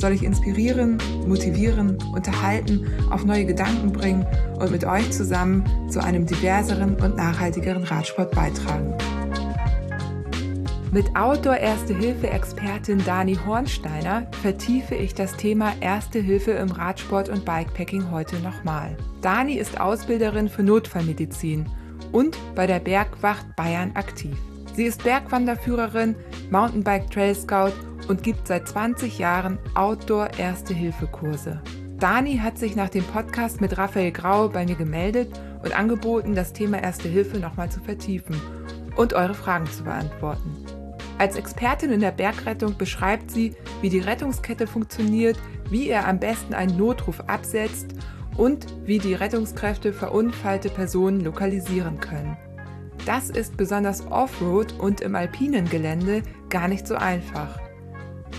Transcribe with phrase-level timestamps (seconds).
[0.00, 4.26] soll ich inspirieren, motivieren, unterhalten, auf neue Gedanken bringen
[4.58, 8.94] und mit euch zusammen zu einem diverseren und nachhaltigeren Radsport beitragen.
[10.92, 18.40] Mit Outdoor-Erste-Hilfe-Expertin Dani Hornsteiner vertiefe ich das Thema Erste Hilfe im Radsport und Bikepacking heute
[18.40, 18.96] nochmal.
[19.22, 21.66] Dani ist Ausbilderin für Notfallmedizin
[22.10, 24.36] und bei der Bergwacht Bayern aktiv.
[24.80, 26.16] Sie ist Bergwanderführerin,
[26.50, 27.74] Mountainbike Trail Scout
[28.08, 31.60] und gibt seit 20 Jahren Outdoor-Erste-Hilfe-Kurse.
[31.98, 36.54] Dani hat sich nach dem Podcast mit Raphael Grau bei mir gemeldet und angeboten, das
[36.54, 38.40] Thema Erste Hilfe nochmal zu vertiefen
[38.96, 40.56] und eure Fragen zu beantworten.
[41.18, 46.54] Als Expertin in der Bergrettung beschreibt sie, wie die Rettungskette funktioniert, wie ihr am besten
[46.54, 47.88] einen Notruf absetzt
[48.38, 52.38] und wie die Rettungskräfte verunfallte Personen lokalisieren können.
[53.06, 57.58] Das ist besonders Offroad und im alpinen Gelände gar nicht so einfach.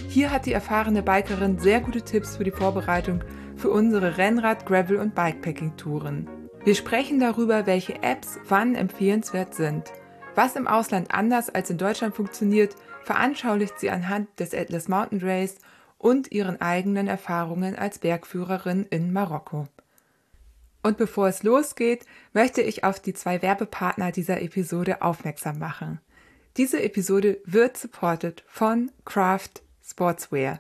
[0.08, 3.24] Hier hat die erfahrene Bikerin sehr gute Tipps für die Vorbereitung
[3.56, 6.28] für unsere Rennrad-, Gravel- und Bikepacking-Touren.
[6.64, 9.92] Wir sprechen darüber, welche Apps wann empfehlenswert sind.
[10.36, 15.58] Was im Ausland anders als in Deutschland funktioniert, veranschaulicht sie anhand des Atlas Mountain Race
[15.98, 19.68] und ihren eigenen Erfahrungen als Bergführerin in Marokko.
[20.84, 26.00] Und bevor es losgeht, möchte ich auf die zwei Werbepartner dieser Episode aufmerksam machen.
[26.58, 30.60] Diese Episode wird supported von Craft Sportswear.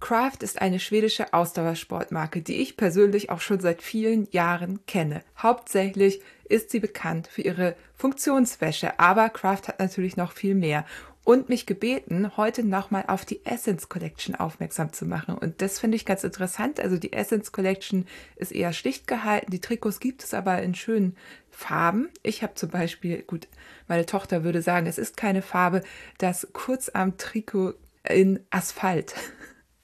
[0.00, 5.22] Craft ist eine schwedische Ausdauersportmarke, die ich persönlich auch schon seit vielen Jahren kenne.
[5.38, 10.84] Hauptsächlich ist sie bekannt für ihre Funktionswäsche, aber Craft hat natürlich noch viel mehr
[11.24, 15.34] und mich gebeten, heute nochmal auf die Essence Collection aufmerksam zu machen.
[15.34, 16.78] Und das finde ich ganz interessant.
[16.78, 19.50] Also die Essence Collection ist eher schlicht gehalten.
[19.50, 21.16] Die Trikots gibt es aber in schönen
[21.50, 22.10] Farben.
[22.22, 23.48] Ich habe zum Beispiel, gut,
[23.88, 25.82] meine Tochter würde sagen, es ist keine Farbe,
[26.18, 27.74] das Kurzarm-Trikot
[28.08, 29.14] in Asphalt.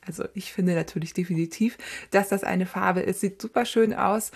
[0.06, 1.76] Also ich finde natürlich definitiv,
[2.10, 3.20] dass das eine Farbe ist.
[3.20, 4.32] Sieht super schön aus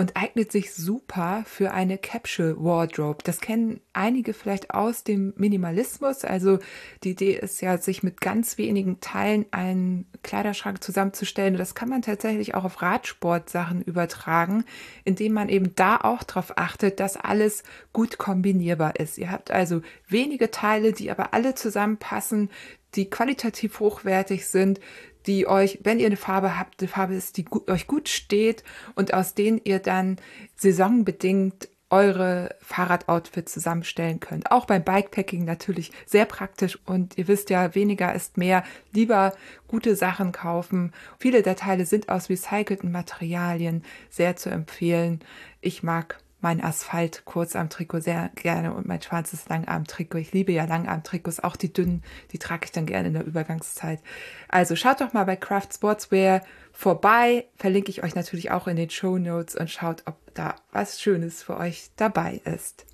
[0.00, 3.18] und eignet sich super für eine Capsule Wardrobe.
[3.22, 6.24] Das kennen einige vielleicht aus dem Minimalismus.
[6.24, 6.58] Also
[7.04, 11.52] die Idee ist ja, sich mit ganz wenigen Teilen einen Kleiderschrank zusammenzustellen.
[11.52, 14.64] Und das kann man tatsächlich auch auf Radsportsachen übertragen,
[15.04, 17.62] indem man eben da auch darauf achtet, dass alles
[17.92, 19.18] gut kombinierbar ist.
[19.18, 22.48] Ihr habt also wenige Teile, die aber alle zusammenpassen,
[22.94, 24.80] die qualitativ hochwertig sind,
[25.26, 28.64] die euch, wenn ihr eine Farbe habt, eine Farbe ist, die euch gut steht
[28.94, 30.16] und aus denen ihr dann
[30.56, 34.50] saisonbedingt eure Fahrradoutfits zusammenstellen könnt.
[34.52, 38.62] Auch beim Bikepacking natürlich sehr praktisch und ihr wisst ja, weniger ist mehr.
[38.92, 39.34] Lieber
[39.66, 40.92] gute Sachen kaufen.
[41.18, 45.20] Viele der Teile sind aus recycelten Materialien sehr zu empfehlen.
[45.60, 50.18] Ich mag mein Asphalt Kurzarm-Trikot sehr gerne und mein schwarzes Langarm-Trikot.
[50.18, 52.02] Ich liebe ja Langarm-Trikots, auch die dünnen,
[52.32, 54.00] die trage ich dann gerne in der Übergangszeit.
[54.48, 56.42] Also schaut doch mal bei Craft Sportswear
[56.72, 61.00] vorbei, verlinke ich euch natürlich auch in den Show Notes und schaut, ob da was
[61.00, 62.86] Schönes für euch dabei ist.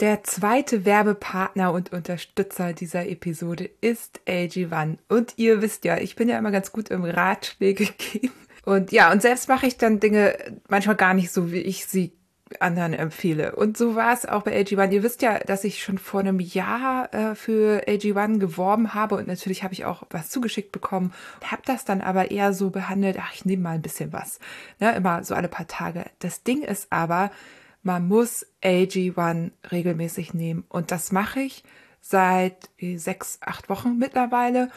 [0.00, 4.98] Der zweite Werbepartner und Unterstützer dieser Episode ist AG1.
[5.08, 8.32] Und ihr wisst ja, ich bin ja immer ganz gut im Ratschläge geben.
[8.64, 10.36] Und ja, und selbst mache ich dann Dinge
[10.68, 12.12] manchmal gar nicht so, wie ich sie
[12.60, 13.56] anderen empfehle.
[13.56, 14.92] Und so war es auch bei AG1.
[14.92, 19.26] Ihr wisst ja, dass ich schon vor einem Jahr äh, für AG1 geworben habe und
[19.26, 21.12] natürlich habe ich auch was zugeschickt bekommen.
[21.44, 24.38] Habe das dann aber eher so behandelt, ach, ich nehme mal ein bisschen was.
[24.78, 26.04] Ne, immer so alle paar Tage.
[26.18, 27.30] Das Ding ist aber,
[27.82, 30.64] man muss AG1 regelmäßig nehmen.
[30.68, 31.64] Und das mache ich
[32.00, 34.70] seit sechs, acht Wochen mittlerweile.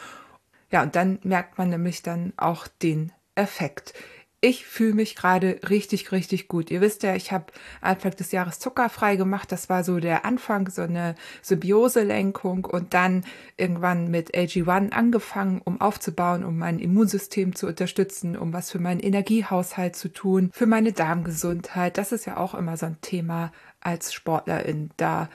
[0.70, 3.94] Ja, und dann merkt man nämlich dann auch den Effekt.
[4.40, 6.70] Ich fühle mich gerade richtig, richtig gut.
[6.70, 7.46] Ihr wisst ja, ich habe
[7.80, 9.50] Anfang des Jahres zuckerfrei gemacht.
[9.50, 13.24] Das war so der Anfang, so eine Symbiose-Lenkung und dann
[13.56, 19.00] irgendwann mit AG1 angefangen, um aufzubauen, um mein Immunsystem zu unterstützen, um was für meinen
[19.00, 21.98] Energiehaushalt zu tun, für meine Darmgesundheit.
[21.98, 23.50] Das ist ja auch immer so ein Thema
[23.80, 25.28] als Sportlerin, da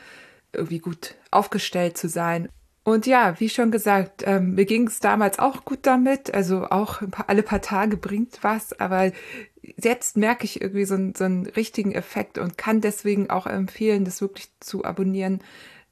[0.53, 2.47] irgendwie gut aufgestellt zu sein.
[2.83, 6.33] Und ja, wie schon gesagt, ähm, mir ging es damals auch gut damit.
[6.33, 9.11] Also auch paar, alle paar Tage bringt was, aber
[9.61, 14.21] jetzt merke ich irgendwie so, so einen richtigen Effekt und kann deswegen auch empfehlen, das
[14.21, 15.41] wirklich zu abonnieren.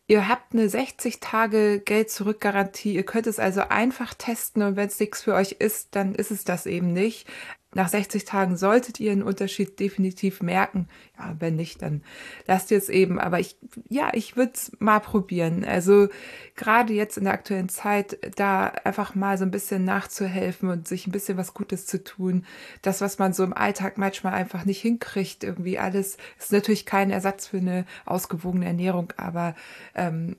[0.08, 2.94] Ihr habt eine 60 Tage Geld-Zurück-Garantie.
[2.96, 6.32] Ihr könnt es also einfach testen und wenn es nichts für euch ist, dann ist
[6.32, 7.28] es das eben nicht
[7.74, 10.90] nach 60 Tagen solltet ihr einen Unterschied definitiv merken.
[11.18, 12.04] Ja, wenn nicht, dann
[12.46, 13.18] lasst ihr es eben.
[13.18, 13.56] Aber ich,
[13.88, 15.64] ja, ich würde es mal probieren.
[15.64, 16.10] Also
[16.56, 21.08] gerade jetzt in der aktuellen Zeit, da einfach mal so ein bisschen nachzuhelfen und sich
[21.08, 22.46] ein bisschen was Gutes zu tun.
[22.82, 27.10] Das, was man so im Alltag manchmal einfach nicht hinkriegt, irgendwie alles, ist natürlich kein
[27.10, 29.56] Ersatz für eine ausgewogene Ernährung, aber
[29.96, 30.36] ähm,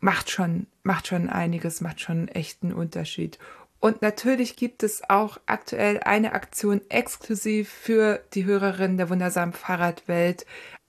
[0.00, 3.38] macht schon, macht schon einiges, macht schon einen echten Unterschied.
[3.80, 10.46] Und natürlich gibt es auch aktuell eine Aktion exklusiv für die Hörerinnen der wundersamen Fahrradwelt.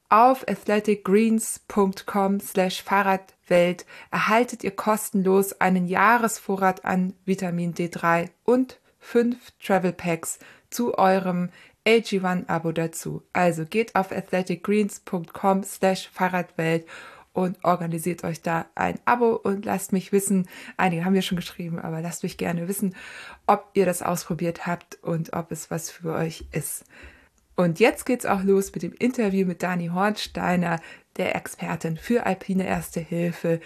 [0.09, 9.93] Auf athleticgreens.com slash Fahrradwelt erhaltet ihr kostenlos einen Jahresvorrat an Vitamin D3 und fünf Travel
[9.93, 10.39] Packs
[10.71, 11.49] zu eurem
[11.85, 13.21] AG1-Abo dazu.
[13.33, 16.89] Also geht auf athleticgreens.com slash Fahrradwelt und
[17.63, 20.47] organisiert euch da ein Abo und lasst mich wissen,
[20.77, 22.95] einige haben ja schon geschrieben, aber lasst mich gerne wissen,
[23.47, 26.85] ob ihr das ausprobiert habt und ob es was für euch ist.
[27.55, 30.79] Und jetzt geht's auch los mit dem Interview mit Dani Hornsteiner,
[31.17, 33.59] der Expertin für alpine Erste Hilfe.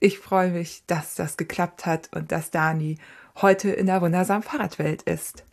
[0.00, 2.98] Ich freue mich, dass das geklappt hat und dass Dani
[3.40, 5.44] heute in der wundersamen Fahrradwelt ist.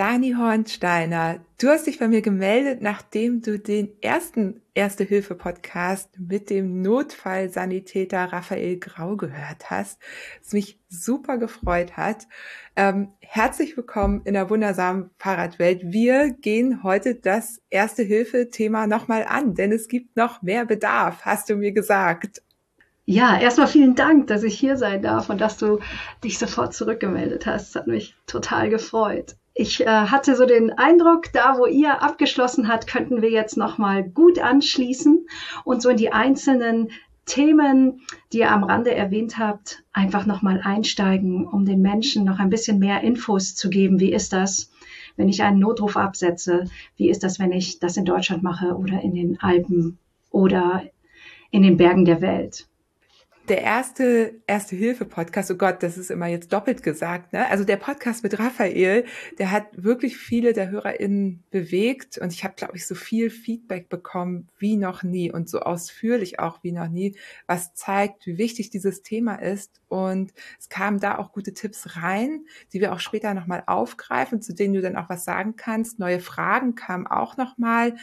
[0.00, 6.80] Dani Hornsteiner, du hast dich bei mir gemeldet, nachdem du den ersten Erste-Hilfe-Podcast mit dem
[6.80, 10.00] Notfallsanitäter Raphael Grau gehört hast,
[10.42, 12.26] was mich super gefreut hat.
[12.76, 15.82] Ähm, herzlich willkommen in der wundersamen Fahrradwelt.
[15.84, 21.56] Wir gehen heute das Erste-Hilfe-Thema nochmal an, denn es gibt noch mehr Bedarf, hast du
[21.56, 22.40] mir gesagt.
[23.04, 25.80] Ja, erstmal vielen Dank, dass ich hier sein darf und dass du
[26.24, 27.74] dich sofort zurückgemeldet hast.
[27.74, 32.66] Das hat mich total gefreut ich äh, hatte so den Eindruck, da wo ihr abgeschlossen
[32.66, 35.26] habt, könnten wir jetzt nochmal gut anschließen
[35.64, 36.88] und so in die einzelnen
[37.26, 38.00] Themen,
[38.32, 42.78] die ihr am Rande erwähnt habt, einfach nochmal einsteigen, um den Menschen noch ein bisschen
[42.78, 44.00] mehr Infos zu geben.
[44.00, 44.70] Wie ist das,
[45.16, 46.64] wenn ich einen Notruf absetze?
[46.96, 49.98] Wie ist das, wenn ich das in Deutschland mache oder in den Alpen
[50.30, 50.84] oder
[51.50, 52.66] in den Bergen der Welt?
[53.50, 57.48] Der erste Erste-Hilfe-Podcast, oh Gott, das ist immer jetzt doppelt gesagt, ne?
[57.48, 59.04] Also der Podcast mit Raphael,
[59.38, 63.88] der hat wirklich viele der HörerInnen bewegt und ich habe, glaube ich, so viel Feedback
[63.88, 67.16] bekommen wie noch nie und so ausführlich auch wie noch nie,
[67.48, 69.80] was zeigt, wie wichtig dieses Thema ist.
[69.88, 74.54] Und es kamen da auch gute Tipps rein, die wir auch später nochmal aufgreifen, zu
[74.54, 75.98] denen du dann auch was sagen kannst.
[75.98, 77.94] Neue Fragen kamen auch nochmal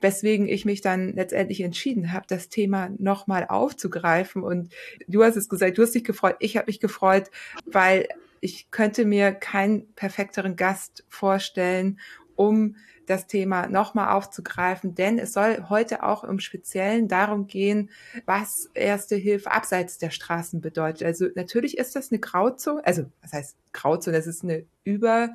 [0.00, 4.42] weswegen ich mich dann letztendlich entschieden habe, das Thema nochmal aufzugreifen.
[4.42, 4.72] Und
[5.08, 7.30] du hast es gesagt, du hast dich gefreut, ich habe mich gefreut,
[7.66, 8.08] weil
[8.40, 12.00] ich könnte mir keinen perfekteren Gast vorstellen,
[12.36, 12.76] um
[13.10, 17.90] das Thema nochmal aufzugreifen, denn es soll heute auch im Speziellen darum gehen,
[18.24, 21.02] was Erste Hilfe abseits der Straßen bedeutet.
[21.02, 25.30] Also natürlich ist das eine Grauzone, also was heißt Grauzone, das ist eine über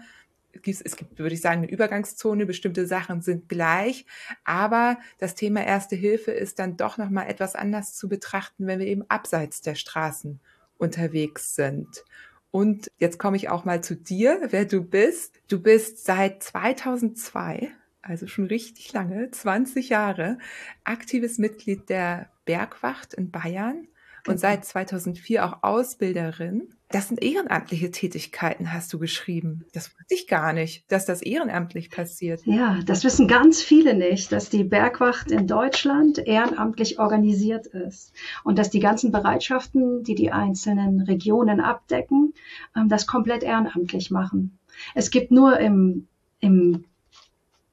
[0.63, 4.05] es gibt, würde ich sagen, eine Übergangszone, bestimmte Sachen sind gleich,
[4.43, 8.87] aber das Thema Erste Hilfe ist dann doch nochmal etwas anders zu betrachten, wenn wir
[8.87, 10.39] eben abseits der Straßen
[10.77, 12.03] unterwegs sind.
[12.51, 15.41] Und jetzt komme ich auch mal zu dir, wer du bist.
[15.49, 17.69] Du bist seit 2002,
[18.01, 20.37] also schon richtig lange, 20 Jahre,
[20.85, 23.87] aktives Mitglied der Bergwacht in Bayern
[24.27, 26.74] und seit 2004 auch Ausbilderin.
[26.89, 29.65] Das sind ehrenamtliche Tätigkeiten, hast du geschrieben.
[29.73, 32.45] Das wusste ich gar nicht, dass das ehrenamtlich passiert.
[32.45, 38.59] Ja, das wissen ganz viele nicht, dass die Bergwacht in Deutschland ehrenamtlich organisiert ist und
[38.59, 42.33] dass die ganzen Bereitschaften, die die einzelnen Regionen abdecken,
[42.75, 44.59] ähm, das komplett ehrenamtlich machen.
[44.93, 46.07] Es gibt nur im,
[46.39, 46.85] im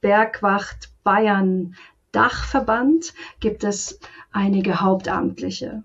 [0.00, 1.74] Bergwacht Bayern
[2.12, 3.98] Dachverband gibt es
[4.32, 5.82] einige Hauptamtliche.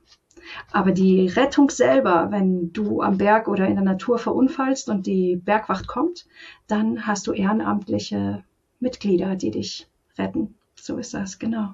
[0.71, 5.35] Aber die Rettung selber, wenn du am Berg oder in der Natur verunfallst und die
[5.35, 6.27] Bergwacht kommt,
[6.67, 8.43] dann hast du ehrenamtliche
[8.79, 9.87] Mitglieder, die dich
[10.17, 10.55] retten.
[10.75, 11.73] So ist das, genau.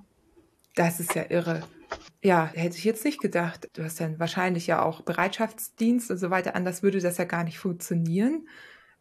[0.75, 1.63] Das ist ja irre.
[2.24, 3.70] Ja, hätte ich jetzt nicht gedacht.
[3.74, 6.56] Du hast dann wahrscheinlich ja auch Bereitschaftsdienst und so weiter.
[6.56, 8.48] Anders würde das ja gar nicht funktionieren.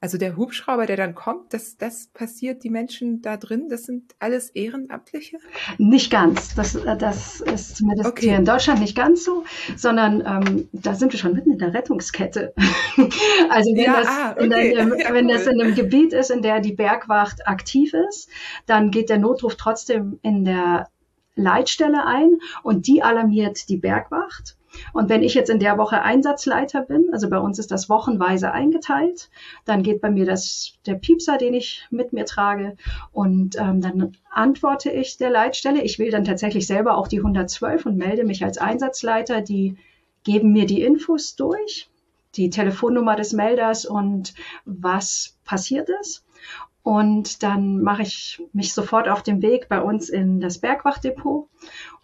[0.03, 4.17] Also der Hubschrauber, der dann kommt, das, das passiert, die Menschen da drin, das sind
[4.19, 5.39] alles Ehrenamtliche?
[5.79, 6.57] Nicht ganz.
[6.57, 8.27] Das, das ist zumindest okay.
[8.27, 9.45] hier in Deutschland nicht ganz so,
[9.77, 12.53] sondern ähm, da sind wir schon mitten in der Rettungskette.
[13.49, 14.77] also wenn, ja, das, ah, okay.
[14.77, 15.35] einem, ja, wenn cool.
[15.35, 18.29] das in einem Gebiet ist, in der die Bergwacht aktiv ist,
[18.67, 20.89] dann geht der Notruf trotzdem in der
[21.37, 24.57] Leitstelle ein und die alarmiert die Bergwacht.
[24.93, 28.53] Und wenn ich jetzt in der Woche Einsatzleiter bin, also bei uns ist das wochenweise
[28.53, 29.31] eingeteilt,
[29.65, 32.77] dann geht bei mir das, der Piepser, den ich mit mir trage
[33.13, 35.83] und ähm, dann antworte ich der Leitstelle.
[35.83, 39.41] Ich wähle dann tatsächlich selber auch die 112 und melde mich als Einsatzleiter.
[39.43, 39.77] Die
[40.25, 41.91] geben mir die Infos durch,
[42.37, 46.25] die Telefonnummer des Melders und was passiert ist.
[46.83, 51.49] Und dann mache ich mich sofort auf den Weg bei uns in das Bergwachtdepot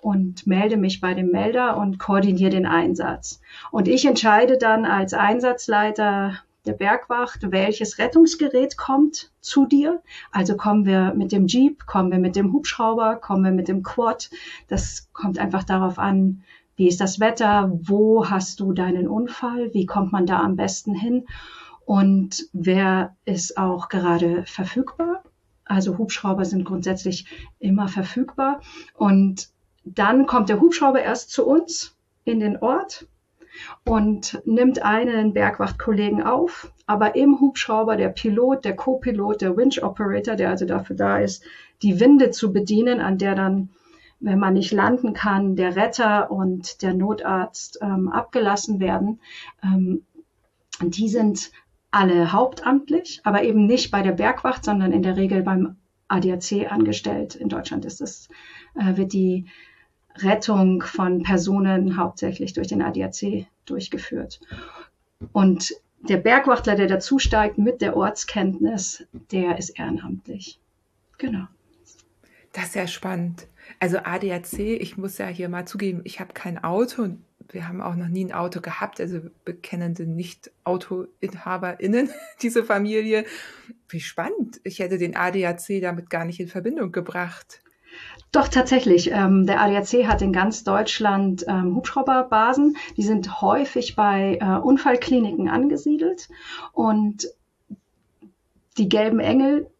[0.01, 3.41] und melde mich bei dem Melder und koordiniere den Einsatz.
[3.71, 10.03] Und ich entscheide dann als Einsatzleiter der Bergwacht, welches Rettungsgerät kommt zu dir.
[10.31, 13.83] Also kommen wir mit dem Jeep, kommen wir mit dem Hubschrauber, kommen wir mit dem
[13.83, 14.31] Quad.
[14.69, 16.43] Das kommt einfach darauf an,
[16.77, 20.95] wie ist das Wetter, wo hast du deinen Unfall, wie kommt man da am besten
[20.95, 21.27] hin
[21.85, 25.25] und wer ist auch gerade verfügbar.
[25.65, 27.27] Also Hubschrauber sind grundsätzlich
[27.59, 28.61] immer verfügbar.
[28.95, 29.49] Und
[29.85, 33.07] dann kommt der Hubschrauber erst zu uns in den Ort
[33.85, 36.73] und nimmt einen Bergwachtkollegen auf.
[36.87, 41.45] Aber im Hubschrauber der Pilot, der Co-Pilot, der Winch Operator, der also dafür da ist,
[41.83, 43.71] die Winde zu bedienen, an der dann,
[44.21, 49.21] wenn man nicht landen kann, der Retter und der Notarzt ähm, abgelassen werden.
[49.63, 50.05] Ähm,
[50.81, 51.51] die sind
[51.91, 55.77] alle hauptamtlich, aber eben nicht bei der Bergwacht, sondern in der Regel beim
[56.09, 57.35] ADAC angestellt.
[57.35, 58.29] In Deutschland ist es,
[58.75, 59.47] äh, wird die
[60.23, 64.41] Rettung von Personen hauptsächlich durch den ADAC durchgeführt.
[65.33, 70.61] Und der Bergwachtler, der dazusteigt mit der Ortskenntnis, der ist ehrenamtlich.
[71.19, 71.49] Genau.
[72.53, 73.49] Das ist ja spannend.
[73.81, 77.81] Also ADAC, ich muss ja hier mal zugeben, ich habe kein Auto und wir haben
[77.81, 82.11] auch noch nie ein Auto gehabt, also bekennende Nicht-Autoinhaberinnen,
[82.43, 83.25] diese Familie.
[83.89, 84.61] Wie spannend.
[84.65, 87.63] Ich hätte den ADAC damit gar nicht in Verbindung gebracht.
[88.31, 89.11] Doch, tatsächlich.
[89.11, 92.77] Ähm, der ADAC hat in ganz Deutschland ähm, Hubschrauberbasen.
[92.97, 96.29] Die sind häufig bei äh, Unfallkliniken angesiedelt.
[96.73, 97.29] Und
[98.77, 99.71] die gelben Engel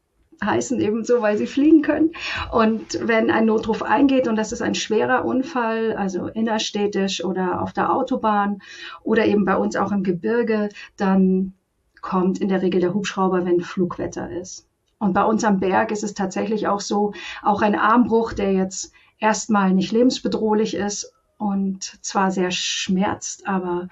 [0.43, 2.13] heißen eben so, weil sie fliegen können.
[2.53, 7.73] Und wenn ein Notruf eingeht und das ist ein schwerer Unfall, also innerstädtisch oder auf
[7.73, 8.61] der Autobahn
[9.03, 11.55] oder eben bei uns auch im Gebirge, dann
[12.01, 14.68] kommt in der Regel der Hubschrauber, wenn Flugwetter ist.
[14.99, 17.13] Und bei uns am Berg ist es tatsächlich auch so,
[17.43, 23.89] auch ein Armbruch, der jetzt erstmal nicht lebensbedrohlich ist und zwar sehr schmerzt, aber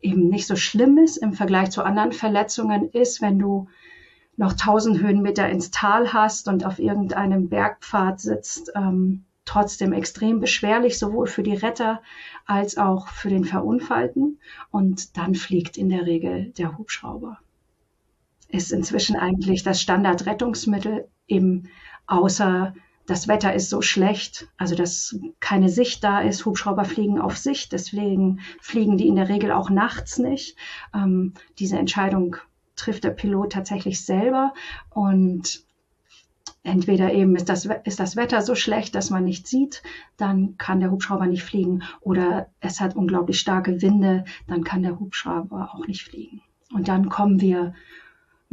[0.00, 3.68] eben nicht so schlimm ist im Vergleich zu anderen Verletzungen ist, wenn du
[4.36, 10.98] noch tausend Höhenmeter ins Tal hast und auf irgendeinem Bergpfad sitzt, ähm, trotzdem extrem beschwerlich,
[10.98, 12.02] sowohl für die Retter
[12.46, 14.40] als auch für den Verunfallten.
[14.70, 17.38] Und dann fliegt in der Regel der Hubschrauber.
[18.48, 21.68] Ist inzwischen eigentlich das Standardrettungsmittel, eben
[22.06, 22.74] außer
[23.06, 26.46] das Wetter ist so schlecht, also dass keine Sicht da ist.
[26.46, 30.56] Hubschrauber fliegen auf Sicht, deswegen fliegen die in der Regel auch nachts nicht.
[30.94, 32.36] Ähm, diese Entscheidung
[32.76, 34.54] trifft der Pilot tatsächlich selber
[34.90, 35.64] und
[36.62, 39.82] entweder eben ist das, ist das Wetter so schlecht, dass man nicht sieht,
[40.16, 44.98] dann kann der Hubschrauber nicht fliegen oder es hat unglaublich starke Winde, dann kann der
[44.98, 46.40] Hubschrauber auch nicht fliegen.
[46.72, 47.74] Und dann kommen wir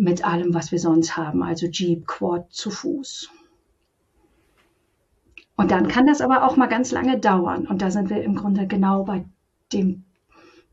[0.01, 3.29] mit allem, was wir sonst haben, also Jeep, Quad zu Fuß.
[5.55, 7.67] Und dann kann das aber auch mal ganz lange dauern.
[7.67, 9.25] Und da sind wir im Grunde genau bei
[9.71, 10.03] dem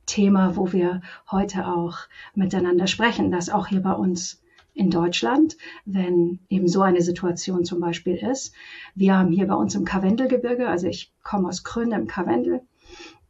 [0.07, 1.99] Thema, wo wir heute auch
[2.35, 4.43] miteinander sprechen, dass auch hier bei uns
[4.73, 8.55] in Deutschland, wenn eben so eine Situation zum Beispiel ist.
[8.95, 12.63] Wir haben hier bei uns im Karwendelgebirge, also ich komme aus Krön im Karwendel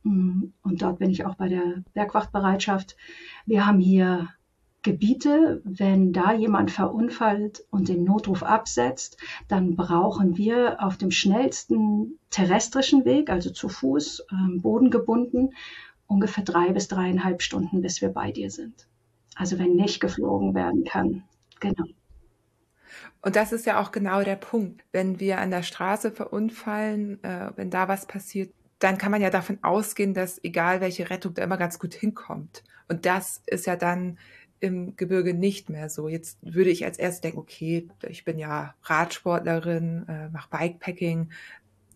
[0.04, 2.96] mm, und dort bin ich auch bei der Bergwachtbereitschaft.
[3.46, 4.28] Wir haben hier
[4.88, 12.18] Gebiete, wenn da jemand verunfallt und den Notruf absetzt, dann brauchen wir auf dem schnellsten
[12.30, 15.52] terrestrischen Weg, also zu Fuß, ähm, bodengebunden,
[16.06, 18.88] ungefähr drei bis dreieinhalb Stunden, bis wir bei dir sind.
[19.34, 21.24] Also wenn nicht geflogen werden kann.
[21.60, 21.84] Genau.
[23.20, 24.86] Und das ist ja auch genau der Punkt.
[24.90, 29.28] Wenn wir an der Straße verunfallen, äh, wenn da was passiert, dann kann man ja
[29.28, 32.64] davon ausgehen, dass egal welche Rettung da immer ganz gut hinkommt.
[32.88, 34.16] Und das ist ja dann
[34.60, 36.08] im Gebirge nicht mehr so.
[36.08, 41.30] Jetzt würde ich als erstes denken, okay, ich bin ja Radsportlerin, äh, mache Bikepacking,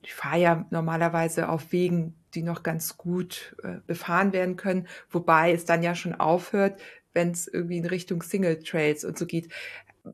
[0.02, 5.52] ich fahre ja normalerweise auf Wegen, die noch ganz gut äh, befahren werden können, wobei
[5.52, 6.80] es dann ja schon aufhört,
[7.12, 9.52] wenn es irgendwie in Richtung Single Trails und so geht.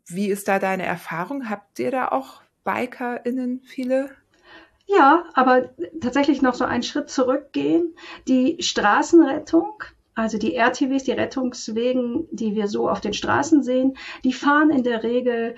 [0.07, 1.49] Wie ist da deine Erfahrung?
[1.49, 4.11] Habt ihr da auch BikerInnen viele?
[4.87, 7.95] Ja, aber tatsächlich noch so einen Schritt zurückgehen.
[8.27, 9.85] Die Straßenrettung,
[10.19, 14.83] also die RTWs, die Rettungswegen, die wir so auf den Straßen sehen, die fahren in
[14.83, 15.55] der Regel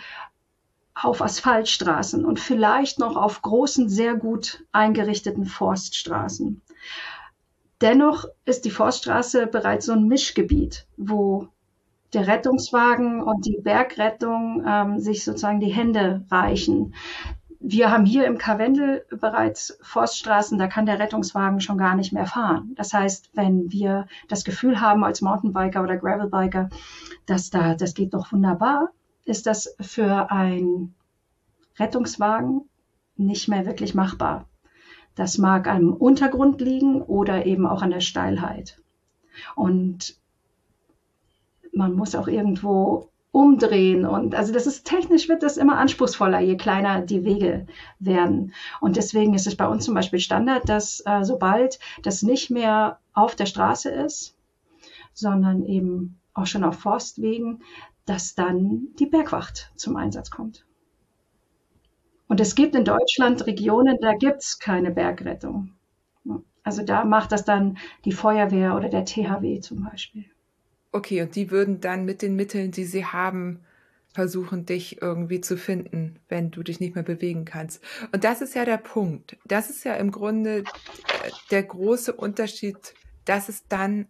[0.95, 6.61] auf Asphaltstraßen und vielleicht noch auf großen, sehr gut eingerichteten Forststraßen.
[7.81, 11.49] Dennoch ist die Forststraße bereits so ein Mischgebiet, wo
[12.13, 16.95] der Rettungswagen und die Bergrettung ähm, sich sozusagen die Hände reichen.
[17.63, 22.25] Wir haben hier im Karwendel bereits Forststraßen, da kann der Rettungswagen schon gar nicht mehr
[22.25, 22.73] fahren.
[22.75, 26.71] Das heißt, wenn wir das Gefühl haben als Mountainbiker oder Gravelbiker,
[27.27, 28.93] dass da, das geht doch wunderbar,
[29.27, 30.95] ist das für ein
[31.79, 32.63] Rettungswagen
[33.17, 34.47] nicht mehr wirklich machbar.
[35.15, 38.81] Das mag am Untergrund liegen oder eben auch an der Steilheit.
[39.55, 40.17] Und
[41.73, 46.57] man muss auch irgendwo umdrehen und also das ist technisch wird das immer anspruchsvoller, je
[46.57, 47.67] kleiner die Wege
[48.01, 48.53] werden.
[48.81, 52.99] Und deswegen ist es bei uns zum Beispiel Standard, dass äh, sobald das nicht mehr
[53.15, 54.37] auf der Straße ist,
[55.13, 57.63] sondern eben auch schon auf Forstwegen,
[58.05, 60.65] dass dann die Bergwacht zum Einsatz kommt.
[62.27, 65.73] Und es gibt in Deutschland Regionen, da gibt es keine Bergrettung.
[66.63, 70.27] Also da macht das dann die Feuerwehr oder der THW zum Beispiel.
[70.93, 73.61] Okay, und die würden dann mit den Mitteln, die sie haben,
[74.13, 77.83] versuchen, dich irgendwie zu finden, wenn du dich nicht mehr bewegen kannst.
[78.13, 79.37] Und das ist ja der Punkt.
[79.45, 80.63] Das ist ja im Grunde äh,
[81.51, 82.95] der große Unterschied,
[83.25, 84.09] dass es dann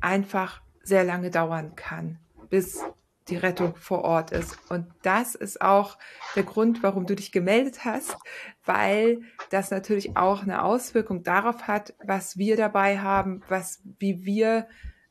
[0.00, 2.82] einfach sehr lange dauern kann, bis
[3.28, 4.58] die Rettung vor Ort ist.
[4.70, 5.98] Und das ist auch
[6.36, 8.16] der Grund, warum du dich gemeldet hast,
[8.64, 14.66] weil das natürlich auch eine Auswirkung darauf hat, was wir dabei haben, was, wie wir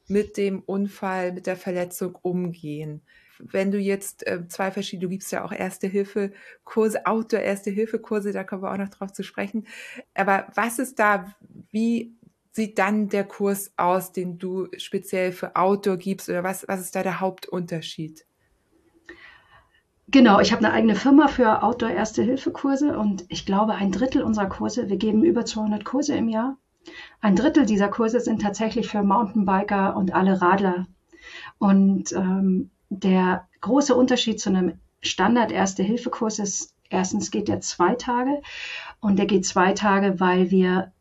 [0.08, 3.02] mit dem Unfall, mit der Verletzung umgehen.
[3.40, 8.72] Wenn du jetzt äh, zwei verschiedene, du gibst ja auch Erste-Hilfe-Kurse, Outdoor-Erste-Hilfe-Kurse, da kommen wir
[8.72, 9.66] auch noch drauf zu sprechen.
[10.14, 11.34] Aber was ist da,
[11.72, 12.16] wie
[12.52, 16.96] sieht dann der Kurs aus, den du speziell für Outdoor gibst oder was, was ist
[16.96, 18.26] da der Hauptunterschied?
[20.10, 24.90] Genau, ich habe eine eigene Firma für Outdoor-Erste-Hilfe-Kurse und ich glaube, ein Drittel unserer Kurse,
[24.90, 26.58] wir geben über 200 Kurse im Jahr,
[27.22, 30.88] ein Drittel dieser Kurse sind tatsächlich für Mountainbiker und alle Radler.
[31.58, 38.42] Und ähm, der große Unterschied zu einem Standard-Erste-Hilfe-Kurs ist, erstens geht der zwei Tage
[39.00, 40.92] und der geht zwei Tage, weil wir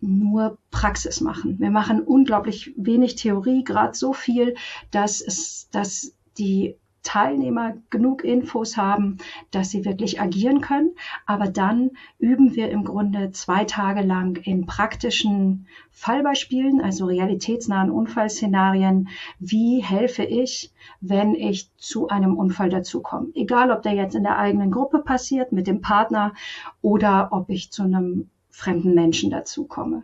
[0.00, 1.58] nur Praxis machen.
[1.58, 4.54] Wir machen unglaublich wenig Theorie, gerade so viel,
[4.90, 6.76] dass es, dass die
[7.06, 9.18] Teilnehmer genug Infos haben,
[9.52, 10.90] dass sie wirklich agieren können.
[11.24, 19.08] Aber dann üben wir im Grunde zwei Tage lang in praktischen Fallbeispielen, also realitätsnahen Unfallszenarien,
[19.38, 23.28] wie helfe ich, wenn ich zu einem Unfall dazukomme.
[23.34, 26.34] Egal, ob der jetzt in der eigenen Gruppe passiert, mit dem Partner
[26.82, 30.02] oder ob ich zu einem fremden Menschen dazukomme.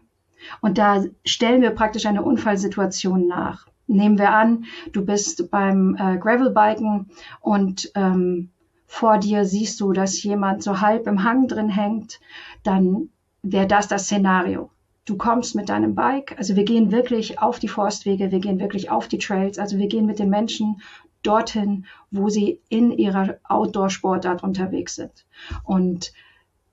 [0.60, 3.66] Und da stellen wir praktisch eine Unfallsituation nach.
[3.86, 8.50] Nehmen wir an, du bist beim äh, Gravelbiken und ähm,
[8.86, 12.20] vor dir siehst du, dass jemand so halb im Hang drin hängt,
[12.62, 13.08] dann
[13.42, 14.70] wäre das das Szenario.
[15.04, 18.90] Du kommst mit deinem Bike, also wir gehen wirklich auf die Forstwege, wir gehen wirklich
[18.90, 20.80] auf die Trails, also wir gehen mit den Menschen
[21.22, 25.26] dorthin, wo sie in ihrer Outdoor-Sportart unterwegs sind.
[25.64, 26.12] Und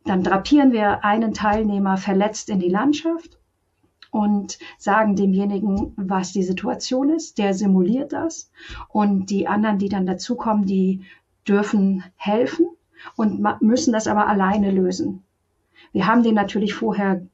[0.05, 3.38] dann drapieren wir einen Teilnehmer verletzt in die Landschaft
[4.11, 7.37] und sagen demjenigen, was die Situation ist.
[7.37, 8.51] Der simuliert das
[8.89, 11.01] und die anderen, die dann dazukommen, die
[11.47, 12.67] dürfen helfen
[13.15, 15.23] und müssen das aber alleine lösen.
[15.91, 17.25] Wir haben denen natürlich vorher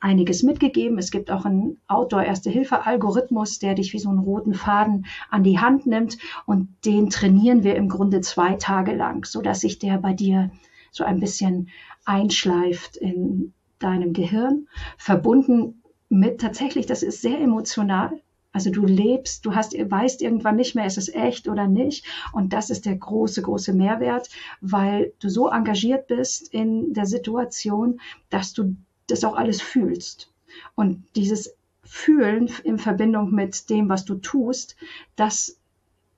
[0.00, 0.98] einiges mitgegeben.
[0.98, 5.86] Es gibt auch einen Outdoor-Erste-Hilfe-Algorithmus, der dich wie so einen roten Faden an die Hand
[5.86, 10.12] nimmt und den trainieren wir im Grunde zwei Tage lang, so dass sich der bei
[10.12, 10.50] dir
[10.90, 11.68] so ein bisschen
[12.04, 18.20] einschleift in deinem Gehirn, verbunden mit tatsächlich, das ist sehr emotional.
[18.52, 22.06] Also du lebst, du hast, weißt irgendwann nicht mehr, ist es echt oder nicht.
[22.32, 24.30] Und das ist der große, große Mehrwert,
[24.62, 28.76] weil du so engagiert bist in der Situation, dass du
[29.08, 30.32] das auch alles fühlst.
[30.74, 34.76] Und dieses Fühlen in Verbindung mit dem, was du tust,
[35.16, 35.58] das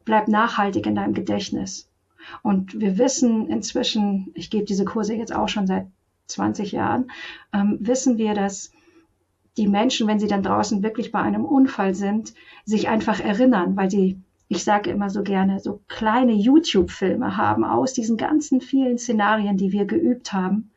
[0.05, 1.89] bleibt nachhaltig in deinem Gedächtnis.
[2.43, 5.89] Und wir wissen inzwischen, ich gebe diese Kurse jetzt auch schon seit
[6.29, 7.11] 20 Jahren,
[7.53, 8.71] ähm, wissen wir, dass
[9.57, 12.33] die Menschen, wenn sie dann draußen wirklich bei einem Unfall sind,
[12.65, 17.93] sich einfach erinnern, weil sie, ich sage immer so gerne, so kleine YouTube-Filme haben aus
[17.93, 20.71] diesen ganzen vielen Szenarien, die wir geübt haben,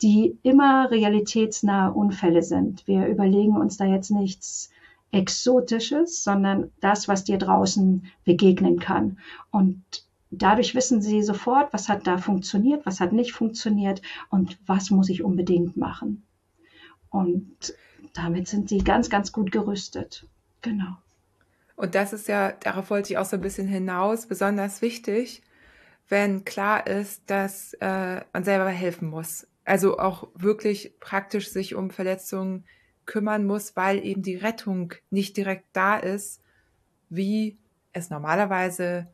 [0.00, 2.86] die immer realitätsnahe Unfälle sind.
[2.86, 4.70] Wir überlegen uns da jetzt nichts
[5.10, 9.18] Exotisches, sondern das, was dir draußen begegnen kann.
[9.50, 9.82] Und
[10.30, 15.08] dadurch wissen sie sofort, was hat da funktioniert, was hat nicht funktioniert und was muss
[15.08, 16.24] ich unbedingt machen.
[17.10, 17.74] Und
[18.14, 20.26] damit sind sie ganz, ganz gut gerüstet.
[20.62, 20.96] Genau.
[21.76, 25.42] Und das ist ja, darauf wollte ich auch so ein bisschen hinaus, besonders wichtig,
[26.08, 29.46] wenn klar ist, dass äh, man selber helfen muss.
[29.64, 32.64] Also auch wirklich praktisch sich um Verletzungen
[33.06, 36.42] kümmern muss, weil eben die Rettung nicht direkt da ist,
[37.10, 37.58] wie
[37.92, 39.08] es normalerweise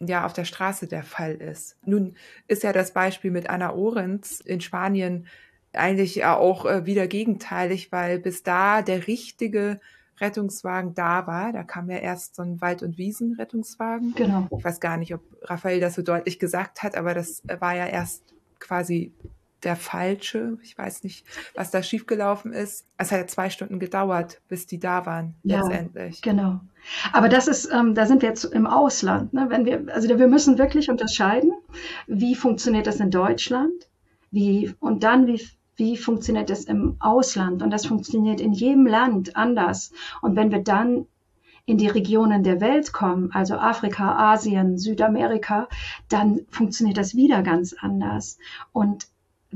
[0.00, 1.76] ja auf der Straße der Fall ist.
[1.84, 2.14] Nun
[2.48, 5.26] ist ja das Beispiel mit Anna Orenz in Spanien
[5.72, 9.80] eigentlich auch äh, wieder gegenteilig, weil bis da der richtige
[10.20, 11.52] Rettungswagen da war.
[11.52, 14.14] Da kam ja erst so ein Wald- und Wiesen-Rettungswagen.
[14.14, 14.48] Genau.
[14.56, 17.86] Ich weiß gar nicht, ob Raphael das so deutlich gesagt hat, aber das war ja
[17.86, 18.22] erst
[18.60, 19.12] quasi
[19.64, 20.58] der falsche.
[20.62, 22.86] Ich weiß nicht, was da schiefgelaufen ist.
[22.98, 26.22] Es hat ja zwei Stunden gedauert, bis die da waren, ja, letztendlich.
[26.22, 26.60] Genau.
[27.12, 29.32] Aber das ist, ähm, da sind wir jetzt im Ausland.
[29.32, 29.46] Ne?
[29.48, 31.52] Wenn wir, also wir müssen wirklich unterscheiden,
[32.06, 33.88] wie funktioniert das in Deutschland,
[34.30, 35.40] wie und dann wie
[35.76, 37.62] wie funktioniert das im Ausland?
[37.62, 39.92] Und das funktioniert in jedem Land anders.
[40.22, 41.06] Und wenn wir dann
[41.66, 45.68] in die Regionen der Welt kommen, also Afrika, Asien, Südamerika,
[46.08, 48.38] dann funktioniert das wieder ganz anders.
[48.72, 49.06] Und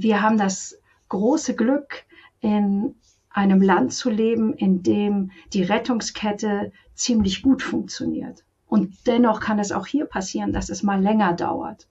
[0.03, 2.05] wir haben das große Glück,
[2.41, 2.95] in
[3.31, 8.45] einem Land zu leben, in dem die Rettungskette ziemlich gut funktioniert.
[8.67, 11.89] Und dennoch kann es auch hier passieren, dass es mal länger dauert.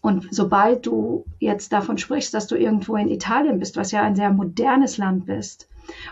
[0.00, 4.16] Und sobald du jetzt davon sprichst, dass du irgendwo in Italien bist, was ja ein
[4.16, 5.68] sehr modernes Land bist,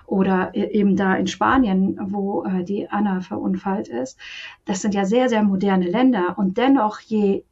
[0.07, 4.19] oder e-, eben da in Spanien, wo äh, die Anna verunfallt ist,
[4.65, 6.39] das sind ja sehr, sehr moderne Länder.
[6.39, 7.45] Und dennoch, je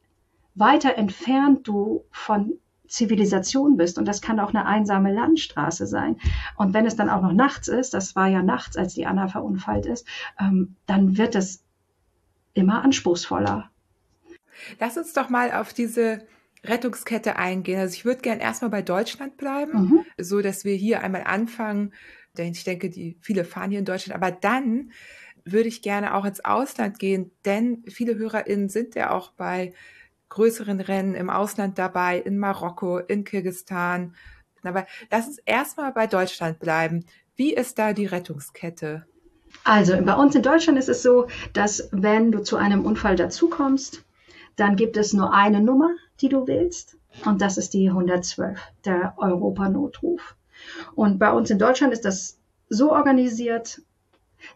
[0.55, 2.53] weiter entfernt du von
[2.89, 6.17] Zivilisation bist, und das kann auch eine einsame Landstraße sein,
[6.57, 9.27] und wenn es dann auch noch nachts ist, das war ja nachts, als die Anna
[9.27, 10.05] verunfallt ist,
[10.39, 11.63] ähm, dann wird es
[12.53, 13.69] immer anspruchsvoller.
[14.79, 16.27] Lass uns doch mal auf diese
[16.65, 17.79] Rettungskette eingehen.
[17.79, 20.05] Also ich würde gern erstmal bei Deutschland bleiben, mhm.
[20.17, 21.93] so dass wir hier einmal anfangen.
[22.37, 24.91] Denn ich denke, die viele fahren hier in Deutschland, aber dann
[25.45, 29.73] würde ich gerne auch ins Ausland gehen, denn viele HörerInnen sind ja auch bei
[30.29, 34.15] größeren Rennen im Ausland dabei, in Marokko, in Kirgistan.
[34.63, 37.05] Aber lass uns erstmal bei Deutschland bleiben.
[37.35, 39.05] Wie ist da die Rettungskette?
[39.63, 44.03] Also bei uns in Deutschland ist es so, dass wenn du zu einem Unfall dazukommst,
[44.55, 45.89] dann gibt es nur eine Nummer,
[46.21, 46.97] die du wählst.
[47.25, 50.35] Und das ist die 112, der Europanotruf.
[50.95, 52.37] Und bei uns in Deutschland ist das
[52.67, 53.81] so organisiert,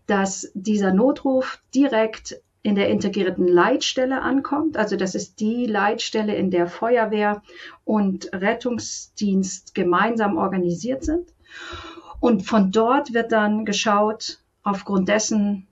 [0.06, 4.78] dass dieser Notruf direkt in der integrierten Leitstelle ankommt.
[4.78, 7.44] Also das ist die Leitstelle, in der Feuerwehr
[7.84, 11.28] und Rettungsdienst gemeinsam organisiert sind.
[12.22, 15.68] Und von dort wird dann geschaut, aufgrund dessen,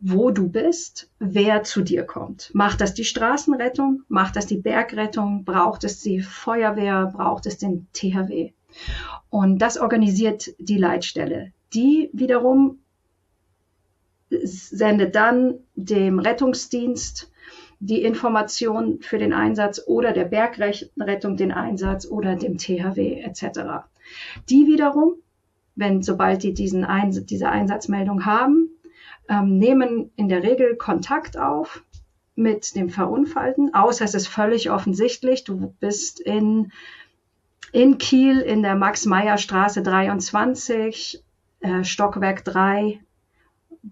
[0.00, 2.50] wo du bist, wer zu dir kommt.
[2.52, 4.02] Macht das die Straßenrettung?
[4.08, 5.44] Macht das die Bergrettung?
[5.44, 7.12] Braucht es die Feuerwehr?
[7.14, 8.50] Braucht es den THW?
[9.30, 11.52] Und das organisiert die Leitstelle.
[11.74, 12.80] Die wiederum
[14.30, 17.30] sendet dann dem Rettungsdienst
[17.80, 23.84] die Information für den Einsatz oder der Bergrettung den Einsatz oder dem THW etc.
[24.48, 25.16] Die wiederum,
[25.76, 28.70] wenn sobald die diesen Einsatz, diese Einsatzmeldung haben,
[29.28, 31.82] ähm, nehmen in der Regel Kontakt auf
[32.36, 36.72] mit dem Verunfallten, außer es ist völlig offensichtlich, du bist in,
[37.72, 41.22] in Kiel in der Max-Meyer-Straße 23,
[41.60, 43.00] äh, Stockwerk 3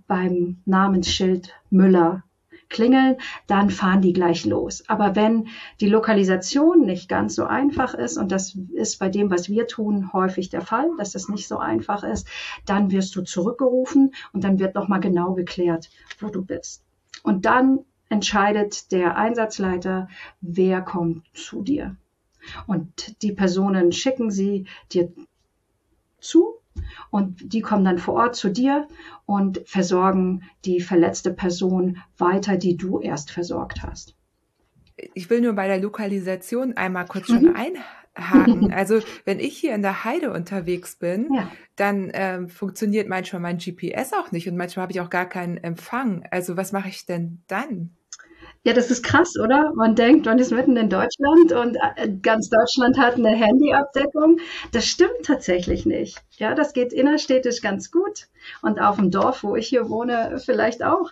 [0.06, 2.24] beim Namensschild Müller
[2.72, 4.82] klingeln, dann fahren die gleich los.
[4.88, 5.48] Aber wenn
[5.80, 10.12] die Lokalisation nicht ganz so einfach ist, und das ist bei dem, was wir tun,
[10.12, 12.26] häufig der Fall, dass das nicht so einfach ist,
[12.66, 16.82] dann wirst du zurückgerufen und dann wird nochmal genau geklärt, wo du bist.
[17.22, 20.08] Und dann entscheidet der Einsatzleiter,
[20.40, 21.96] wer kommt zu dir.
[22.66, 25.12] Und die Personen schicken sie dir
[26.18, 26.61] zu
[27.10, 28.88] und die kommen dann vor Ort zu dir
[29.26, 34.16] und versorgen die verletzte Person weiter, die du erst versorgt hast.
[35.14, 37.56] Ich will nur bei der Lokalisation einmal kurz schon mhm.
[37.56, 37.82] einhaken.
[38.72, 41.50] Also wenn ich hier in der Heide unterwegs bin, ja.
[41.76, 45.56] dann ähm, funktioniert manchmal mein GPS auch nicht und manchmal habe ich auch gar keinen
[45.56, 46.24] Empfang.
[46.30, 47.96] Also was mache ich denn dann?
[48.64, 49.72] Ja, das ist krass, oder?
[49.74, 54.38] Man denkt, man ist mitten in Deutschland und äh, ganz Deutschland hat eine Handyabdeckung.
[54.70, 56.22] Das stimmt tatsächlich nicht.
[56.38, 58.28] Ja, das geht innerstädtisch ganz gut
[58.62, 61.10] und auf dem Dorf, wo ich hier wohne, vielleicht auch.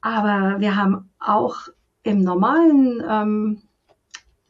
[0.00, 1.68] Aber wir haben auch
[2.04, 3.62] im normalen ähm,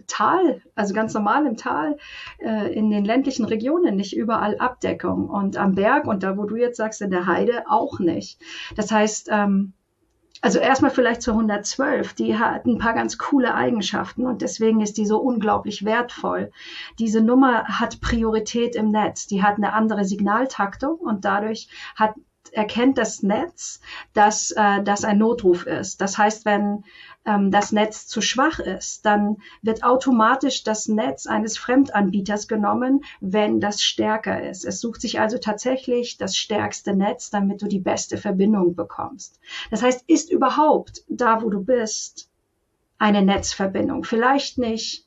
[0.06, 1.96] Tal, also ganz normal im Tal,
[2.38, 6.56] äh, in den ländlichen Regionen nicht überall Abdeckung und am Berg und da, wo du
[6.56, 8.40] jetzt sagst, in der Heide auch nicht.
[8.76, 9.72] Das heißt, ähm,
[10.40, 14.96] also erstmal vielleicht zur 112, die hat ein paar ganz coole Eigenschaften und deswegen ist
[14.96, 16.50] die so unglaublich wertvoll.
[16.98, 22.14] Diese Nummer hat Priorität im Netz, die hat eine andere Signaltaktung und dadurch hat
[22.52, 23.80] erkennt das Netz,
[24.12, 26.00] dass äh, das ein Notruf ist.
[26.00, 26.84] Das heißt, wenn
[27.24, 33.60] ähm, das Netz zu schwach ist, dann wird automatisch das Netz eines Fremdanbieters genommen, wenn
[33.60, 34.64] das stärker ist.
[34.64, 39.40] Es sucht sich also tatsächlich das stärkste Netz, damit du die beste Verbindung bekommst.
[39.70, 42.30] Das heißt, ist überhaupt da, wo du bist,
[42.98, 44.04] eine Netzverbindung.
[44.04, 45.06] Vielleicht nicht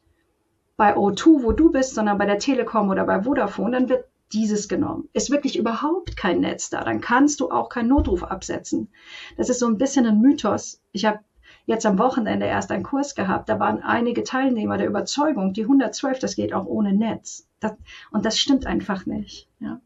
[0.77, 4.67] bei O2, wo du bist, sondern bei der Telekom oder bei Vodafone, dann wird dieses
[4.67, 5.09] genommen.
[5.13, 8.89] Ist wirklich überhaupt kein Netz da, dann kannst du auch keinen Notruf absetzen.
[9.37, 10.81] Das ist so ein bisschen ein Mythos.
[10.91, 11.19] Ich habe
[11.65, 16.19] jetzt am Wochenende erst einen Kurs gehabt, da waren einige Teilnehmer der Überzeugung, die 112,
[16.19, 17.47] das geht auch ohne Netz.
[17.59, 17.73] Das,
[18.11, 19.47] und das stimmt einfach nicht.
[19.59, 19.79] Ja.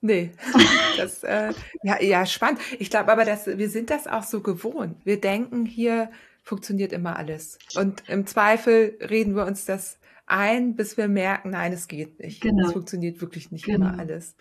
[0.00, 0.32] Nee,
[0.96, 2.60] das, äh, ja, ja, spannend.
[2.78, 4.96] Ich glaube aber, dass wir sind das auch so gewohnt.
[5.04, 6.10] Wir denken, hier
[6.42, 7.58] funktioniert immer alles.
[7.74, 12.40] Und im Zweifel reden wir uns das ein, bis wir merken, nein, es geht nicht.
[12.40, 12.66] Genau.
[12.66, 13.88] Es funktioniert wirklich nicht genau.
[13.88, 14.34] immer alles.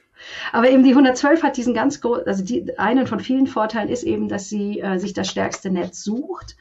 [0.51, 4.03] Aber eben die 112 hat diesen ganz großen, also die, einen von vielen Vorteilen ist
[4.03, 6.55] eben, dass sie äh, sich das stärkste Netz sucht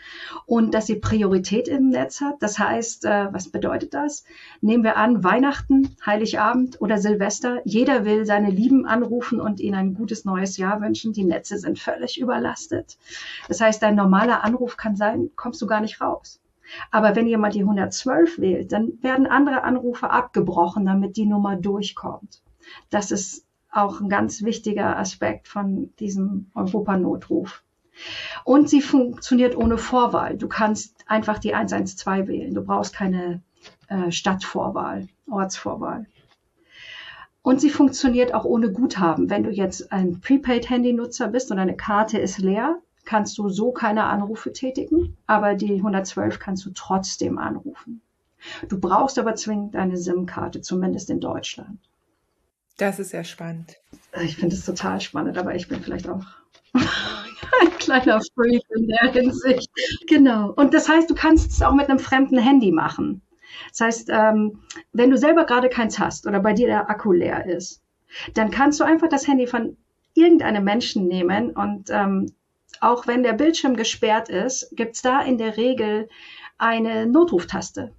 [0.46, 2.36] und dass sie Priorität im Netz hat.
[2.40, 4.24] Das heißt, äh, was bedeutet das?
[4.60, 7.60] Nehmen wir an, Weihnachten, Heiligabend oder Silvester.
[7.64, 11.12] Jeder will seine Lieben anrufen und ihnen ein gutes neues Jahr wünschen.
[11.12, 12.98] Die Netze sind völlig überlastet.
[13.48, 16.41] Das heißt, dein normaler Anruf kann sein, kommst du gar nicht raus.
[16.90, 22.42] Aber wenn jemand die 112 wählt, dann werden andere Anrufe abgebrochen, damit die Nummer durchkommt.
[22.90, 27.62] Das ist auch ein ganz wichtiger Aspekt von diesem Europanotruf.
[28.44, 30.36] Und sie funktioniert ohne Vorwahl.
[30.36, 32.54] Du kannst einfach die 112 wählen.
[32.54, 33.42] Du brauchst keine
[33.88, 36.06] äh, Stadtvorwahl, Ortsvorwahl.
[37.42, 39.28] Und sie funktioniert auch ohne Guthaben.
[39.28, 44.04] Wenn du jetzt ein Prepaid-Handy-Nutzer bist und deine Karte ist leer, kannst du so keine
[44.04, 48.00] Anrufe tätigen, aber die 112 kannst du trotzdem anrufen.
[48.68, 51.78] Du brauchst aber zwingend eine SIM-Karte, zumindest in Deutschland.
[52.76, 53.76] Das ist sehr spannend.
[54.22, 56.24] Ich finde es total spannend, aber ich bin vielleicht auch
[56.72, 59.70] ein kleiner Freak in der Hinsicht.
[60.08, 60.52] Genau.
[60.52, 63.22] Und das heißt, du kannst es auch mit einem fremden Handy machen.
[63.70, 64.60] Das heißt, ähm,
[64.92, 67.82] wenn du selber gerade keins hast oder bei dir der Akku leer ist,
[68.34, 69.76] dann kannst du einfach das Handy von
[70.14, 72.32] irgendeinem Menschen nehmen und ähm,
[72.80, 76.08] auch wenn der Bildschirm gesperrt ist, gibt es da in der Regel
[76.58, 77.92] eine Notruftaste.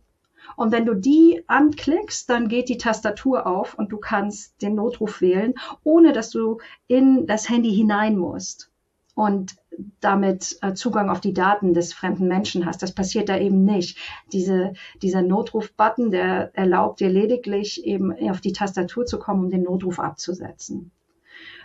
[0.55, 5.21] Und wenn du die anklickst, dann geht die Tastatur auf und du kannst den Notruf
[5.21, 8.69] wählen, ohne dass du in das Handy hinein musst
[9.15, 9.55] und
[9.99, 12.83] damit äh, Zugang auf die Daten des fremden Menschen hast.
[12.83, 13.97] Das passiert da eben nicht.
[14.31, 19.63] Diese, dieser Notruf-Button, der erlaubt dir lediglich eben auf die Tastatur zu kommen, um den
[19.63, 20.91] Notruf abzusetzen.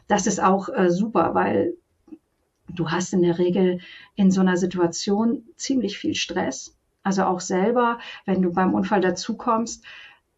[0.06, 1.74] Das ist auch äh, super, weil
[2.68, 3.80] du hast in der Regel
[4.14, 6.76] in so einer Situation ziemlich viel Stress.
[7.02, 9.84] Also auch selber, wenn du beim Unfall dazukommst,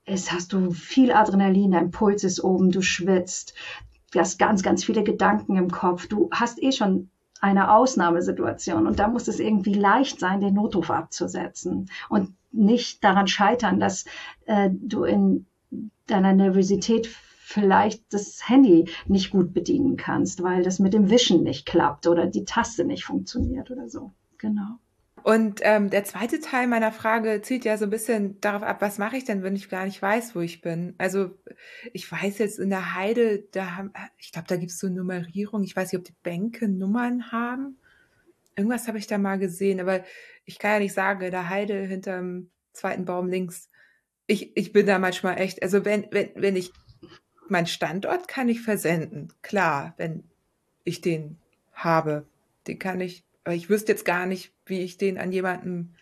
[0.07, 3.55] ist, hast du viel Adrenalin, dein Puls ist oben, du schwitzt,
[4.13, 8.99] du hast ganz, ganz viele Gedanken im Kopf, du hast eh schon eine Ausnahmesituation und
[8.99, 14.05] da muss es irgendwie leicht sein, den Notruf abzusetzen und nicht daran scheitern, dass
[14.47, 15.47] äh, du in
[16.07, 17.09] deiner Nervosität
[17.51, 22.27] vielleicht das Handy nicht gut bedienen kannst, weil das mit dem Wischen nicht klappt oder
[22.27, 24.13] die Taste nicht funktioniert oder so.
[24.39, 24.79] Genau.
[25.23, 28.99] Und ähm, der zweite Teil meiner Frage zielt ja so ein bisschen darauf ab, was
[28.99, 30.95] mache ich denn, wenn ich gar nicht weiß, wo ich bin?
[30.97, 31.31] Also
[31.93, 35.63] ich weiß jetzt in der Heide, da haben, ich glaube, da gibt es so Nummerierung.
[35.65, 37.79] Ich weiß nicht, ob die Bänke Nummern haben.
[38.57, 40.05] Irgendwas habe ich da mal gesehen, aber
[40.45, 43.69] ich kann ja nicht sagen, der Heide hinterm zweiten Baum links.
[44.27, 46.73] Ich, ich bin da manchmal echt, also wenn, wenn, wenn ich,
[47.51, 50.25] mein Standort kann ich versenden, klar, wenn
[50.85, 51.39] ich den
[51.73, 52.27] habe,
[52.67, 55.95] den kann ich aber ich wüsste jetzt gar nicht, wie ich den an jemanden,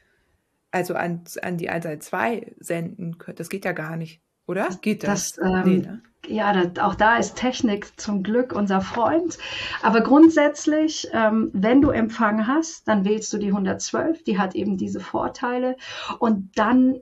[0.70, 3.38] also an, an die 112 senden könnte.
[3.38, 4.68] Das geht ja gar nicht, oder?
[4.82, 5.32] Geht das?
[5.32, 6.02] das ähm, nee, ne?
[6.26, 9.38] Ja, das, auch da ist Technik zum Glück unser Freund.
[9.82, 14.24] Aber grundsätzlich, ähm, wenn du Empfang hast, dann wählst du die 112.
[14.24, 15.76] Die hat eben diese Vorteile.
[16.18, 17.00] Und dann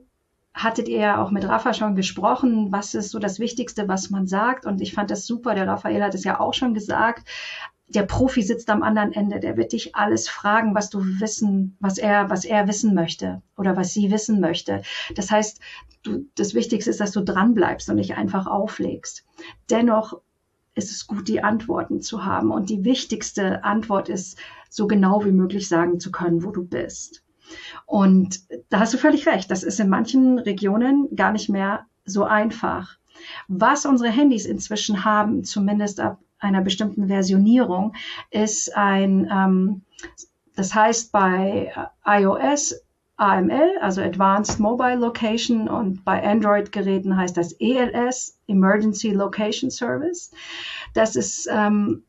[0.57, 4.27] hattet ihr ja auch mit Rafa schon gesprochen, was ist so das Wichtigste, was man
[4.27, 4.65] sagt.
[4.65, 7.27] Und ich fand das super, der Raphael hat es ja auch schon gesagt
[7.89, 11.97] der Profi sitzt am anderen Ende, der wird dich alles fragen, was du wissen, was
[11.97, 14.81] er, was er wissen möchte oder was sie wissen möchte.
[15.15, 15.61] Das heißt,
[16.03, 19.25] du, das Wichtigste ist, dass du dran bleibst und nicht einfach auflegst.
[19.69, 20.19] Dennoch
[20.75, 22.51] ist es gut, die Antworten zu haben.
[22.51, 24.37] Und die wichtigste Antwort ist,
[24.69, 27.23] so genau wie möglich sagen zu können, wo du bist.
[27.85, 29.49] Und da hast du völlig recht.
[29.51, 32.97] Das ist in manchen Regionen gar nicht mehr so einfach.
[33.47, 37.95] Was unsere Handys inzwischen haben, zumindest ab einer bestimmten Versionierung
[38.29, 39.81] ist ein, ähm,
[40.55, 41.73] das heißt bei
[42.05, 42.75] iOS
[43.17, 50.31] AML, also Advanced Mobile Location, und bei Android-Geräten heißt das ELS, Emergency Location Service.
[50.93, 52.03] Das ist ähm,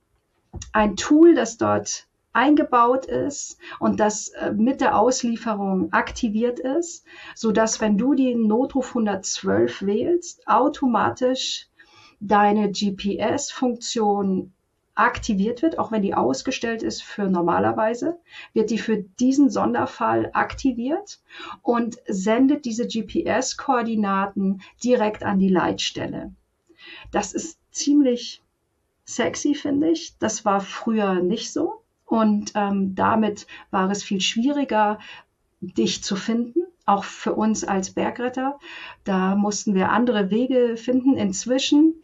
[0.72, 2.07] ein Tool, das dort
[2.38, 8.46] eingebaut ist und das äh, mit der Auslieferung aktiviert ist, so dass wenn du den
[8.46, 11.66] Notruf 112 wählst, automatisch
[12.20, 14.52] deine GPS-Funktion
[14.94, 18.18] aktiviert wird, auch wenn die ausgestellt ist für normalerweise,
[18.52, 21.20] wird die für diesen Sonderfall aktiviert
[21.62, 26.32] und sendet diese GPS-Koordinaten direkt an die Leitstelle.
[27.10, 28.42] Das ist ziemlich
[29.04, 30.16] sexy, finde ich.
[30.18, 31.82] Das war früher nicht so.
[32.08, 34.98] Und ähm, damit war es viel schwieriger,
[35.60, 38.58] dich zu finden, auch für uns als Bergretter.
[39.04, 41.18] Da mussten wir andere Wege finden.
[41.18, 41.94] Inzwischen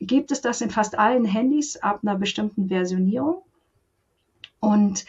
[0.00, 3.42] gibt es das in fast allen Handys ab einer bestimmten Versionierung.
[4.58, 5.04] Und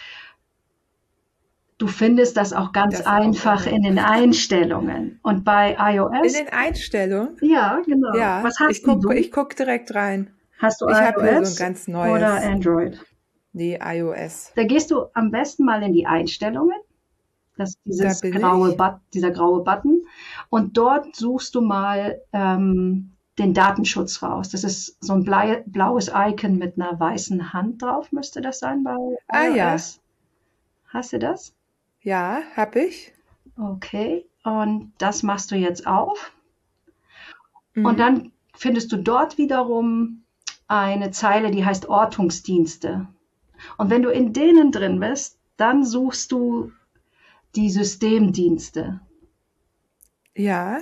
[1.79, 5.19] du findest das auch ganz das einfach auch in den Einstellungen.
[5.23, 6.36] Und bei iOS.
[6.36, 7.36] In den Einstellungen?
[7.41, 8.15] Ja, genau.
[8.15, 9.10] Ja, Was hast ich guck, du?
[9.10, 10.29] Ich gucke direkt rein.
[10.60, 12.12] Hast du ich iOS so ein ganz neues.
[12.13, 12.99] oder Android?
[13.55, 14.51] Nee, iOS.
[14.55, 16.77] Da gehst du am besten mal in die Einstellungen.
[17.55, 20.05] Das dieses da graue But dieser graue Button.
[20.49, 24.49] Und dort suchst du mal ähm, den Datenschutz raus.
[24.49, 25.23] Das ist so ein
[25.67, 28.97] blaues Icon mit einer weißen Hand drauf, müsste das sein bei
[29.29, 29.55] Ah iOS.
[29.55, 29.77] ja.
[30.87, 31.53] Hast du das?
[32.01, 33.13] Ja, hab ich.
[33.57, 36.33] Okay, und das machst du jetzt auf.
[37.73, 37.85] Mhm.
[37.85, 40.23] Und dann findest du dort wiederum
[40.67, 43.07] eine Zeile, die heißt Ortungsdienste.
[43.78, 46.71] Und wenn du in denen drin bist, dann suchst du
[47.56, 48.99] die Systemdienste.
[50.36, 50.80] Ja.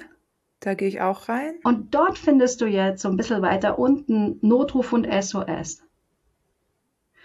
[0.59, 1.55] Da gehe ich auch rein.
[1.63, 5.83] Und dort findest du jetzt so ein bisschen weiter unten Notruf und SOS.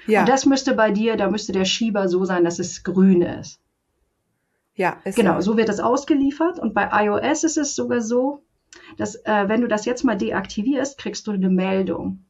[0.06, 0.20] Ja.
[0.20, 3.60] Und das müsste bei dir, da müsste der Schieber so sein, dass es grün ist.
[4.74, 6.58] Ja, ist genau, so wird es ausgeliefert.
[6.58, 8.42] Und bei iOS ist es sogar so,
[8.96, 12.24] dass äh, wenn du das jetzt mal deaktivierst, kriegst du eine Meldung.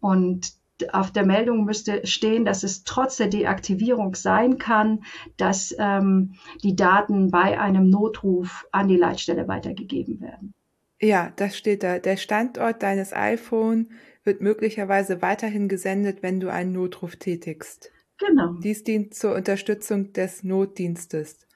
[0.00, 0.52] Und
[0.90, 5.04] auf der Meldung müsste stehen, dass es trotz der Deaktivierung sein kann,
[5.36, 10.54] dass ähm, die Daten bei einem Notruf an die Leitstelle weitergegeben werden.
[11.00, 11.98] Ja, das steht da.
[11.98, 13.90] Der Standort deines iPhone
[14.24, 17.90] wird möglicherweise weiterhin gesendet, wenn du einen Notruf tätigst.
[18.18, 18.52] Genau.
[18.62, 21.46] Dies dient zur Unterstützung des Notdienstes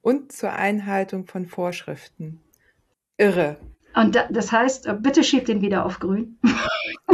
[0.00, 2.40] und zur Einhaltung von Vorschriften.
[3.16, 3.58] Irre.
[3.94, 6.38] Und da, das heißt, äh, bitte schieb den wieder auf grün.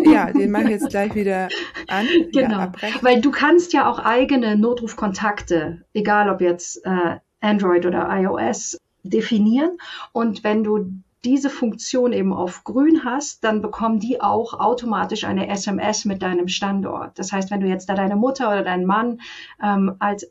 [0.05, 1.49] Ja, den mache ich jetzt gleich wieder
[1.89, 2.07] an.
[2.33, 8.09] Genau, ja, weil du kannst ja auch eigene Notrufkontakte, egal ob jetzt äh, Android oder
[8.11, 9.79] iOS, definieren.
[10.13, 10.91] Und wenn du
[11.25, 16.49] diese Funktion eben auf grün hast, dann bekommen die auch automatisch eine SMS mit deinem
[16.49, 17.19] Standort.
[17.19, 19.21] Das heißt, wenn du jetzt da deine Mutter oder deinen Mann
[19.63, 20.31] ähm, als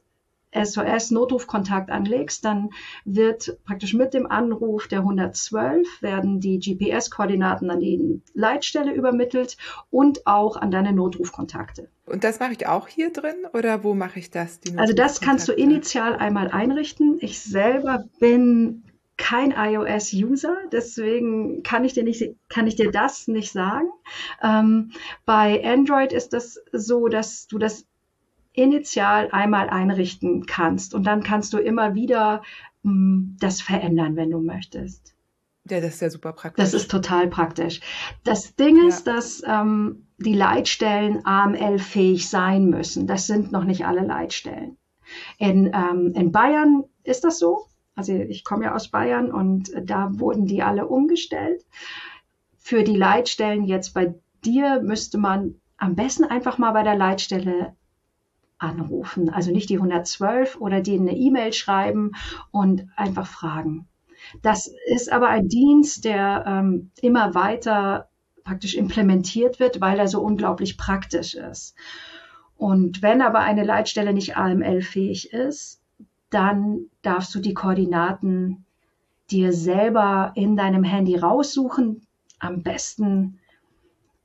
[0.54, 2.70] SOS-Notrufkontakt anlegst, dann
[3.06, 9.58] wird praktisch mit dem Anruf der 112 werden die GPS-Koordinaten an die Leitstelle übermittelt
[9.90, 11.90] und auch an deine Notrufkontakte.
[12.06, 14.60] Und das mache ich auch hier drin oder wo mache ich das?
[14.76, 17.18] also das kannst du initial einmal einrichten.
[17.22, 18.84] Ich selber bin
[19.18, 23.90] kein iOS-User, deswegen kann ich dir nicht, kann ich dir das nicht sagen.
[24.42, 24.92] Ähm,
[25.26, 27.86] bei Android ist das so, dass du das
[28.54, 32.44] initial einmal einrichten kannst und dann kannst du immer wieder
[32.84, 35.14] mh, hm, das verändern, wenn du möchtest.
[35.70, 36.64] Ja, das ist ja super praktisch.
[36.64, 37.80] Das ist total praktisch.
[38.24, 39.14] Das Ding ist, ja.
[39.14, 43.08] dass ähm, die Leitstellen AML-fähig sein müssen.
[43.08, 44.78] Das sind noch nicht alle Leitstellen.
[45.38, 47.68] In, ähm, in Bayern ist das so.
[47.96, 51.64] Also ich komme ja aus Bayern und da wurden die alle umgestellt.
[52.58, 57.76] Für die Leitstellen jetzt bei dir müsste man am besten einfach mal bei der Leitstelle
[58.64, 59.30] anrufen.
[59.30, 62.12] Also nicht die 112 oder denen eine E-Mail schreiben
[62.52, 63.88] und einfach fragen.
[64.42, 68.08] Das ist aber ein Dienst, der ähm, immer weiter
[68.44, 71.76] praktisch implementiert wird, weil er so unglaublich praktisch ist.
[72.56, 75.82] Und wenn aber eine Leitstelle nicht AML-fähig ist,
[76.30, 78.66] dann darfst du die Koordinaten
[79.30, 82.06] dir selber in deinem Handy raussuchen,
[82.40, 83.40] am besten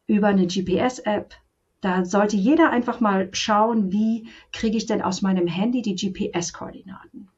[0.06, 1.34] über eine GPS-App
[1.80, 7.28] da sollte jeder einfach mal schauen, wie kriege ich denn aus meinem Handy die GPS-Koordinaten.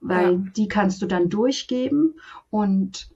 [0.00, 0.44] Weil ja.
[0.56, 3.10] die kannst du dann durchgeben und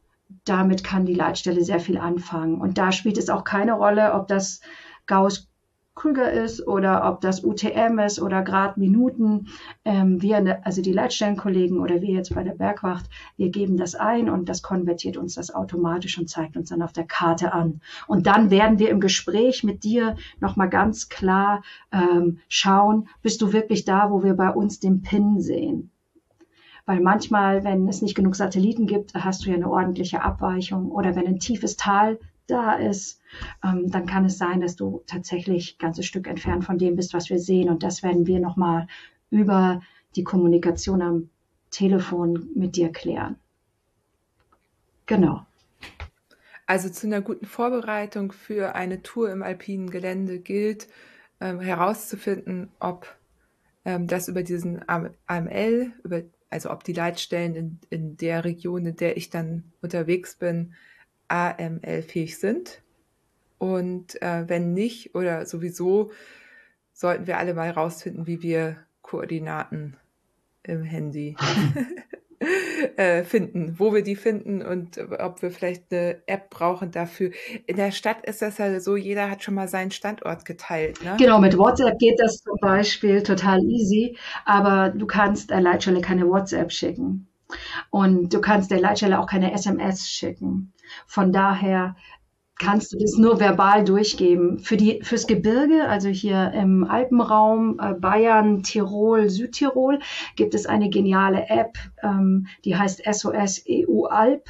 [0.45, 2.61] damit kann die Leitstelle sehr viel anfangen.
[2.61, 4.61] Und da spielt es auch keine Rolle, ob das
[5.07, 5.50] Gauss
[6.01, 9.49] Krüger ist oder ob das UTM ist oder Grad Minuten.
[9.85, 13.05] Ähm, wir, also die Leitstellenkollegen oder wir jetzt bei der Bergwacht,
[13.37, 16.95] wir geben das ein und das konvertiert uns das automatisch und zeigt uns dann auf
[16.95, 17.83] der Karte an.
[18.07, 23.53] Und dann werden wir im Gespräch mit dir nochmal ganz klar ähm, schauen, bist du
[23.53, 25.91] wirklich da, wo wir bei uns den PIN sehen.
[26.87, 30.91] Weil manchmal, wenn es nicht genug Satelliten gibt, hast du ja eine ordentliche Abweichung.
[30.91, 32.19] Oder wenn ein tiefes Tal
[32.51, 33.21] da ist,
[33.65, 37.15] ähm, dann kann es sein, dass du tatsächlich ein ganzes Stück entfernt von dem bist,
[37.15, 37.69] was wir sehen.
[37.69, 38.87] Und das werden wir nochmal
[39.31, 39.81] über
[40.17, 41.31] die Kommunikation am
[41.71, 43.37] Telefon mit dir klären.
[45.07, 45.47] Genau.
[46.67, 50.89] Also zu einer guten Vorbereitung für eine Tour im alpinen Gelände gilt
[51.41, 53.17] ähm, herauszufinden, ob
[53.85, 58.97] ähm, das über diesen AML, über, also ob die Leitstellen in, in der Region, in
[58.97, 60.75] der ich dann unterwegs bin,
[61.31, 62.83] AML-fähig sind.
[63.59, 66.11] Und äh, wenn nicht oder sowieso,
[66.93, 69.97] sollten wir alle mal herausfinden, wie wir Koordinaten
[70.63, 71.37] im Handy
[72.97, 77.31] äh, finden, wo wir die finden und ob wir vielleicht eine App brauchen dafür.
[77.67, 81.03] In der Stadt ist das ja so, jeder hat schon mal seinen Standort geteilt.
[81.05, 81.17] Ne?
[81.19, 86.27] Genau, mit WhatsApp geht das zum Beispiel total easy, aber du kannst der Leitstelle keine
[86.29, 87.27] WhatsApp schicken.
[87.91, 90.73] Und du kannst der Leitstelle auch keine SMS schicken.
[91.07, 91.97] Von daher
[92.61, 94.59] kannst du das nur verbal durchgeben.
[94.59, 99.99] Für die, fürs Gebirge, also hier im Alpenraum, äh, Bayern, Tirol, Südtirol,
[100.37, 104.49] gibt es eine geniale App, ähm, die heißt SOS EU Alp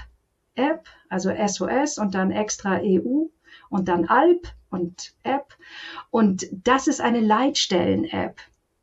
[0.56, 3.26] App, also SOS und dann extra EU
[3.70, 5.56] und dann Alp und App.
[6.10, 8.36] Und das ist eine Leitstellen-App.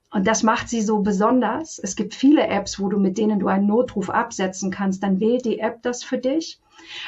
[0.09, 1.79] Und das macht sie so besonders.
[1.79, 5.03] Es gibt viele Apps, wo du mit denen du einen Notruf absetzen kannst.
[5.03, 6.59] Dann wählt die App das für dich.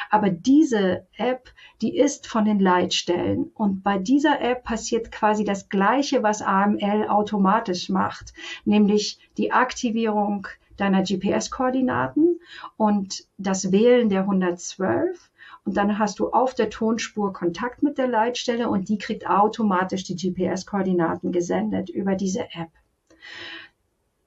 [0.09, 1.49] Aber diese App,
[1.81, 3.51] die ist von den Leitstellen.
[3.53, 8.33] Und bei dieser App passiert quasi das Gleiche, was AML automatisch macht,
[8.65, 10.47] nämlich die Aktivierung
[10.77, 12.39] deiner GPS-Koordinaten
[12.77, 15.29] und das Wählen der 112.
[15.65, 20.03] Und dann hast du auf der Tonspur Kontakt mit der Leitstelle und die kriegt automatisch
[20.03, 22.71] die GPS-Koordinaten gesendet über diese App.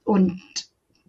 [0.04, 0.40] Und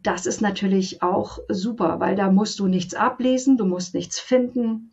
[0.04, 4.92] das ist natürlich auch super, weil da musst du nichts ablesen, du musst nichts finden.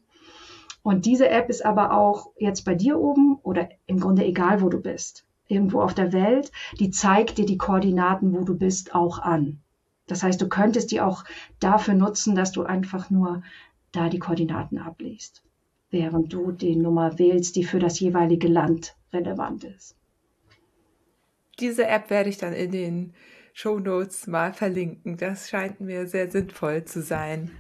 [0.83, 4.69] Und diese App ist aber auch jetzt bei dir oben oder im Grunde egal, wo
[4.69, 9.19] du bist, irgendwo auf der Welt, die zeigt dir die Koordinaten, wo du bist, auch
[9.19, 9.61] an.
[10.07, 11.25] Das heißt, du könntest die auch
[11.59, 13.43] dafür nutzen, dass du einfach nur
[13.93, 15.43] da die Koordinaten abliest,
[15.91, 19.97] während du die Nummer wählst, die für das jeweilige Land relevant ist.
[21.59, 23.13] Diese App werde ich dann in den
[23.53, 25.17] Show Notes mal verlinken.
[25.17, 27.51] Das scheint mir sehr sinnvoll zu sein.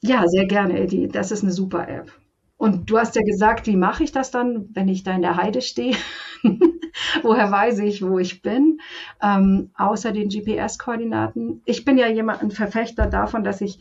[0.00, 1.08] Ja, sehr gerne, Eddie.
[1.08, 2.12] Das ist eine super App.
[2.56, 5.36] Und du hast ja gesagt, wie mache ich das dann, wenn ich da in der
[5.36, 5.96] Heide stehe?
[7.22, 8.80] Woher weiß ich, wo ich bin?
[9.22, 11.62] Ähm, außer den GPS-Koordinaten.
[11.64, 13.80] Ich bin ja jemand, ein Verfechter davon, dass ich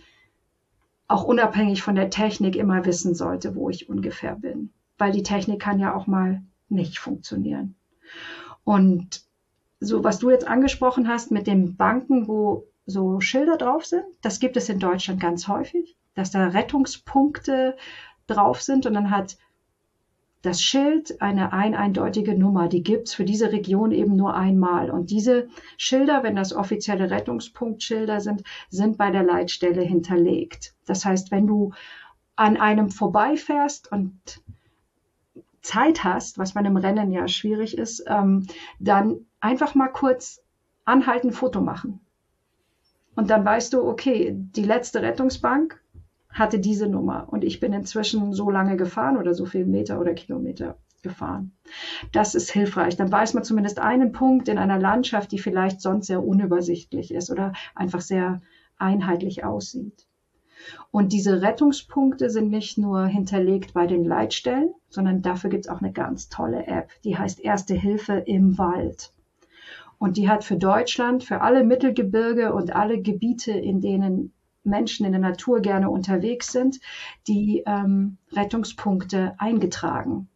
[1.08, 4.72] auch unabhängig von der Technik immer wissen sollte, wo ich ungefähr bin.
[5.00, 7.76] Weil die Technik kann ja auch mal nicht funktionieren.
[8.64, 9.27] Und
[9.80, 14.40] so was du jetzt angesprochen hast mit den Banken, wo so Schilder drauf sind, das
[14.40, 17.76] gibt es in Deutschland ganz häufig, dass da Rettungspunkte
[18.28, 19.38] drauf sind und dann hat
[20.42, 24.92] das Schild eine ein eindeutige Nummer, die gibt's für diese Region eben nur einmal.
[24.92, 25.48] Und diese
[25.78, 30.76] Schilder, wenn das offizielle Rettungspunktschilder sind, sind bei der Leitstelle hinterlegt.
[30.86, 31.74] Das heißt, wenn du
[32.36, 34.42] an einem vorbeifährst und
[35.62, 38.46] Zeit hast, was bei einem Rennen ja schwierig ist, ähm,
[38.80, 40.42] dann einfach mal kurz
[40.86, 42.00] anhalten, Foto machen.
[43.16, 45.82] Und dann weißt du, okay, die letzte Rettungsbank
[46.30, 50.14] hatte diese Nummer und ich bin inzwischen so lange gefahren oder so viele Meter oder
[50.14, 51.52] Kilometer gefahren.
[52.12, 52.96] Das ist hilfreich.
[52.96, 57.32] Dann weiß man zumindest einen Punkt in einer Landschaft, die vielleicht sonst sehr unübersichtlich ist
[57.32, 58.42] oder einfach sehr
[58.78, 60.06] einheitlich aussieht.
[60.92, 65.82] Und diese Rettungspunkte sind nicht nur hinterlegt bei den Leitstellen, sondern dafür gibt es auch
[65.82, 69.12] eine ganz tolle App, die heißt Erste Hilfe im Wald.
[70.00, 74.34] Und die hat für Deutschland, für alle Mittelgebirge und alle Gebiete, in denen
[74.64, 76.80] Menschen in der Natur gerne unterwegs sind,
[77.28, 80.30] die ähm, Rettungspunkte eingetragen.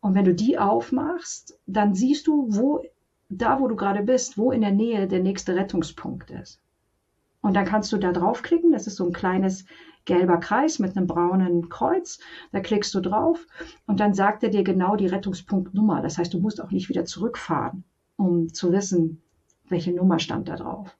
[0.00, 2.82] Und wenn du die aufmachst, dann siehst du, wo,
[3.28, 6.60] da wo du gerade bist, wo in der Nähe der nächste Rettungspunkt ist.
[7.42, 8.72] Und dann kannst du da draufklicken.
[8.72, 9.64] Das ist so ein kleines
[10.04, 12.18] gelber Kreis mit einem braunen Kreuz.
[12.52, 13.46] Da klickst du drauf
[13.86, 16.02] und dann sagt er dir genau die Rettungspunktnummer.
[16.02, 17.84] Das heißt, du musst auch nicht wieder zurückfahren,
[18.20, 19.22] um zu wissen,
[19.68, 20.96] welche Nummer stand da drauf.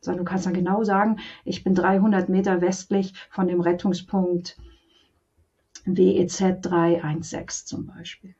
[0.00, 4.58] Sondern du kannst dann genau sagen, ich bin 300 Meter westlich von dem Rettungspunkt
[5.86, 8.34] WEZ 316 zum Beispiel.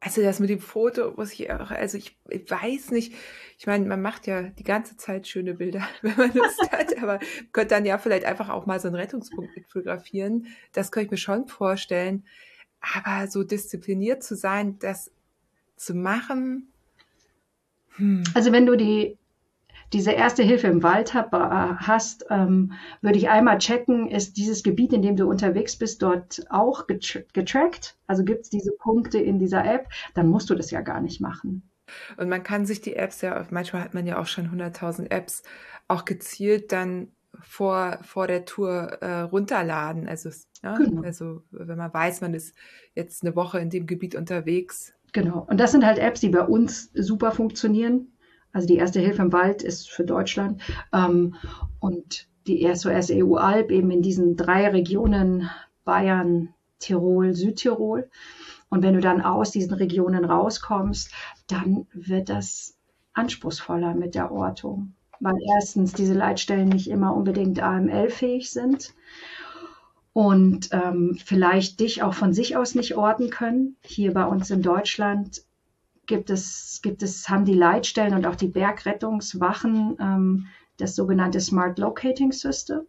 [0.00, 3.14] Also das mit dem Foto muss ich auch, also ich, ich weiß nicht,
[3.58, 7.18] ich meine, man macht ja die ganze Zeit schöne Bilder, wenn man Lust hat, aber
[7.52, 10.46] könnte dann ja vielleicht einfach auch mal so einen Rettungspunkt fotografieren.
[10.72, 12.24] Das könnte ich mir schon vorstellen.
[12.80, 15.10] Aber so diszipliniert zu sein, das
[15.76, 16.68] zu machen.
[17.96, 18.24] Hm.
[18.34, 19.18] Also wenn du die
[19.92, 24.62] diese erste Hilfe im Wald hab, äh, hast, ähm, würde ich einmal checken, ist dieses
[24.62, 27.96] Gebiet, in dem du unterwegs bist, dort auch getra getrackt?
[28.06, 29.88] Also gibt es diese Punkte in dieser App?
[30.14, 31.62] Dann musst du das ja gar nicht machen.
[32.16, 35.42] Und man kann sich die Apps ja, manchmal hat man ja auch schon 100.000 Apps,
[35.86, 40.08] auch gezielt dann vor, vor der Tour äh, runterladen.
[40.08, 40.30] Also,
[40.62, 41.02] ja, genau.
[41.02, 42.54] also wenn man weiß, man ist
[42.94, 44.93] jetzt eine Woche in dem Gebiet unterwegs.
[45.14, 45.46] Genau.
[45.48, 48.08] Und das sind halt Apps, die bei uns super funktionieren.
[48.52, 50.60] Also die erste Hilfe im Wald ist für Deutschland.
[50.92, 51.36] Ähm,
[51.78, 55.48] und die SOS EU Alp eben in diesen drei Regionen
[55.84, 58.10] Bayern, Tirol, Südtirol.
[58.68, 61.12] Und wenn du dann aus diesen Regionen rauskommst,
[61.46, 62.76] dann wird das
[63.12, 68.94] anspruchsvoller mit der Ortung weil erstens diese Leitstellen nicht immer unbedingt AML-fähig sind
[70.14, 73.76] und ähm, vielleicht dich auch von sich aus nicht orten können.
[73.82, 75.42] Hier bei uns in Deutschland
[76.06, 80.46] gibt es, gibt es, haben die Leitstellen und auch die Bergrettungswachen ähm,
[80.76, 82.82] das sogenannte Smart Locating System.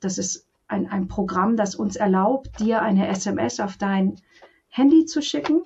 [0.00, 4.16] Das ist ein, ein Programm, das uns erlaubt, dir eine SMS auf dein
[4.68, 5.62] Handy zu schicken.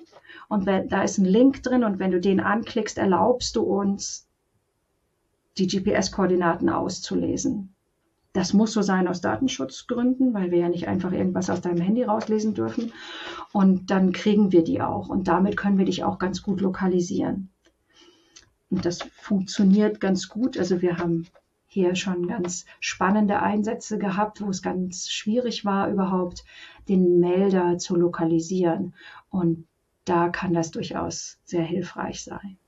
[0.49, 4.27] Und wenn, da ist ein Link drin und wenn du den anklickst, erlaubst du uns
[5.57, 7.73] die GPS-Koordinaten auszulesen.
[8.37, 12.03] Das muss so sein aus Datenschutzgründen, weil wir ja nicht einfach irgendwas aus deinem Handy
[12.03, 12.93] rauslesen dürfen.
[13.51, 15.09] Und dann kriegen wir die auch.
[15.09, 17.49] Und damit können wir dich auch ganz gut lokalisieren.
[18.69, 20.55] Und das funktioniert ganz gut.
[20.55, 21.25] Also wir haben
[21.65, 26.45] hier schon ganz spannende Einsätze gehabt, wo es ganz schwierig war, überhaupt
[26.87, 28.93] den Melder zu lokalisieren.
[29.31, 29.65] Und
[30.05, 32.59] da kann das durchaus sehr hilfreich sein.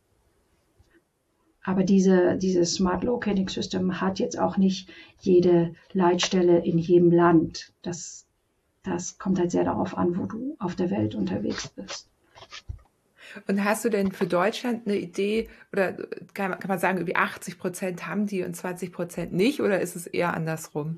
[1.63, 4.89] Aber diese, dieses Smart Locating System hat jetzt auch nicht
[5.19, 7.73] jede Leitstelle in jedem Land.
[7.81, 8.25] Das,
[8.83, 12.07] das kommt halt sehr darauf an, wo du auf der Welt unterwegs bist.
[13.47, 15.93] Und hast du denn für Deutschland eine Idee oder
[16.33, 19.95] kann, kann man sagen, irgendwie 80 Prozent haben die und 20 Prozent nicht oder ist
[19.95, 20.97] es eher andersrum?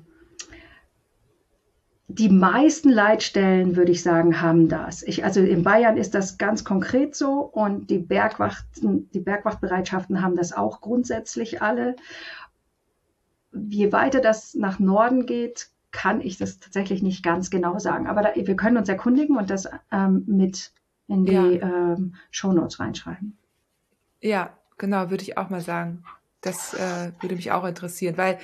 [2.14, 5.02] Die meisten Leitstellen, würde ich sagen, haben das.
[5.02, 10.36] Ich, also in Bayern ist das ganz konkret so und die Bergwachten, die Bergwachtbereitschaften haben
[10.36, 11.96] das auch grundsätzlich alle.
[13.52, 18.06] Je weiter das nach Norden geht, kann ich das tatsächlich nicht ganz genau sagen.
[18.06, 20.72] Aber da, wir können uns erkundigen und das ähm, mit
[21.08, 21.92] in die ja.
[21.92, 23.36] ähm, Shownotes reinschreiben.
[24.20, 26.04] Ja, genau, würde ich auch mal sagen.
[26.40, 28.38] Das äh, würde mich auch interessieren, weil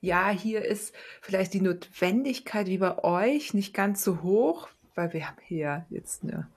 [0.00, 5.26] ja, hier ist vielleicht die Notwendigkeit wie bei euch nicht ganz so hoch, weil wir
[5.26, 6.48] haben hier jetzt eine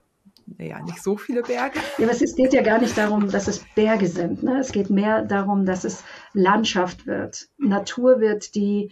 [0.57, 1.79] naja, nicht so viele Berge.
[1.97, 4.43] Ja, aber es geht ja gar nicht darum, dass es Berge sind.
[4.43, 4.59] Ne?
[4.59, 8.91] Es geht mehr darum, dass es Landschaft wird, Natur wird, die,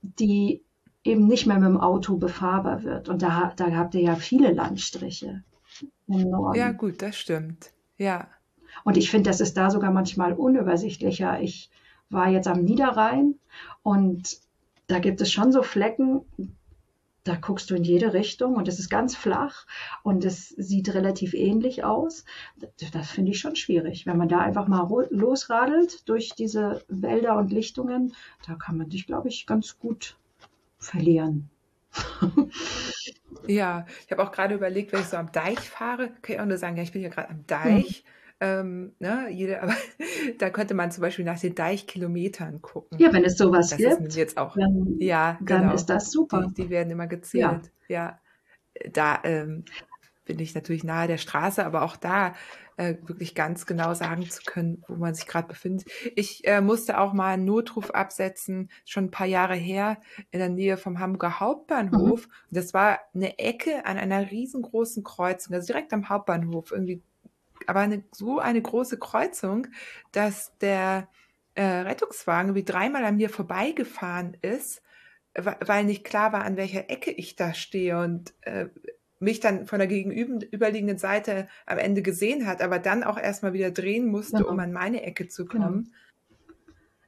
[0.00, 0.62] die
[1.04, 3.08] eben nicht mehr mit dem Auto befahrbar wird.
[3.08, 5.42] Und da, da habt ihr ja viele Landstriche
[6.08, 6.58] im Norden.
[6.58, 7.72] Ja, gut, das stimmt.
[7.98, 8.28] Ja.
[8.84, 11.40] Und ich finde, das ist da sogar manchmal unübersichtlicher.
[11.40, 11.70] Ich
[12.14, 13.34] war jetzt am Niederrhein
[13.82, 14.38] und
[14.86, 16.22] da gibt es schon so Flecken,
[17.24, 19.66] da guckst du in jede Richtung und es ist ganz flach
[20.02, 22.24] und es sieht relativ ähnlich aus.
[22.78, 24.04] Das, das finde ich schon schwierig.
[24.04, 28.14] Wenn man da einfach mal losradelt durch diese Wälder und Lichtungen,
[28.46, 30.18] da kann man sich, glaube ich, ganz gut
[30.78, 31.48] verlieren.
[33.46, 36.46] ja, ich habe auch gerade überlegt, wenn ich so am Deich fahre, kann ich auch
[36.46, 38.04] nur sagen, ja, ich bin ja gerade am Deich.
[38.04, 38.14] Mhm
[38.44, 39.74] ähm, ne, jede, aber
[40.38, 42.98] da könnte man zum Beispiel nach den Deichkilometern gucken.
[42.98, 45.74] Ja, wenn es sowas das gibt, ist jetzt auch, dann, ja, dann genau.
[45.74, 46.46] ist das super.
[46.48, 47.72] Die, die werden immer gezählt.
[47.88, 48.20] Ja,
[48.74, 48.88] ja.
[48.92, 49.64] da ähm,
[50.26, 52.34] bin ich natürlich nahe der Straße, aber auch da
[52.76, 55.86] äh, wirklich ganz genau sagen zu können, wo man sich gerade befindet.
[56.16, 59.98] Ich äh, musste auch mal einen Notruf absetzen, schon ein paar Jahre her,
[60.32, 62.26] in der Nähe vom Hamburger Hauptbahnhof.
[62.26, 62.32] Mhm.
[62.50, 67.02] Das war eine Ecke an einer riesengroßen Kreuzung, also direkt am Hauptbahnhof, irgendwie
[67.66, 69.66] aber eine, so eine große Kreuzung,
[70.12, 71.08] dass der
[71.54, 74.82] äh, Rettungswagen wie dreimal an mir vorbeigefahren ist,
[75.34, 78.66] weil nicht klar war, an welcher Ecke ich da stehe und äh,
[79.18, 83.70] mich dann von der gegenüberliegenden Seite am Ende gesehen hat, aber dann auch erstmal wieder
[83.70, 84.50] drehen musste, genau.
[84.50, 85.64] um an meine Ecke zu genau.
[85.64, 85.84] kommen.
[85.84, 85.96] Genau.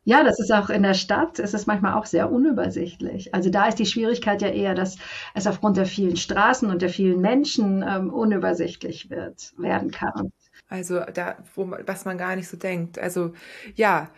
[0.09, 3.35] Ja, das ist auch in der Stadt, ist es manchmal auch sehr unübersichtlich.
[3.35, 4.99] Also da ist die Schwierigkeit ja eher, dass
[5.35, 10.31] es aufgrund der vielen Straßen und der vielen Menschen ähm, unübersichtlich wird, werden kann.
[10.69, 12.99] Also da, wo man, was man gar nicht so denkt.
[12.99, 13.33] Also
[13.75, 14.11] ja,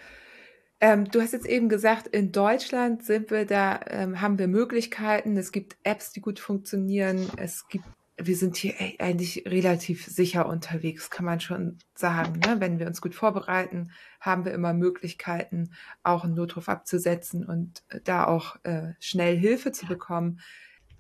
[0.81, 5.37] ähm, du hast jetzt eben gesagt, in Deutschland sind wir da, ähm, haben wir Möglichkeiten.
[5.37, 7.29] Es gibt Apps, die gut funktionieren.
[7.37, 7.85] Es gibt,
[8.17, 12.39] wir sind hier eigentlich relativ sicher unterwegs, kann man schon sagen.
[12.41, 12.61] Ne?
[12.61, 13.91] Wenn wir uns gut vorbereiten,
[14.21, 15.73] haben wir immer Möglichkeiten,
[16.05, 20.41] auch einen Notruf abzusetzen und äh, da auch äh, schnell Hilfe zu bekommen.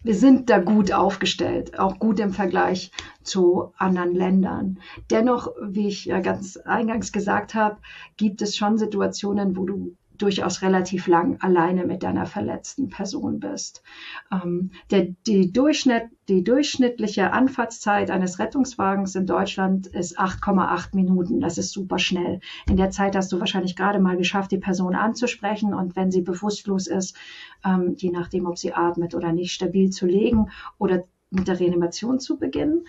[0.02, 2.92] Wir sind da gut aufgestellt, auch gut im Vergleich
[3.22, 4.78] zu anderen Ländern.
[5.10, 7.78] Dennoch, wie ich ja ganz eingangs gesagt habe,
[8.16, 13.82] gibt es schon Situationen, wo du durchaus relativ lang alleine mit deiner verletzten Person bist.
[14.30, 21.40] Ähm, der, die, Durchschnitt, die durchschnittliche Anfahrtszeit eines Rettungswagens in Deutschland ist 8,8 Minuten.
[21.40, 22.40] Das ist super schnell.
[22.68, 26.22] In der Zeit hast du wahrscheinlich gerade mal geschafft, die Person anzusprechen und wenn sie
[26.22, 27.16] bewusstlos ist,
[27.64, 32.20] ähm, je nachdem, ob sie atmet oder nicht, stabil zu legen oder mit der Reanimation
[32.20, 32.86] zu beginnen.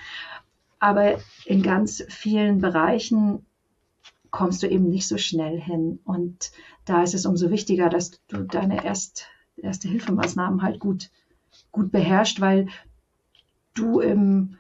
[0.80, 3.46] Aber in ganz vielen Bereichen
[4.32, 6.00] kommst du eben nicht so schnell hin.
[6.04, 6.52] Und
[6.86, 9.28] da ist es umso wichtiger, dass du deine Erst,
[9.58, 11.10] erste Hilfemaßnahmen halt gut,
[11.72, 12.68] gut beherrscht, weil
[13.74, 14.58] du im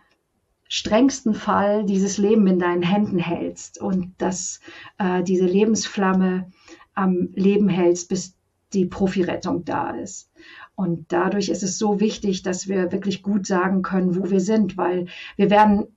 [0.67, 4.59] strengsten Fall dieses Leben in deinen Händen hältst und dass
[4.99, 6.51] äh, diese Lebensflamme
[6.93, 8.36] am Leben hältst, bis
[8.74, 10.30] die Profirettung da ist.
[10.76, 14.78] Und dadurch ist es so wichtig, dass wir wirklich gut sagen können, wo wir sind,
[14.78, 15.88] weil wir werden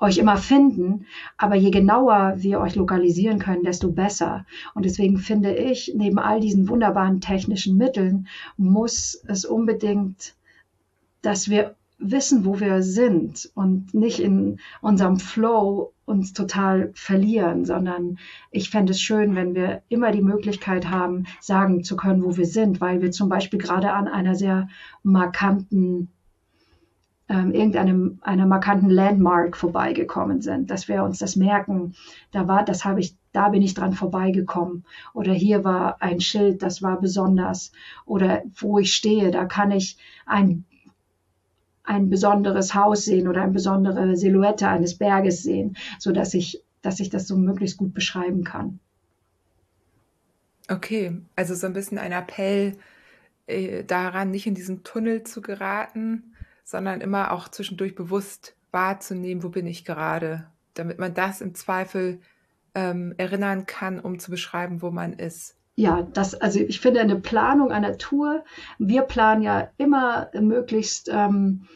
[0.00, 4.46] euch immer finden, aber je genauer wir euch lokalisieren können, desto besser.
[4.74, 8.26] Und deswegen finde ich, neben all diesen wunderbaren technischen Mitteln
[8.56, 10.34] muss es unbedingt,
[11.22, 18.18] dass wir wissen, wo wir sind und nicht in unserem Flow uns total verlieren, sondern
[18.50, 22.46] ich fände es schön, wenn wir immer die Möglichkeit haben, sagen zu können, wo wir
[22.46, 24.68] sind, weil wir zum Beispiel gerade an einer sehr
[25.02, 26.08] markanten
[27.30, 31.94] ähm, irgendeinem einer markanten Landmark vorbeigekommen sind, dass wir uns das merken.
[32.32, 34.84] Da war, das habe ich, da bin ich dran vorbeigekommen.
[35.14, 37.70] Oder hier war ein Schild, das war besonders.
[38.04, 40.64] Oder wo ich stehe, da kann ich ein
[41.82, 47.00] ein besonderes Haus sehen oder eine besondere Silhouette eines Berges sehen, so dass ich, dass
[47.00, 48.78] ich das so möglichst gut beschreiben kann.
[50.68, 52.76] Okay, also so ein bisschen ein Appell
[53.48, 56.29] äh, daran, nicht in diesen Tunnel zu geraten,
[56.70, 62.20] sondern immer auch zwischendurch bewusst wahrzunehmen, wo bin ich gerade, damit man das im Zweifel
[62.76, 65.56] ähm, erinnern kann, um zu beschreiben, wo man ist.
[65.74, 68.44] Ja, das, also ich finde eine Planung einer Tour,
[68.78, 71.66] wir planen ja immer möglichst, ähm,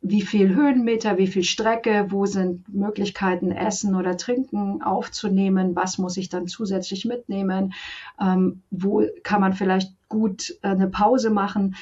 [0.00, 6.18] wie viel Höhenmeter, wie viel Strecke, wo sind Möglichkeiten, Essen oder Trinken aufzunehmen, was muss
[6.18, 7.72] ich dann zusätzlich mitnehmen,
[8.20, 11.76] ähm, wo kann man vielleicht gut äh, eine Pause machen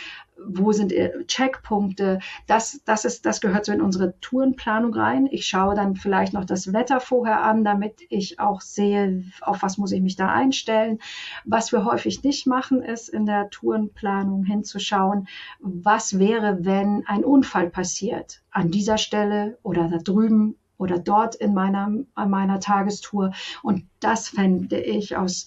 [0.46, 0.92] wo sind
[1.26, 5.28] Checkpunkte, das, das, ist, das gehört so in unsere Tourenplanung rein.
[5.30, 9.78] Ich schaue dann vielleicht noch das Wetter vorher an, damit ich auch sehe, auf was
[9.78, 10.98] muss ich mich da einstellen.
[11.44, 15.28] Was wir häufig nicht machen, ist in der Tourenplanung hinzuschauen,
[15.60, 21.54] was wäre, wenn ein Unfall passiert an dieser Stelle oder da drüben oder dort in
[21.54, 23.32] meiner, an meiner Tagestour.
[23.62, 25.46] Und das fände ich aus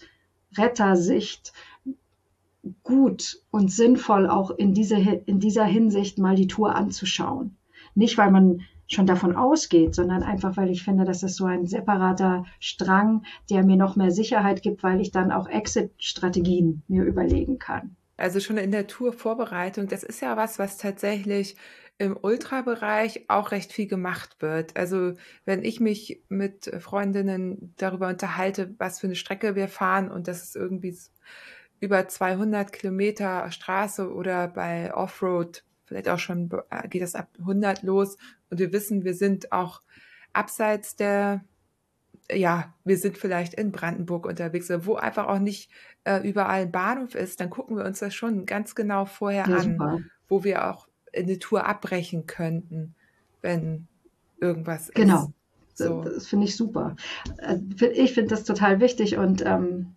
[0.57, 1.53] Rettersicht
[2.83, 7.57] gut und sinnvoll, auch in, diese, in dieser Hinsicht mal die Tour anzuschauen.
[7.93, 11.65] Nicht, weil man schon davon ausgeht, sondern einfach, weil ich finde, dass das so ein
[11.65, 17.57] separater Strang, der mir noch mehr Sicherheit gibt, weil ich dann auch Exit-Strategien mir überlegen
[17.57, 17.95] kann.
[18.17, 21.55] Also schon in der Tourvorbereitung, das ist ja was, was tatsächlich
[21.97, 24.75] im Ultrabereich auch recht viel gemacht wird.
[24.75, 25.13] Also
[25.45, 30.43] wenn ich mich mit Freundinnen darüber unterhalte, was für eine Strecke wir fahren und das
[30.43, 30.95] ist irgendwie
[31.79, 37.83] über 200 Kilometer Straße oder bei Offroad, vielleicht auch schon äh, geht das ab 100
[37.83, 38.17] los.
[38.49, 39.81] Und wir wissen, wir sind auch
[40.33, 41.43] abseits der,
[42.31, 45.71] ja, wir sind vielleicht in Brandenburg unterwegs, wo einfach auch nicht
[46.03, 49.57] äh, überall ein Bahnhof ist, dann gucken wir uns das schon ganz genau vorher ja,
[49.57, 49.99] an, super.
[50.27, 52.95] wo wir auch eine Tour abbrechen könnten,
[53.41, 53.87] wenn
[54.39, 55.15] irgendwas genau.
[55.15, 55.21] ist.
[55.21, 55.33] Genau.
[55.77, 56.03] So.
[56.03, 56.95] Das finde ich super.
[57.37, 57.57] Äh,
[57.91, 59.95] ich finde das total wichtig und ähm,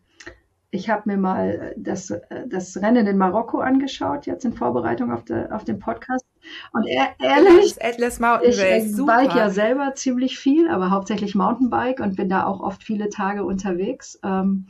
[0.71, 2.13] ich habe mir mal das,
[2.47, 6.27] das Rennen in Marokko angeschaut, jetzt in Vorbereitung auf, de, auf den Podcast.
[6.73, 12.01] Und er, ehrlich, Atlas Mountain ich Race, bike ja selber ziemlich viel, aber hauptsächlich Mountainbike
[12.01, 14.19] und bin da auch oft viele Tage unterwegs.
[14.23, 14.67] Ähm,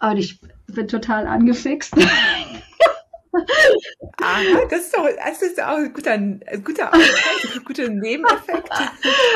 [0.00, 1.94] und ich bin total angefixt.
[3.32, 8.70] Aha, das ist doch, das ist auch ein guter, ein guter, ein guter Nebeneffekt.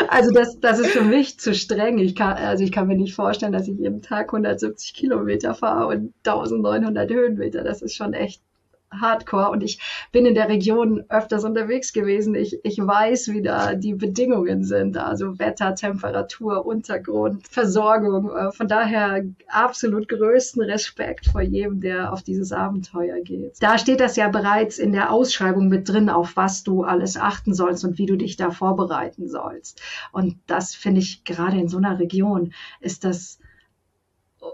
[0.08, 1.98] Also das, das ist für mich zu streng.
[1.98, 5.86] Ich kann, also ich kann mir nicht vorstellen, dass ich jeden Tag 170 Kilometer fahre
[5.86, 7.62] und 1900 Höhenmeter.
[7.62, 8.42] Das ist schon echt
[8.90, 9.80] Hardcore und ich
[10.12, 12.34] bin in der Region öfters unterwegs gewesen.
[12.34, 18.30] Ich, ich weiß, wie da die Bedingungen sind, also Wetter, Temperatur, Untergrund, Versorgung.
[18.30, 23.56] Äh, von daher absolut größten Respekt vor jedem, der auf dieses Abenteuer geht.
[23.60, 27.54] Da steht das ja bereits in der Ausschreibung mit drin, auf was du alles achten
[27.54, 29.80] sollst und wie du dich da vorbereiten sollst.
[30.12, 33.38] Und das finde ich gerade in so einer Region ist das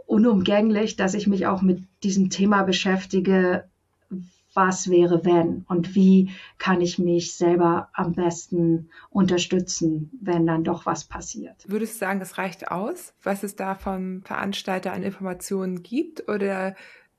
[0.07, 3.64] unumgänglich, dass ich mich auch mit diesem Thema beschäftige,
[4.55, 10.86] was wäre wenn und wie kann ich mich selber am besten unterstützen, wenn dann doch
[10.86, 11.64] was passiert.
[11.68, 16.74] Würdest du sagen, es reicht aus, was es da vom Veranstalter an Informationen gibt oder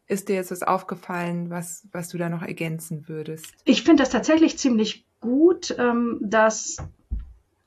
[0.08, 3.54] ist dir jetzt was aufgefallen, was, was du da noch ergänzen würdest?
[3.64, 6.78] Ich finde das tatsächlich ziemlich gut, ähm, dass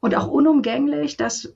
[0.01, 1.55] und auch unumgänglich, dass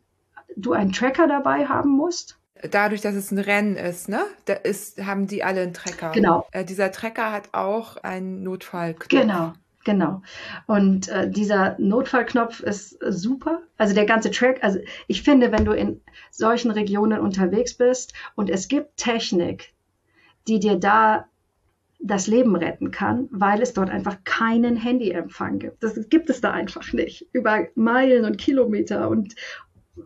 [0.56, 2.37] du einen Tracker dabei haben musst
[2.70, 4.20] dadurch, dass es ein Rennen ist, ne?
[4.46, 6.12] Da ist, haben die alle einen Tracker.
[6.12, 6.46] Genau.
[6.52, 9.08] Äh, dieser Tracker hat auch einen Notfallknopf.
[9.08, 9.52] Genau.
[9.84, 10.20] Genau.
[10.66, 13.62] Und äh, dieser Notfallknopf ist äh, super.
[13.78, 18.50] Also der ganze Track, also ich finde, wenn du in solchen Regionen unterwegs bist und
[18.50, 19.72] es gibt Technik,
[20.46, 21.26] die dir da
[22.00, 25.82] das Leben retten kann, weil es dort einfach keinen Handyempfang gibt.
[25.82, 27.26] Das gibt es da einfach nicht.
[27.32, 29.34] Über Meilen und Kilometer und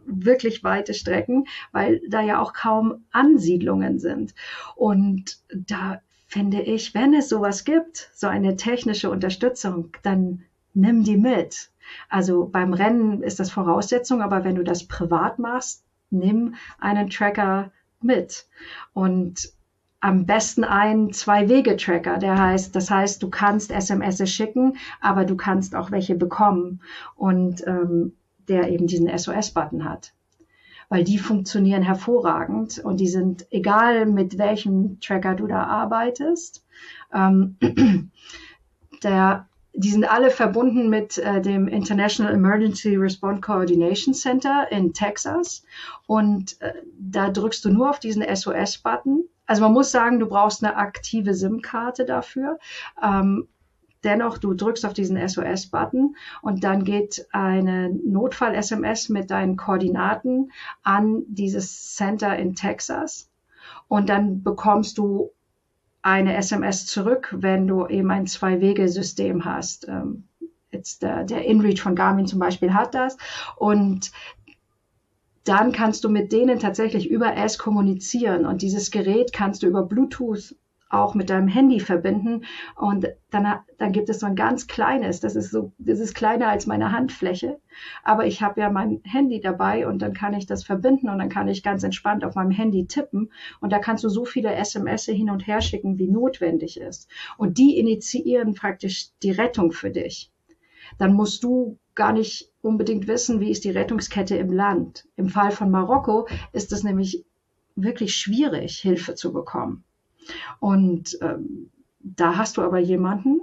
[0.06, 4.34] wirklich weite Strecken, weil da ja auch kaum Ansiedlungen sind.
[4.76, 10.42] Und da finde ich, wenn es sowas gibt, so eine technische Unterstützung, dann
[10.74, 11.70] nimm die mit.
[12.08, 17.70] Also beim Rennen ist das Voraussetzung, aber wenn du das privat machst, nimm einen Tracker
[18.00, 18.46] mit.
[18.92, 19.52] Und
[20.00, 25.76] am besten einen Zwei-Wege-Tracker, der heißt, das heißt, du kannst SMS schicken, aber du kannst
[25.76, 26.80] auch welche bekommen.
[27.14, 28.16] Und ähm,
[28.48, 30.12] der eben diesen SOS-Button hat.
[30.88, 36.64] Weil die funktionieren hervorragend und die sind, egal mit welchem Tracker du da arbeitest,
[37.14, 37.56] ähm,
[39.02, 45.64] der, die sind alle verbunden mit äh, dem International Emergency Response Coordination Center in Texas.
[46.06, 49.24] Und äh, da drückst du nur auf diesen SOS-Button.
[49.46, 52.58] Also man muss sagen, du brauchst eine aktive SIM-Karte dafür.
[53.02, 53.48] Ähm,
[54.04, 60.50] Dennoch, du drückst auf diesen SOS-Button und dann geht eine Notfall-SMS mit deinen Koordinaten
[60.82, 63.30] an dieses Center in Texas.
[63.88, 65.30] Und dann bekommst du
[66.02, 69.86] eine SMS zurück, wenn du eben ein Zwei-Wege-System hast.
[69.88, 70.24] Ähm,
[70.72, 73.16] jetzt der, der InReach von Garmin zum Beispiel hat das.
[73.56, 74.10] Und
[75.44, 78.46] dann kannst du mit denen tatsächlich über S kommunizieren.
[78.46, 80.56] Und dieses Gerät kannst du über Bluetooth
[80.92, 82.44] auch mit deinem Handy verbinden.
[82.76, 86.48] Und dann, dann gibt es so ein ganz kleines, das ist so, das ist kleiner
[86.48, 87.58] als meine Handfläche.
[88.04, 91.30] Aber ich habe ja mein Handy dabei und dann kann ich das verbinden und dann
[91.30, 93.32] kann ich ganz entspannt auf meinem Handy tippen.
[93.60, 97.08] Und da kannst du so viele SMS hin und her schicken, wie notwendig ist.
[97.38, 100.30] Und die initiieren praktisch die Rettung für dich.
[100.98, 105.06] Dann musst du gar nicht unbedingt wissen, wie ist die Rettungskette im Land.
[105.16, 107.24] Im Fall von Marokko ist es nämlich
[107.76, 109.84] wirklich schwierig, Hilfe zu bekommen.
[110.60, 111.70] Und ähm,
[112.00, 113.40] da hast du aber jemanden,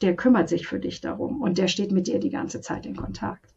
[0.00, 2.96] der kümmert sich für dich darum und der steht mit dir die ganze Zeit in
[2.96, 3.54] Kontakt.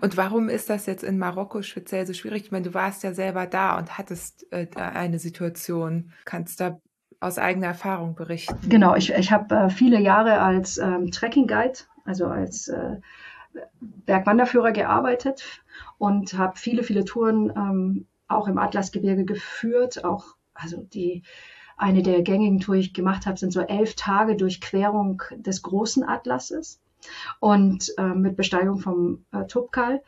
[0.00, 2.44] Und warum ist das jetzt in Marokko speziell so schwierig?
[2.44, 6.12] Ich meine, du warst ja selber da und hattest äh, eine Situation.
[6.24, 6.80] Kannst da
[7.20, 8.68] aus eigener Erfahrung berichten?
[8.68, 12.96] Genau, ich, ich habe äh, viele Jahre als ähm, Trekking Guide, also als äh,
[13.80, 15.62] Bergwanderführer gearbeitet
[15.98, 21.22] und habe viele, viele Touren ähm, auch im Atlasgebirge geführt, auch also die
[21.76, 26.02] eine der gängigen Tour, die ich gemacht habe, sind so elf Tage Durchquerung des großen
[26.02, 26.80] Atlases
[27.38, 30.02] und äh, mit Besteigung vom äh, Tupkal.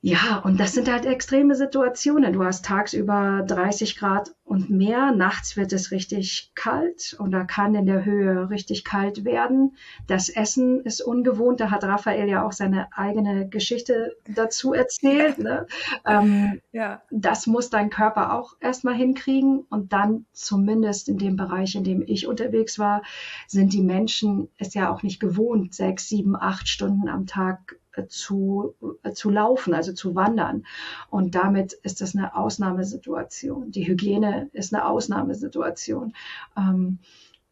[0.00, 2.32] Ja, und das sind halt extreme Situationen.
[2.32, 7.74] Du hast tagsüber 30 Grad und mehr, nachts wird es richtig kalt und da kann
[7.74, 9.76] in der Höhe richtig kalt werden.
[10.06, 15.38] Das Essen ist ungewohnt, da hat Raphael ja auch seine eigene Geschichte dazu erzählt.
[15.38, 15.66] Ne?
[16.06, 17.02] Ähm, ja.
[17.10, 22.02] Das muss dein Körper auch erstmal hinkriegen und dann zumindest in dem Bereich, in dem
[22.06, 23.02] ich unterwegs war,
[23.48, 28.74] sind die Menschen es ja auch nicht gewohnt, sechs, sieben, acht Stunden am Tag zu,
[29.14, 30.64] zu laufen, also zu wandern.
[31.10, 33.70] Und damit ist das eine Ausnahmesituation.
[33.72, 36.14] Die Hygiene ist eine Ausnahmesituation.
[36.56, 36.98] Ähm,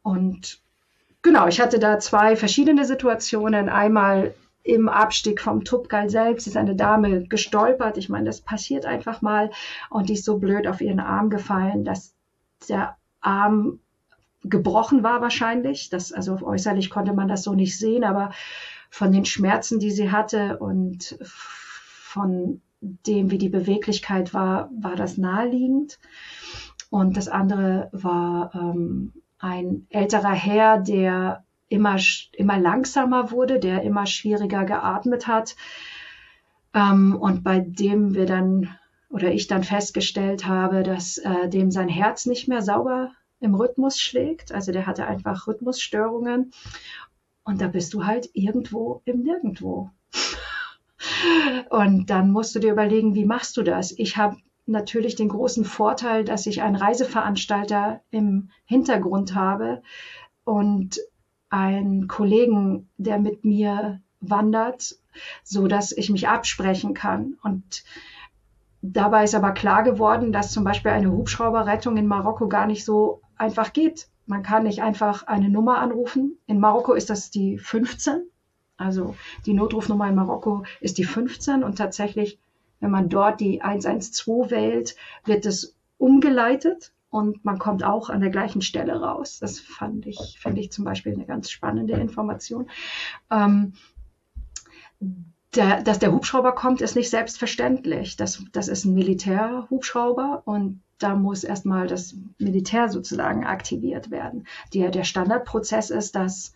[0.02, 0.60] und
[1.22, 3.68] genau, ich hatte da zwei verschiedene Situationen.
[3.68, 7.96] Einmal im Abstieg vom Tupgal selbst ist eine Dame gestolpert.
[7.98, 9.50] Ich meine, das passiert einfach mal.
[9.90, 12.14] Und die ist so blöd auf ihren Arm gefallen, dass
[12.68, 13.80] der Arm
[14.44, 15.88] gebrochen war wahrscheinlich.
[15.90, 18.30] Das, also äußerlich konnte man das so nicht sehen, aber
[18.96, 25.18] von den Schmerzen, die sie hatte und von dem, wie die Beweglichkeit war, war das
[25.18, 25.98] naheliegend.
[26.88, 31.98] Und das andere war ähm, ein älterer Herr, der immer,
[32.32, 35.56] immer langsamer wurde, der immer schwieriger geatmet hat.
[36.72, 38.78] Ähm, und bei dem wir dann
[39.10, 44.00] oder ich dann festgestellt habe, dass äh, dem sein Herz nicht mehr sauber im Rhythmus
[44.00, 44.52] schlägt.
[44.52, 46.52] Also der hatte einfach Rhythmusstörungen
[47.46, 49.90] und da bist du halt irgendwo im Nirgendwo.
[51.70, 53.92] Und dann musst du dir überlegen, wie machst du das?
[53.92, 54.36] Ich habe
[54.66, 59.82] natürlich den großen Vorteil, dass ich einen Reiseveranstalter im Hintergrund habe
[60.44, 60.98] und
[61.48, 64.96] einen Kollegen, der mit mir wandert,
[65.44, 67.36] so dass ich mich absprechen kann.
[67.44, 67.84] Und
[68.82, 73.20] dabei ist aber klar geworden, dass zum Beispiel eine Hubschrauberrettung in Marokko gar nicht so
[73.36, 74.08] einfach geht.
[74.26, 76.38] Man kann nicht einfach eine Nummer anrufen.
[76.46, 78.22] In Marokko ist das die 15.
[78.76, 79.16] Also
[79.46, 82.38] die Notrufnummer in Marokko ist die 15 und tatsächlich
[82.80, 88.30] wenn man dort die 112 wählt, wird es umgeleitet und man kommt auch an der
[88.30, 89.38] gleichen Stelle raus.
[89.38, 92.68] Das fand ich, finde ich zum Beispiel eine ganz spannende Information.
[93.30, 93.72] Ähm,
[95.54, 98.16] der, dass der Hubschrauber kommt, ist nicht selbstverständlich.
[98.16, 104.46] Das, das ist ein Militärhubschrauber und da muss erstmal das Militär sozusagen aktiviert werden.
[104.72, 106.54] Der, der Standardprozess ist, dass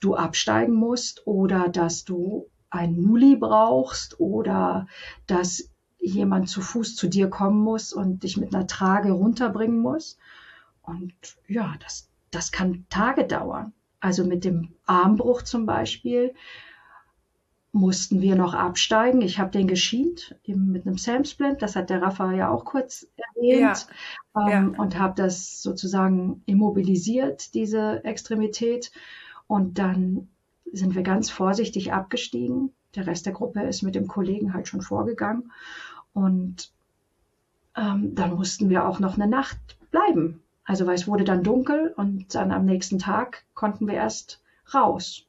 [0.00, 4.86] du absteigen musst oder dass du ein Nulli brauchst oder
[5.26, 10.18] dass jemand zu Fuß zu dir kommen muss und dich mit einer Trage runterbringen muss.
[10.82, 11.14] Und
[11.46, 13.72] ja, das, das kann Tage dauern.
[14.00, 16.34] Also mit dem Armbruch zum Beispiel
[17.72, 19.20] mussten wir noch absteigen.
[19.20, 21.62] Ich habe den geschient eben mit einem Samsplint.
[21.62, 23.86] Das hat der Rafa ja auch kurz erwähnt.
[24.34, 24.82] Ja, ähm, ja.
[24.82, 28.90] Und habe das sozusagen immobilisiert, diese Extremität.
[29.46, 30.28] Und dann
[30.72, 32.72] sind wir ganz vorsichtig abgestiegen.
[32.94, 35.52] Der Rest der Gruppe ist mit dem Kollegen halt schon vorgegangen.
[36.14, 36.72] Und
[37.76, 39.58] ähm, dann mussten wir auch noch eine Nacht
[39.90, 40.42] bleiben.
[40.64, 44.42] Also weil es wurde dann dunkel und dann am nächsten Tag konnten wir erst
[44.74, 45.26] raus.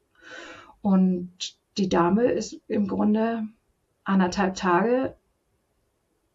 [0.82, 3.48] Und die Dame ist im Grunde
[4.04, 5.16] anderthalb Tage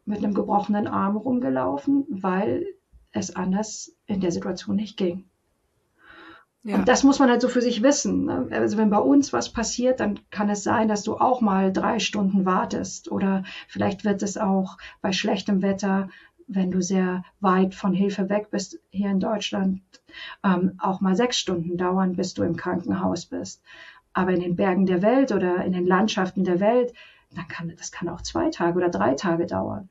[0.04, 2.66] mit einem gebrochenen Arm rumgelaufen, weil
[3.12, 5.24] es anders in der Situation nicht ging.
[6.62, 6.76] Ja.
[6.76, 8.24] Und das muss man halt so für sich wissen.
[8.24, 8.48] Ne?
[8.50, 11.98] Also wenn bei uns was passiert, dann kann es sein, dass du auch mal drei
[11.98, 13.12] Stunden wartest.
[13.12, 16.08] Oder vielleicht wird es auch bei schlechtem Wetter,
[16.46, 19.82] wenn du sehr weit von Hilfe weg bist, hier in Deutschland,
[20.42, 23.62] ähm, auch mal sechs Stunden dauern, bis du im Krankenhaus bist.
[24.14, 26.94] Aber in den Bergen der Welt oder in den Landschaften der Welt,
[27.34, 29.88] dann kann, das kann auch zwei Tage oder drei Tage dauern.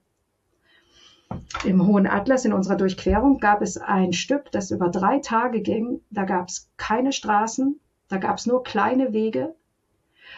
[1.64, 6.02] Im Hohen Atlas in unserer Durchquerung gab es ein Stück, das über drei Tage ging.
[6.10, 9.56] Da gab es keine Straßen, da gab es nur kleine Wege.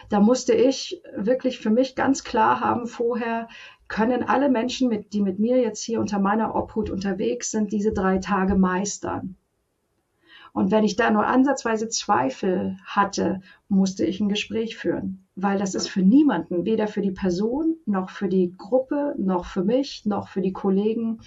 [0.08, 3.48] Da musste ich wirklich für mich ganz klar haben vorher,
[3.88, 7.92] können alle Menschen, mit, die mit mir jetzt hier unter meiner Obhut unterwegs sind, diese
[7.92, 9.36] drei Tage meistern.
[10.56, 15.74] Und wenn ich da nur ansatzweise Zweifel hatte, musste ich ein Gespräch führen, weil das
[15.74, 20.28] ist für niemanden, weder für die Person noch für die Gruppe, noch für mich, noch
[20.28, 21.20] für die Kollegen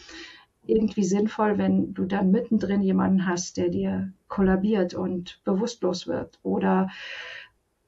[0.65, 6.89] irgendwie sinnvoll, wenn du dann mittendrin jemanden hast, der dir kollabiert und bewusstlos wird oder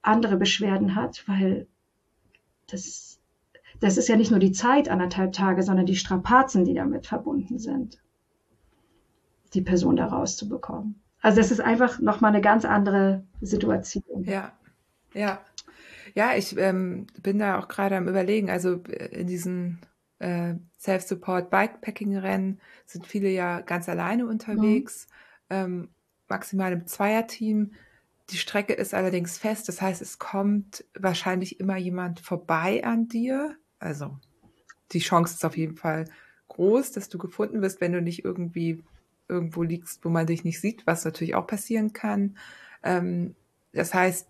[0.03, 1.65] andere Beschwerden hat, weil
[2.69, 3.19] das,
[3.79, 7.57] das ist ja nicht nur die Zeit, anderthalb Tage, sondern die Strapazen, die damit verbunden
[7.57, 7.99] sind,
[9.55, 11.00] die Person da rauszubekommen.
[11.21, 14.23] Also das ist einfach nochmal eine ganz andere Situation.
[14.23, 14.53] Ja,
[15.13, 15.39] ja.
[16.13, 19.79] Ja, ich ähm, bin da auch gerade am überlegen, also äh, in diesen
[20.19, 25.07] äh, Self-Support Bikepacking-Rennen sind viele ja ganz alleine unterwegs,
[25.49, 25.55] mhm.
[25.55, 25.89] ähm,
[26.27, 27.73] maximal im Zweierteam.
[28.29, 33.55] Die Strecke ist allerdings fest, das heißt, es kommt wahrscheinlich immer jemand vorbei an dir.
[33.79, 34.17] Also
[34.91, 36.05] die Chance ist auf jeden Fall
[36.49, 38.83] groß, dass du gefunden wirst, wenn du nicht irgendwie
[39.31, 42.37] irgendwo liegst, wo man dich nicht sieht, was natürlich auch passieren kann.
[42.83, 43.35] Ähm,
[43.73, 44.27] das heißt,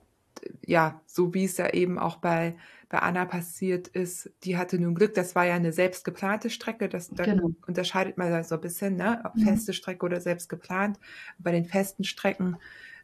[0.65, 2.55] ja, so wie es ja eben auch bei,
[2.89, 6.89] bei Anna passiert ist, die hatte nun Glück, das war ja eine selbst geplante Strecke,
[6.89, 7.51] das da genau.
[7.67, 9.23] unterscheidet man da so ein bisschen, ne?
[9.35, 9.41] Mhm.
[9.41, 10.99] Feste Strecke oder selbst geplant.
[11.37, 12.57] Bei den festen Strecken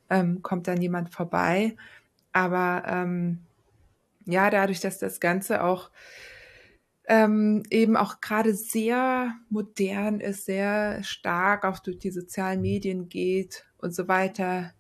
[0.09, 1.75] ähm, kommt dann jemand vorbei.
[2.31, 3.39] Aber ähm,
[4.25, 5.89] ja, dadurch, dass das Ganze auch
[7.07, 13.65] ähm, eben auch gerade sehr modern ist, sehr stark auch durch die sozialen Medien geht
[13.77, 14.73] und so weiter,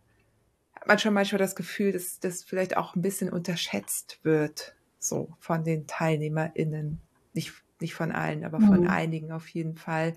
[0.73, 5.29] hat man schon manchmal das Gefühl, dass das vielleicht auch ein bisschen unterschätzt wird, so
[5.39, 6.99] von den TeilnehmerInnen.
[7.33, 8.87] Nicht, nicht von allen, aber von mhm.
[8.87, 10.13] einigen auf jeden Fall.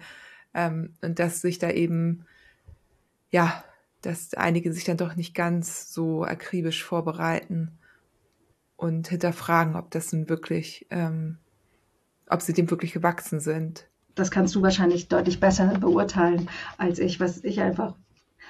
[0.53, 2.27] Ähm, und dass sich da eben,
[3.31, 3.65] ja,
[4.03, 7.79] dass einige sich dann doch nicht ganz so akribisch vorbereiten
[8.77, 11.39] und hinterfragen, ob das nun wirklich ähm,
[12.31, 13.89] ob sie dem wirklich gewachsen sind.
[14.15, 17.21] Das kannst du wahrscheinlich deutlich besser beurteilen als ich.
[17.21, 17.95] Was ich einfach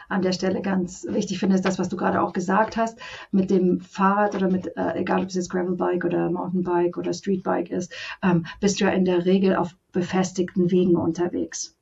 [0.09, 2.99] an der Stelle ganz wichtig finde, ist das, was du gerade auch gesagt hast,
[3.31, 7.71] mit dem Fahrrad oder mit, äh, egal ob es jetzt Gravelbike oder Mountainbike oder Streetbike
[7.71, 11.77] ist, ähm, bist du ja in der Regel auf befestigten Wegen unterwegs.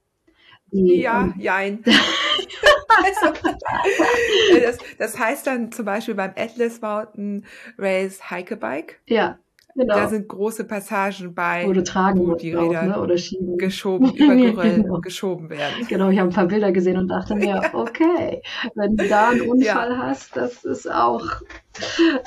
[0.70, 1.82] Die, ja, ähm, jein.
[1.86, 3.32] also,
[4.60, 7.46] das, das heißt dann zum Beispiel beim Atlas Mountain
[7.78, 8.96] Race Hikebike.
[9.06, 9.38] Ja
[9.78, 9.94] genau.
[9.94, 13.00] da sind große Passagen bei, wo, tragen wo die Räder ne?
[13.00, 13.56] oder schieben.
[13.58, 15.00] geschoben, über Geröll genau.
[15.00, 15.86] geschoben werden.
[15.88, 18.42] Genau, ich habe ein paar Bilder gesehen und dachte mir, okay,
[18.74, 19.98] wenn du da einen Unfall ja.
[19.98, 21.24] hast, das ist auch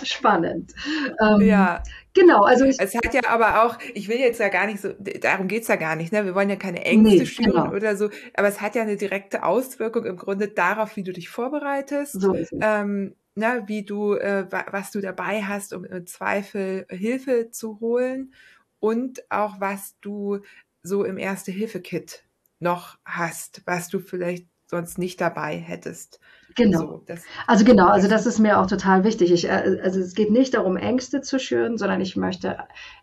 [0.04, 0.74] spannend.
[1.22, 1.84] Ähm, ja.
[2.14, 4.90] Genau, also ich, es hat ja aber auch, ich will jetzt ja gar nicht so,
[5.22, 6.26] darum geht's ja gar nicht, ne?
[6.26, 7.72] Wir wollen ja keine Ängste nee, schüren genau.
[7.72, 11.30] oder so, aber es hat ja eine direkte Auswirkung im Grunde darauf, wie du dich
[11.30, 12.60] vorbereitest, so ist es.
[12.62, 18.34] Ähm, ne, wie du, äh, was du dabei hast, um im Zweifel Hilfe zu holen
[18.80, 20.40] und auch was du
[20.84, 22.24] so im Erste-Hilfe-Kit
[22.60, 26.20] noch hast, was du vielleicht sonst nicht dabei hättest.
[26.56, 26.80] Genau.
[26.80, 29.32] So, das, also genau, also das ist mir auch total wichtig.
[29.32, 32.58] Ich, äh, also es geht nicht darum, Ängste zu schüren, sondern ich möchte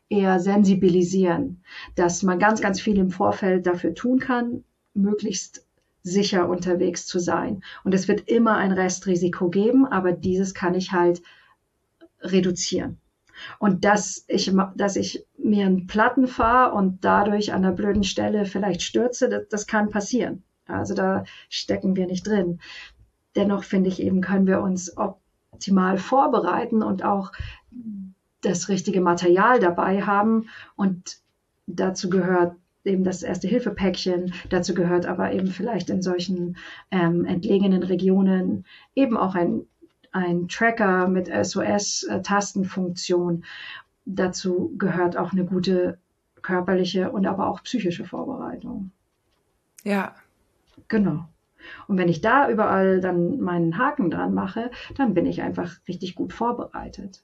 [0.09, 1.63] eher sensibilisieren,
[1.95, 4.65] dass man ganz, ganz viel im Vorfeld dafür tun kann,
[4.95, 5.68] möglichst
[6.03, 7.63] sicher unterwegs zu sein.
[7.85, 11.23] Und es wird immer ein Restrisiko geben, aber dieses kann ich halt
[12.21, 12.99] reduzieren.
[13.59, 18.45] Und dass ich, dass ich mir einen Platten fahre und dadurch an der blöden Stelle
[18.45, 20.43] vielleicht stürze, das, das kann passieren.
[20.67, 22.61] Also da stecken wir nicht drin.
[23.37, 27.33] Dennoch finde ich eben, können wir uns optimal vorbereiten und auch
[28.41, 30.49] das richtige Material dabei haben.
[30.77, 31.19] Und
[31.67, 32.57] dazu gehört
[32.89, 34.35] eben das Erste-Hilfe-Päckchen.
[34.49, 36.57] Dazu gehört aber eben vielleicht in solchen
[36.91, 38.65] ähm, entlegenen Regionen
[38.95, 39.67] eben auch ein,
[40.11, 43.45] ein Tracker mit SOS-Tastenfunktion.
[44.07, 45.99] Dazu gehört auch eine gute
[46.43, 48.91] körperliche und aber auch psychische Vorbereitung.
[49.85, 50.17] Ja.
[50.89, 51.29] Genau.
[51.87, 56.15] Und wenn ich da überall dann meinen Haken dran mache, dann bin ich einfach richtig
[56.15, 57.23] gut vorbereitet.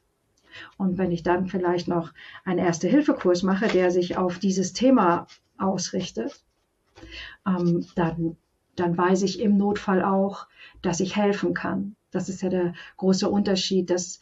[0.76, 2.12] Und wenn ich dann vielleicht noch
[2.44, 5.26] einen Erste-Hilfe-Kurs mache, der sich auf dieses Thema
[5.64, 6.42] ausrichtet,
[7.46, 8.36] ähm, dann,
[8.76, 10.46] dann weiß ich im Notfall auch,
[10.82, 11.96] dass ich helfen kann.
[12.10, 14.20] Das ist ja der große Unterschied, dass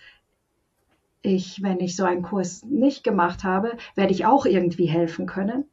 [1.22, 5.64] ich, wenn ich so einen Kurs nicht gemacht habe, werde ich auch irgendwie helfen können.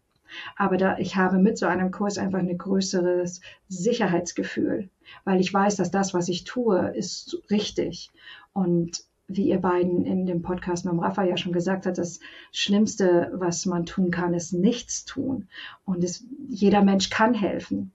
[0.55, 4.89] Aber da, ich habe mit so einem Kurs einfach ein größeres Sicherheitsgefühl,
[5.23, 8.11] weil ich weiß, dass das, was ich tue, ist richtig.
[8.53, 12.19] Und wie ihr beiden in dem Podcast mit Rafa ja schon gesagt hat, das
[12.51, 15.47] Schlimmste, was man tun kann, ist nichts tun.
[15.85, 17.91] Und es, jeder Mensch kann helfen.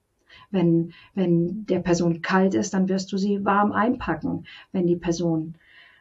[0.50, 4.46] Wenn, wenn der Person kalt ist, dann wirst du sie warm einpacken.
[4.70, 5.56] Wenn die Person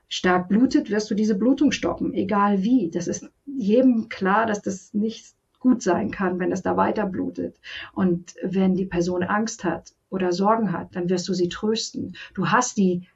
[0.08, 2.92] stark blutet, wirst du diese Blutung stoppen, egal wie.
[2.92, 7.60] Das ist jedem klar, dass das nicht gut sein kann, wenn es da weiter blutet.
[7.94, 12.16] Und wenn die Person Angst hat oder Sorgen hat, dann wirst du sie trösten.
[12.36, 13.08] Du hast die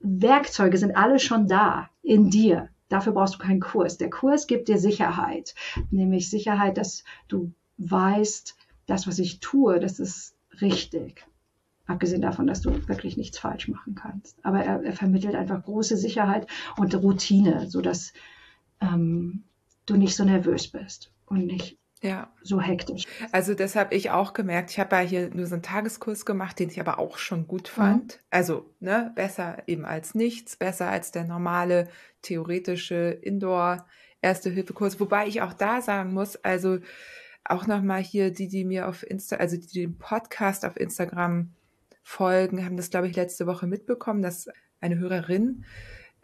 [0.00, 2.68] Werkzeuge sind alle schon da in dir.
[2.88, 3.98] Dafür brauchst du keinen Kurs.
[3.98, 5.54] Der Kurs gibt dir Sicherheit,
[5.90, 11.26] nämlich Sicherheit, dass du weißt, das, was ich tue, das ist richtig.
[11.86, 14.44] Abgesehen davon, dass du wirklich nichts falsch machen kannst.
[14.44, 18.12] Aber er, er vermittelt einfach große Sicherheit und Routine, sodass
[18.80, 19.44] ähm,
[19.86, 22.32] du nicht so nervös bist und nicht ja.
[22.42, 23.04] so hektisch.
[23.32, 24.70] Also das habe ich auch gemerkt.
[24.70, 27.70] Ich habe ja hier nur so einen Tageskurs gemacht, den ich aber auch schon gut
[27.72, 27.80] mhm.
[27.80, 28.14] fand.
[28.14, 28.20] Mhm.
[28.30, 31.88] Also ne, besser eben als nichts, besser als der normale
[32.22, 33.86] theoretische Indoor
[34.22, 34.98] Erste-Hilfe-Kurs.
[35.00, 36.78] Wobei ich auch da sagen muss, also
[37.44, 41.54] auch nochmal hier die, die mir auf Insta, also die, die den Podcast auf Instagram
[42.02, 44.48] folgen, haben das, glaube ich, letzte Woche mitbekommen, dass
[44.80, 45.64] eine Hörerin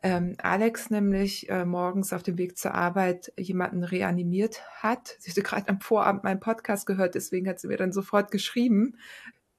[0.03, 5.17] ähm, Alex nämlich äh, morgens auf dem Weg zur Arbeit jemanden reanimiert hat.
[5.21, 8.97] Sie hatte gerade am Vorabend meinen Podcast gehört, deswegen hat sie mir dann sofort geschrieben.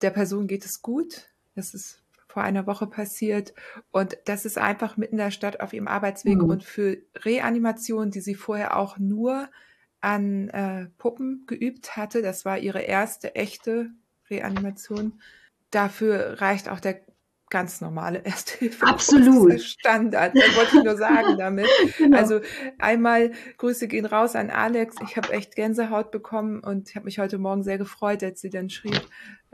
[0.02, 1.30] Der Person geht es gut.
[1.56, 3.54] Das ist vor einer Woche passiert.
[3.92, 6.40] Und das ist einfach mitten in der Stadt auf ihrem Arbeitsweg.
[6.40, 6.50] Mhm.
[6.50, 9.50] Und für Reanimation, die sie vorher auch nur
[10.02, 13.92] an äh, Puppen geübt hatte, das war ihre erste echte
[14.30, 15.22] Reanimation.
[15.70, 17.02] Dafür reicht auch der
[17.50, 18.86] ganz normale Ersthilfe.
[18.86, 19.62] Absolut.
[19.62, 20.36] Standard.
[20.36, 21.68] Das wollte ich nur sagen damit.
[21.98, 22.18] genau.
[22.18, 22.42] Also
[22.80, 24.96] einmal Grüße gehen raus an Alex.
[25.04, 28.70] Ich habe echt Gänsehaut bekommen und habe mich heute Morgen sehr gefreut, als sie dann
[28.70, 29.02] schrieb,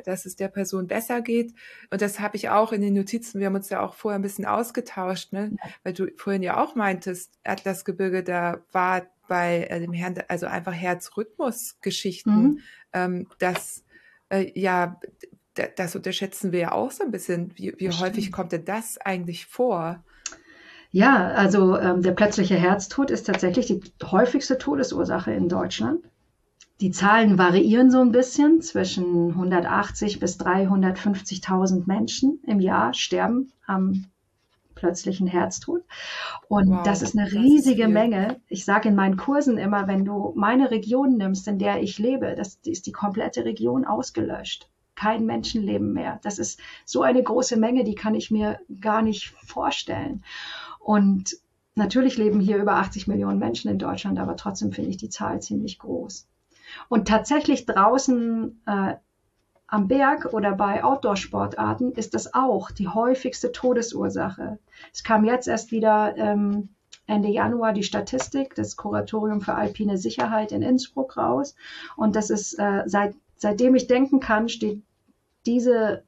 [0.06, 1.54] dass es der Person besser geht.
[1.90, 3.40] Und das habe ich auch in den Notizen.
[3.40, 5.56] Wir haben uns ja auch vorher ein bisschen ausgetauscht, ne?
[5.84, 10.74] Weil du vorhin ja auch meintest, Atlasgebirge, da war bei äh, dem Herrn, also einfach
[10.74, 12.60] Herzrhythmus-Geschichten, mhm.
[12.94, 13.84] ähm, dass
[14.30, 15.00] äh, ja
[15.76, 17.52] das unterschätzen wir ja auch so ein bisschen.
[17.56, 20.04] Wie, wie häufig kommt denn das eigentlich vor?
[20.92, 26.04] Ja, also ähm, der plötzliche Herztod ist tatsächlich die häufigste Todesursache in Deutschland.
[26.82, 28.62] Die Zahlen variieren so ein bisschen.
[28.62, 34.06] Zwischen 180 bis 350.000 Menschen im Jahr sterben am
[34.76, 35.84] plötzlichen Herztod.
[36.48, 38.40] Und wow, das ist eine riesige ist Menge.
[38.48, 42.34] Ich sage in meinen Kursen immer, wenn du meine Region nimmst, in der ich lebe,
[42.36, 44.69] das ist die komplette Region ausgelöscht
[45.00, 46.20] kein Menschenleben mehr.
[46.24, 50.24] Das ist so eine große Menge, die kann ich mir gar nicht vorstellen.
[50.80, 51.40] Und
[51.80, 55.42] Natürlich leben hier über 80 Millionen Menschen in Deutschland, aber trotzdem finde ich die Zahl
[55.42, 56.28] ziemlich groß.
[56.90, 58.96] Und tatsächlich draußen äh,
[59.66, 64.60] am Berg oder bei Outdoor-Sportarten ist das auch die häufigste Todesursache.
[64.92, 66.68] Es kam jetzt erst wieder ähm,
[67.08, 71.56] Ende Januar die Statistik des Kuratorium für alpine Sicherheit in Innsbruck raus.
[71.96, 74.82] Und das ist, äh, seit, seitdem ich denken kann, steht
[75.46, 76.04] diese,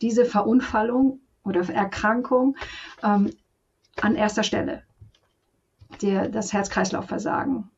[0.00, 2.56] diese Verunfallung oder Erkrankung
[3.02, 3.30] ähm,
[4.00, 4.82] an erster Stelle.
[6.02, 7.68] Der, das Herz-Kreislauf-Versagen.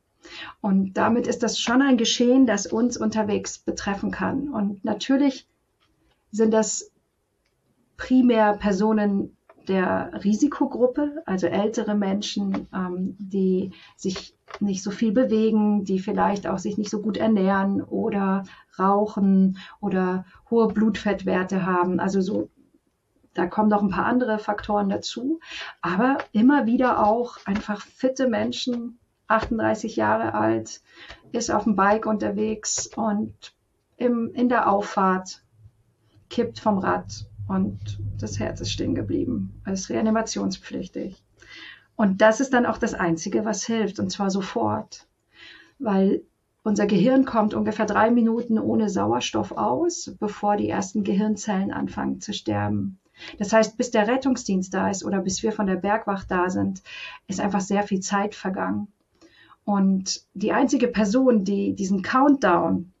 [0.61, 4.49] Und damit ist das schon ein Geschehen, das uns unterwegs betreffen kann.
[4.49, 5.47] Und natürlich
[6.31, 6.91] sind das
[7.97, 9.35] primär Personen
[9.67, 16.59] der Risikogruppe, also ältere Menschen, ähm, die sich nicht so viel bewegen, die vielleicht auch
[16.59, 18.43] sich nicht so gut ernähren oder
[18.77, 21.99] rauchen oder hohe Blutfettwerte haben.
[21.99, 22.49] Also so,
[23.33, 25.39] da kommen noch ein paar andere Faktoren dazu.
[25.81, 30.81] Aber immer wieder auch einfach fitte Menschen, 38 Jahre alt,
[31.31, 33.53] ist auf dem Bike unterwegs und
[33.97, 35.43] im, in der Auffahrt
[36.29, 39.61] kippt vom Rad und das Herz ist stehen geblieben.
[39.65, 41.21] Es ist reanimationspflichtig.
[41.95, 45.07] Und das ist dann auch das Einzige, was hilft, und zwar sofort.
[45.79, 46.23] Weil
[46.63, 52.33] unser Gehirn kommt ungefähr drei Minuten ohne Sauerstoff aus, bevor die ersten Gehirnzellen anfangen zu
[52.33, 52.99] sterben.
[53.37, 56.81] Das heißt, bis der Rettungsdienst da ist oder bis wir von der Bergwacht da sind,
[57.27, 58.87] ist einfach sehr viel Zeit vergangen.
[59.65, 62.92] Und die einzige Person, die diesen Countdown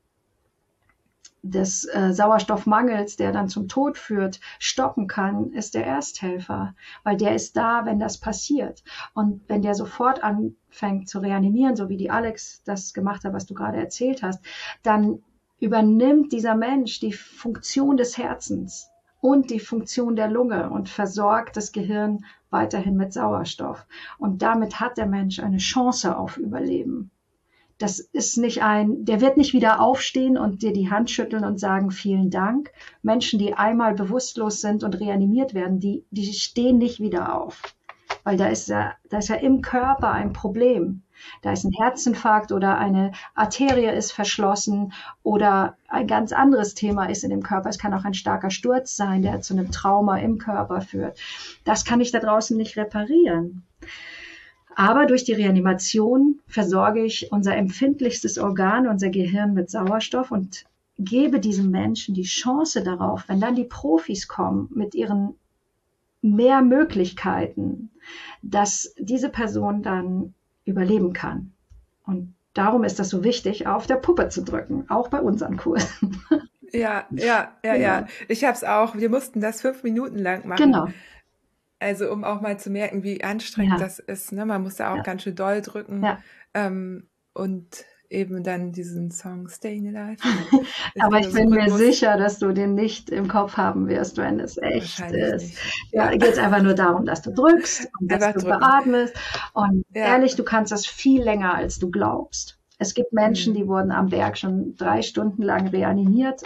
[1.43, 6.73] des äh, Sauerstoffmangels, der dann zum Tod führt, stoppen kann, ist der Ersthelfer,
[7.03, 8.83] weil der ist da, wenn das passiert.
[9.13, 13.45] Und wenn der sofort anfängt zu reanimieren, so wie die Alex das gemacht hat, was
[13.45, 14.41] du gerade erzählt hast,
[14.83, 15.21] dann
[15.59, 18.89] übernimmt dieser Mensch die Funktion des Herzens
[19.19, 23.85] und die Funktion der Lunge und versorgt das Gehirn weiterhin mit Sauerstoff.
[24.17, 27.11] Und damit hat der Mensch eine Chance auf Überleben.
[27.77, 31.59] Das ist nicht ein, der wird nicht wieder aufstehen und dir die Hand schütteln und
[31.59, 32.71] sagen, vielen Dank.
[33.01, 37.61] Menschen, die einmal bewusstlos sind und reanimiert werden, die, die stehen nicht wieder auf.
[38.23, 41.03] Weil da ist ja, da ist ja im Körper ein Problem.
[41.41, 44.93] Da ist ein Herzinfarkt oder eine Arterie ist verschlossen
[45.23, 47.69] oder ein ganz anderes Thema ist in dem Körper.
[47.69, 51.17] Es kann auch ein starker Sturz sein, der zu einem Trauma im Körper führt.
[51.63, 53.63] Das kann ich da draußen nicht reparieren.
[54.75, 60.65] Aber durch die Reanimation versorge ich unser empfindlichstes Organ, unser Gehirn mit Sauerstoff und
[60.97, 65.35] gebe diesem Menschen die Chance darauf, wenn dann die Profis kommen mit ihren
[66.21, 67.89] mehr Möglichkeiten,
[68.41, 70.33] dass diese Person dann
[70.65, 71.51] überleben kann.
[72.05, 76.21] Und darum ist das so wichtig, auf der Puppe zu drücken, auch bei unseren Kursen.
[76.75, 77.75] Ja, ja, ja, ja.
[77.75, 78.07] ja.
[78.27, 78.95] Ich habe es auch.
[78.95, 80.63] Wir mussten das fünf Minuten lang machen.
[80.63, 80.87] Genau.
[81.83, 83.85] Also um auch mal zu merken, wie anstrengend ja.
[83.85, 84.31] das ist.
[84.31, 84.45] Ne?
[84.45, 85.03] Man muss da auch ja.
[85.03, 86.01] ganz schön doll drücken.
[86.03, 86.19] Ja.
[86.53, 90.21] Ähm, und eben dann diesen Song Staying Alive.
[90.99, 94.57] Aber ich bin mir sicher, dass du den nicht im Kopf haben wirst, wenn es
[94.57, 95.43] echt ist.
[95.43, 95.57] Nicht.
[95.91, 98.59] Ja, geht es einfach nur darum, dass du drückst und dass einfach du drücken.
[98.59, 99.15] beatmest.
[99.53, 102.59] Und ehrlich, du kannst das viel länger, als du glaubst.
[102.77, 103.57] Es gibt Menschen, mhm.
[103.57, 106.43] die wurden am Berg schon drei Stunden lang reanimiert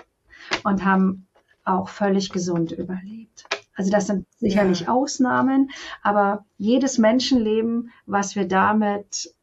[0.63, 1.27] und haben
[1.63, 3.45] auch völlig gesund überlebt.
[3.77, 4.87] Also das sind sicherlich ja.
[4.89, 5.69] Ausnahmen,
[6.01, 9.33] aber jedes Menschenleben, was wir damit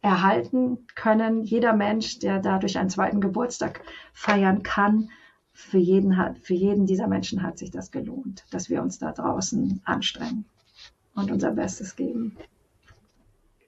[0.00, 3.82] erhalten können, jeder Mensch, der dadurch einen zweiten Geburtstag
[4.14, 5.10] feiern kann,
[5.52, 9.12] für jeden, hat, für jeden dieser Menschen hat sich das gelohnt, dass wir uns da
[9.12, 10.44] draußen anstrengen
[11.14, 12.36] und unser Bestes geben.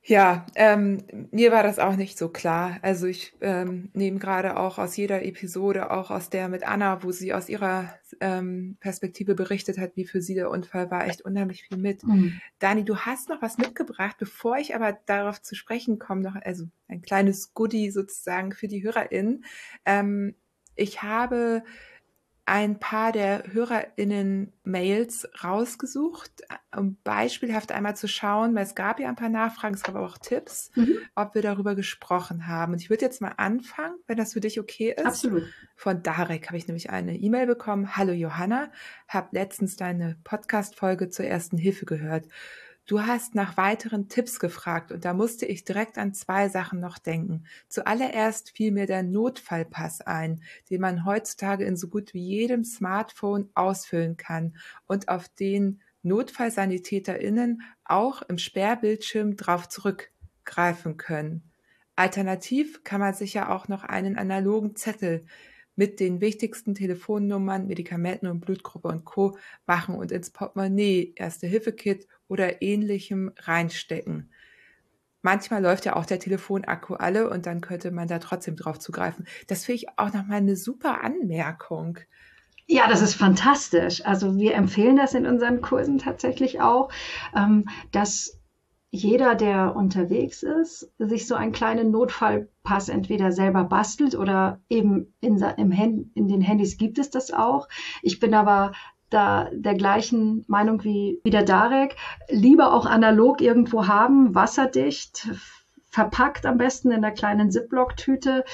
[0.06, 2.78] Ja, ähm, mir war das auch nicht so klar.
[2.82, 7.10] Also ich ähm, nehme gerade auch aus jeder Episode, auch aus der mit Anna, wo
[7.10, 11.64] sie aus ihrer ähm, Perspektive berichtet hat, wie für sie der Unfall war, echt unheimlich
[11.64, 12.04] viel mit.
[12.04, 12.38] Mhm.
[12.58, 16.66] Dani, du hast noch was mitgebracht, bevor ich aber darauf zu sprechen komme, noch also
[16.86, 19.46] ein kleines Goodie sozusagen für die HörerInnen.
[19.86, 20.34] Ähm,
[20.76, 21.62] ich habe
[22.46, 26.42] ein paar der HörerInnen-Mails rausgesucht,
[26.76, 30.04] um beispielhaft einmal zu schauen, weil es gab ja ein paar Nachfragen, es gab aber
[30.04, 30.98] auch Tipps, mhm.
[31.14, 32.74] ob wir darüber gesprochen haben.
[32.74, 35.06] Und ich würde jetzt mal anfangen, wenn das für dich okay ist.
[35.06, 35.44] Absolut.
[35.74, 37.96] Von Darek habe ich nämlich eine E-Mail bekommen.
[37.96, 38.70] Hallo Johanna,
[39.08, 42.26] habe letztens deine Podcast-Folge zur ersten Hilfe gehört.
[42.86, 46.98] Du hast nach weiteren Tipps gefragt und da musste ich direkt an zwei Sachen noch
[46.98, 47.44] denken.
[47.66, 53.48] Zuallererst fiel mir der Notfallpass ein, den man heutzutage in so gut wie jedem Smartphone
[53.54, 54.56] ausfüllen kann
[54.86, 61.50] und auf den NotfallsanitäterInnen auch im Sperrbildschirm drauf zurückgreifen können.
[61.96, 65.24] Alternativ kann man sich ja auch noch einen analogen Zettel
[65.76, 69.38] mit den wichtigsten Telefonnummern, Medikamenten und Blutgruppe und Co.
[69.66, 74.30] machen und ins Portemonnaie, Erste-Hilfe-Kit oder ähnlichem reinstecken.
[75.22, 79.26] Manchmal läuft ja auch der Telefonakku alle und dann könnte man da trotzdem drauf zugreifen.
[79.46, 81.98] Das finde ich auch nochmal eine super Anmerkung.
[82.66, 84.04] Ja, das ist fantastisch.
[84.04, 86.90] Also wir empfehlen das in unseren Kursen tatsächlich auch,
[87.34, 88.38] ähm, dass
[88.90, 95.42] jeder, der unterwegs ist, sich so einen kleinen Notfallpass entweder selber bastelt oder eben in,
[96.14, 97.68] in den Handys gibt es das auch.
[98.02, 98.72] Ich bin aber
[99.14, 101.96] da der gleichen Meinung wie, wie der Darek.
[102.28, 105.28] Lieber auch analog irgendwo haben, wasserdicht,
[105.90, 108.44] verpackt am besten in einer kleinen Ziploc-Tüte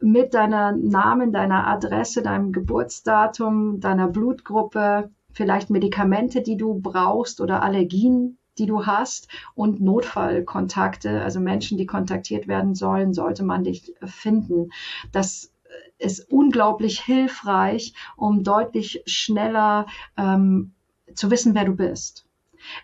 [0.00, 7.62] mit deiner Namen, deiner Adresse, deinem Geburtsdatum, deiner Blutgruppe, vielleicht Medikamente, die du brauchst oder
[7.62, 13.94] Allergien, die du hast und Notfallkontakte, also Menschen, die kontaktiert werden sollen, sollte man dich
[14.04, 14.70] finden.
[15.12, 15.49] Das
[15.98, 19.86] ist unglaublich hilfreich, um deutlich schneller
[20.16, 20.72] ähm,
[21.14, 22.26] zu wissen, wer du bist.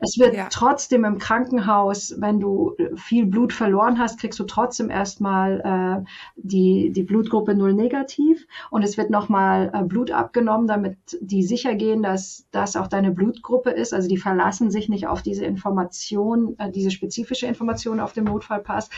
[0.00, 0.48] Es wird ja.
[0.50, 6.04] trotzdem im Krankenhaus, wenn du viel Blut verloren hast, kriegst du trotzdem erstmal äh,
[6.36, 11.74] die, die Blutgruppe null negativ und es wird nochmal äh, Blut abgenommen, damit die sicher
[11.74, 13.92] gehen, dass das auch deine Blutgruppe ist.
[13.92, 18.90] Also die verlassen sich nicht auf diese Information, äh, diese spezifische Information auf dem Notfallpass.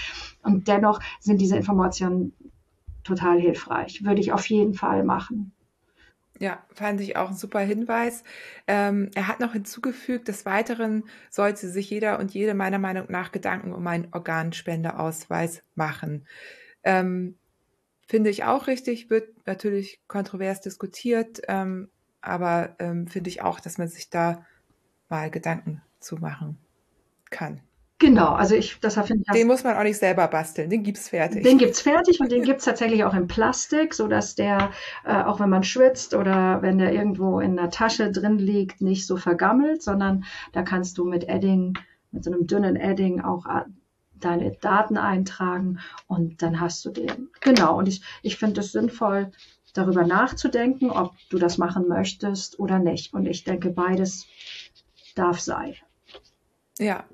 [0.43, 2.33] Und dennoch sind diese Informationen
[3.09, 4.05] total hilfreich.
[4.05, 5.53] Würde ich auf jeden Fall machen.
[6.41, 8.23] Ja, fand ich auch ein super Hinweis.
[8.69, 13.33] Ähm, er hat noch hinzugefügt, des Weiteren sollte sich jeder und jede meiner Meinung nach
[13.33, 16.27] Gedanken um einen Organspendeausweis machen.
[16.85, 17.37] Ähm,
[18.07, 21.89] finde ich auch richtig, wird natürlich kontrovers diskutiert, ähm,
[22.21, 24.47] aber ähm, finde ich auch, dass man sich da
[25.09, 26.59] mal Gedanken zu machen
[27.31, 27.61] kann.
[28.01, 29.33] Genau, also ich, das finde ich.
[29.33, 31.43] Den muss man auch nicht selber basteln, den gibt's fertig.
[31.43, 34.71] Den gibt's fertig und den gibt's tatsächlich auch in Plastik, so dass der,
[35.05, 39.05] äh, auch wenn man schwitzt oder wenn der irgendwo in der Tasche drin liegt, nicht
[39.05, 41.77] so vergammelt, sondern da kannst du mit Edding,
[42.13, 43.65] mit so einem dünnen Edding auch äh,
[44.15, 47.31] deine Daten eintragen und dann hast du den.
[47.41, 49.33] Genau, und ich, ich finde es sinnvoll,
[49.75, 53.13] darüber nachzudenken, ob du das machen möchtest oder nicht.
[53.13, 54.27] Und ich denke, beides
[55.17, 55.75] darf sein.
[56.79, 57.05] Ja,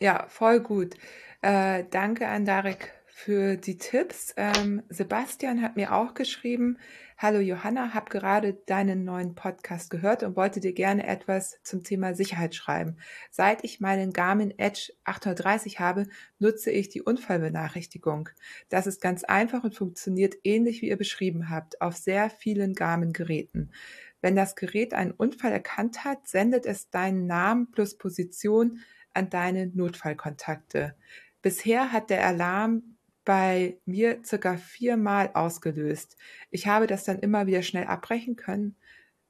[0.00, 0.94] ja, voll gut.
[1.42, 4.32] Äh, danke an Darek für die Tipps.
[4.36, 6.78] Ähm, Sebastian hat mir auch geschrieben,
[7.20, 12.14] Hallo Johanna, hab gerade deinen neuen Podcast gehört und wollte dir gerne etwas zum Thema
[12.14, 12.96] Sicherheit schreiben.
[13.32, 16.06] Seit ich meinen Garmin Edge 830 habe,
[16.38, 18.28] nutze ich die Unfallbenachrichtigung.
[18.68, 23.72] Das ist ganz einfach und funktioniert ähnlich wie ihr beschrieben habt, auf sehr vielen Garmin-Geräten.
[24.20, 28.78] Wenn das Gerät einen Unfall erkannt hat, sendet es deinen Namen plus Position
[29.18, 30.94] an deine Notfallkontakte.
[31.42, 36.16] Bisher hat der Alarm bei mir circa viermal ausgelöst.
[36.50, 38.76] Ich habe das dann immer wieder schnell abbrechen können.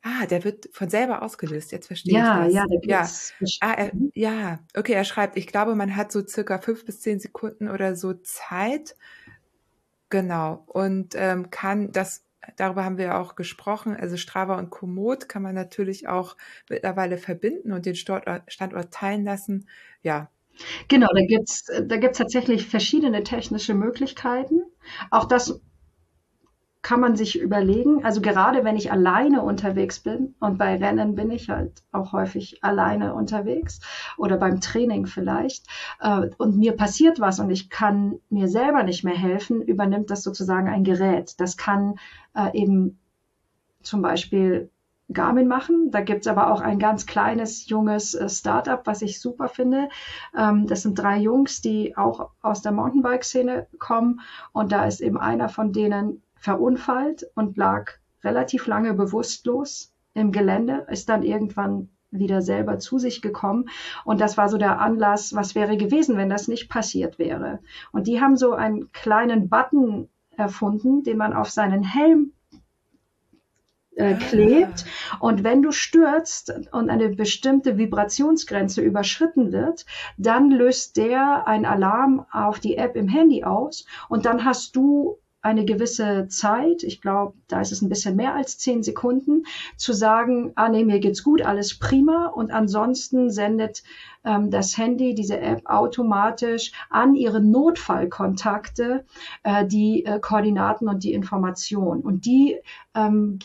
[0.03, 1.73] Ah, der wird von selber ausgelöst.
[1.73, 2.55] Jetzt verstehe ja, ich
[2.87, 3.35] das.
[3.41, 3.49] Ja, ja.
[3.61, 7.19] Ah, er, ja, okay, er schreibt, ich glaube, man hat so circa fünf bis zehn
[7.19, 8.95] Sekunden oder so Zeit.
[10.11, 10.63] Genau.
[10.67, 12.25] Und ähm, kann das
[12.57, 13.97] darüber haben wir auch gesprochen.
[13.97, 16.37] Also Strava und Komoot kann man natürlich auch
[16.69, 19.69] mittlerweile verbinden und den Standort, Standort teilen lassen.
[20.03, 20.31] Ja.
[20.89, 24.63] Genau, da gibt's da gibt's tatsächlich verschiedene technische Möglichkeiten.
[25.11, 25.61] Auch das
[26.89, 28.03] kann man sich überlegen.
[28.03, 32.65] Also gerade wenn ich alleine unterwegs bin und bei Rennen bin ich halt auch häufig
[32.65, 33.81] alleine unterwegs
[34.17, 35.67] oder beim Training vielleicht
[36.01, 40.23] äh, und mir passiert was und ich kann mir selber nicht mehr helfen, übernimmt das
[40.23, 41.39] sozusagen ein Gerät.
[41.39, 41.97] Das kann
[42.35, 42.99] äh, eben
[43.83, 44.71] zum Beispiel
[45.13, 45.91] Garmin machen.
[45.91, 49.91] Da gibt's aber auch ein ganz kleines, junges äh, Startup, was ich super finde.
[50.35, 54.21] Ähm, das sind drei Jungs, die auch aus der Mountainbike-Szene kommen.
[54.53, 57.93] Und da ist eben einer von denen verunfallt und lag
[58.25, 63.69] relativ lange bewusstlos im Gelände, ist dann irgendwann wieder selber zu sich gekommen.
[64.05, 67.61] Und das war so der Anlass, was wäre gewesen, wenn das nicht passiert wäre.
[67.93, 72.33] Und die haben so einen kleinen Button erfunden, den man auf seinen Helm
[73.97, 74.87] äh, klebt.
[75.21, 79.85] Und wenn du stürzt und eine bestimmte Vibrationsgrenze überschritten wird,
[80.17, 85.19] dann löst der ein Alarm auf die App im Handy aus und dann hast du
[85.49, 89.45] eine gewisse Zeit, ich glaube, da ist es ein bisschen mehr als zehn Sekunden,
[89.77, 92.27] zu sagen, ah nee, mir geht's gut, alles prima.
[92.27, 93.83] Und ansonsten sendet
[94.25, 99.07] ähm, das Handy, diese App automatisch an ihre Notfallkontakte
[99.43, 102.03] äh, die äh, Koordinaten und die Informationen.
[102.03, 102.59] Und die
[102.95, 103.39] ähm,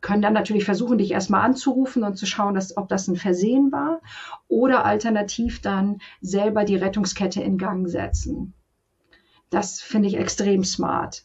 [0.00, 3.70] können dann natürlich versuchen, dich erstmal anzurufen und zu schauen, dass, ob das ein Versehen
[3.70, 4.00] war
[4.48, 8.54] oder alternativ dann selber die Rettungskette in Gang setzen.
[9.52, 11.24] Das finde ich extrem smart.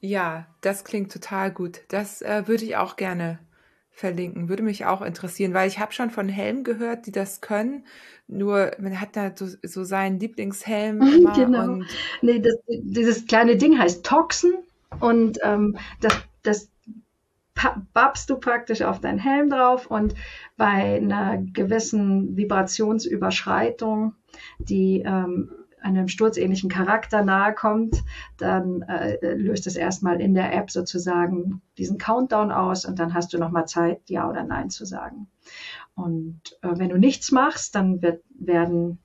[0.00, 1.82] Ja, das klingt total gut.
[1.88, 3.38] Das äh, würde ich auch gerne
[3.90, 4.48] verlinken.
[4.48, 7.84] Würde mich auch interessieren, weil ich habe schon von Helmen gehört, die das können.
[8.28, 11.32] Nur man hat da so, so seinen Lieblingshelm immer.
[11.34, 11.82] genau.
[12.22, 14.54] Nee, das, dieses kleine Ding heißt Toxen
[14.98, 16.70] und ähm, das, das
[17.92, 20.14] babst du praktisch auf deinen Helm drauf und
[20.56, 24.14] bei einer gewissen Vibrationsüberschreitung,
[24.58, 25.50] die ähm,
[25.94, 28.02] einem sturzähnlichen Charakter nahe kommt,
[28.38, 33.32] dann äh, löst es erstmal in der App sozusagen diesen Countdown aus und dann hast
[33.32, 35.28] du nochmal Zeit, Ja oder Nein zu sagen.
[35.94, 38.98] Und äh, wenn du nichts machst, dann wird, werden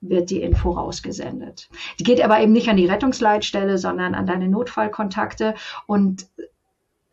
[0.00, 1.68] wird die Info rausgesendet.
[1.98, 5.54] Die geht aber eben nicht an die Rettungsleitstelle, sondern an deine Notfallkontakte
[5.86, 6.26] und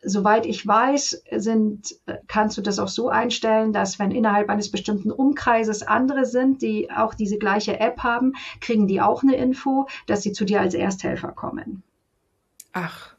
[0.02, 1.96] soweit ich weiß, sind,
[2.26, 6.90] kannst du das auch so einstellen, dass wenn innerhalb eines bestimmten Umkreises andere sind, die
[6.90, 10.74] auch diese gleiche App haben, kriegen die auch eine Info, dass sie zu dir als
[10.74, 11.82] Ersthelfer kommen.
[12.72, 13.14] Ach,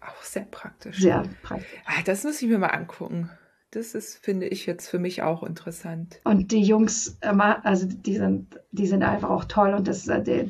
[0.00, 1.00] auch sehr praktisch.
[1.00, 1.80] Sehr praktisch.
[1.84, 3.30] Ah, das muss ich mir mal angucken.
[3.72, 6.20] Das ist, finde ich, jetzt für mich auch interessant.
[6.24, 10.48] Und die Jungs, also die sind, die sind einfach auch toll und das, äh, die,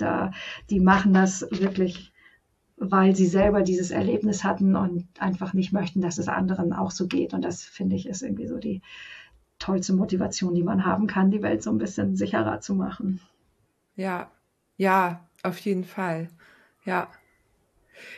[0.71, 2.13] die machen das wirklich
[2.79, 7.07] weil sie selber dieses Erlebnis hatten und einfach nicht möchten, dass es anderen auch so
[7.07, 7.35] geht.
[7.35, 8.83] Und das finde ich ist irgendwie so die
[9.59, 13.21] tollste Motivation, die man haben kann, die Welt so ein bisschen sicherer zu machen.
[13.97, 14.31] Ja,
[14.77, 16.29] ja, auf jeden Fall.
[16.85, 17.09] Ja.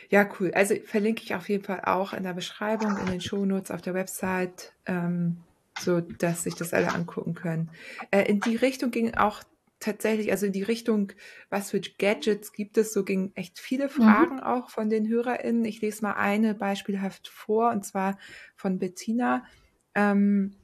[0.09, 0.51] Ja, cool.
[0.53, 3.95] Also verlinke ich auf jeden Fall auch in der Beschreibung, in den Shownotes auf der
[3.95, 5.37] Website, ähm,
[5.79, 7.71] so dass sich das alle angucken können.
[8.11, 9.41] Äh, in die Richtung ging auch
[9.81, 11.11] tatsächlich, also in die Richtung,
[11.49, 13.89] was für Gadgets gibt es, so gingen echt viele mhm.
[13.89, 14.43] Fragen mhm.
[14.43, 15.65] auch von den HörerInnen.
[15.65, 18.17] Ich lese mal eine beispielhaft vor, und zwar
[18.55, 19.43] von Bettina.
[19.93, 20.55] Ähm,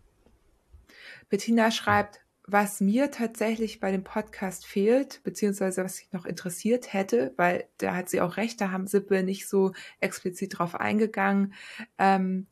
[1.30, 7.34] Bettina schreibt, was mir tatsächlich bei dem Podcast fehlt, beziehungsweise was sich noch interessiert hätte,
[7.36, 11.54] weil da hat sie auch recht, da haben Sippe nicht so explizit drauf eingegangen,
[11.98, 12.48] ähm,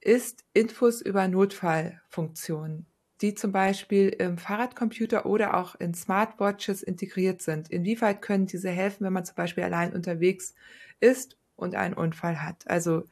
[0.00, 2.86] ist Infos über Notfallfunktionen
[3.22, 7.70] die zum Beispiel im Fahrradcomputer oder auch in Smartwatches integriert sind.
[7.70, 10.54] Inwieweit können diese helfen, wenn man zum Beispiel allein unterwegs
[11.00, 12.68] ist und einen Unfall hat?
[12.68, 13.04] Also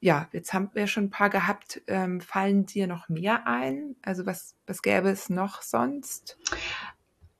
[0.00, 1.82] ja, jetzt haben wir schon ein paar gehabt.
[1.86, 3.96] Ähm, fallen dir noch mehr ein?
[4.02, 6.38] Also was, was gäbe es noch sonst?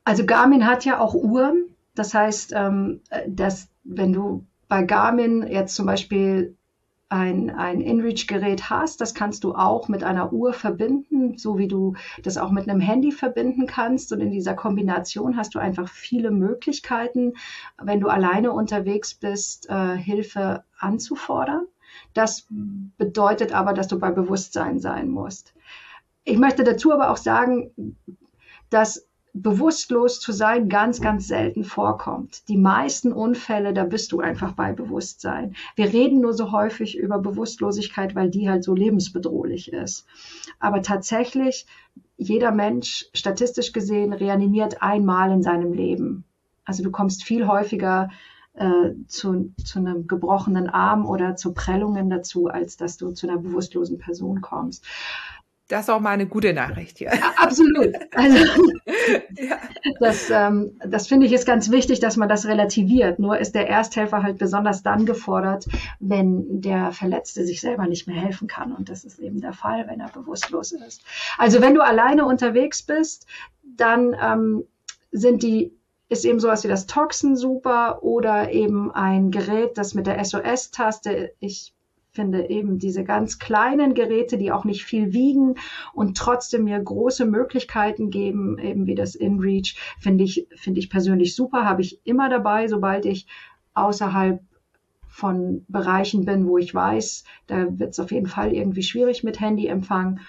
[0.05, 1.77] Also Garmin hat ja auch Uhren.
[1.95, 6.57] Das heißt, ähm, dass wenn du bei Garmin jetzt zum Beispiel
[7.15, 11.95] ein, ein InReach-Gerät hast, das kannst du auch mit einer Uhr verbinden, so wie du
[12.25, 14.13] das auch mit einem Handy verbinden kannst.
[14.13, 17.35] Und in dieser Kombination hast du einfach viele Möglichkeiten,
[17.81, 21.67] wenn du alleine unterwegs bist, äh, Hilfe anzufordern.
[22.15, 25.55] Das bedeutet aber, dass du bei Bewusstsein sein musst.
[26.25, 27.97] Ich möchte dazu aber auch sagen,
[28.71, 32.49] dass bewusstlos zu sein ganz, ganz selten vorkommt.
[32.49, 35.57] Die meisten Unfälle, da bist du einfach bei Bewusstsein.
[35.75, 40.07] Wir reden nur so häufig über Bewusstlosigkeit, weil die halt so lebensbedrohlich ist.
[40.61, 41.67] Aber tatsächlich,
[42.17, 46.25] jeder Mensch, statistisch gesehen, reanimiert einmal in seinem Leben.
[46.65, 48.11] Also du kommst viel häufiger
[48.55, 53.39] äh, zu, zu einem gebrochenen Arm oder zu Prellungen dazu, als dass du zu einer
[53.39, 54.87] bewusstlosen Person kommst.
[55.69, 57.09] Das ist auch mal eine gute Nachricht hier.
[57.15, 57.95] Ja, absolut.
[58.15, 58.37] Also,
[59.39, 59.59] ja.
[59.99, 63.19] das, ähm, das finde ich ist ganz wichtig, dass man das relativiert.
[63.19, 65.67] Nur ist der Ersthelfer halt besonders dann gefordert,
[66.01, 68.73] wenn der Verletzte sich selber nicht mehr helfen kann.
[68.73, 71.03] Und das ist eben der Fall, wenn er bewusstlos ist.
[71.39, 73.27] Also wenn du alleine unterwegs bist,
[73.63, 74.65] dann ähm,
[75.13, 75.73] sind die
[76.11, 81.33] ist eben sowas wie das Toxen super oder eben ein Gerät, das mit der SOS-Taste,
[81.41, 81.74] ich
[82.15, 85.57] finde eben diese ganz kleinen Geräte, die auch nicht viel wiegen
[85.93, 91.35] und trotzdem mir große Möglichkeiten geben, eben wie das InReach, finde ich, finde ich persönlich
[91.35, 93.27] super, habe ich immer dabei, sobald ich
[93.75, 94.41] außerhalb
[95.09, 99.41] von Bereichen bin, wo ich weiß, da wird es auf jeden Fall irgendwie schwierig mit
[99.41, 100.21] Handyempfang.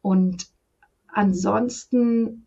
[0.00, 0.48] Und
[1.08, 2.46] ansonsten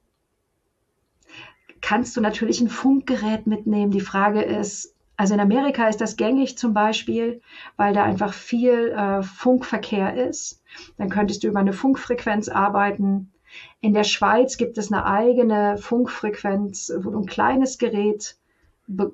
[1.82, 3.92] kannst du natürlich ein Funkgerät mitnehmen.
[3.92, 7.42] Die Frage ist, also in Amerika ist das gängig zum Beispiel,
[7.76, 10.62] weil da einfach viel äh, Funkverkehr ist.
[10.98, 13.34] Dann könntest du über eine Funkfrequenz arbeiten.
[13.82, 18.38] In der Schweiz gibt es eine eigene Funkfrequenz, wo du ein kleines Gerät
[18.86, 19.12] be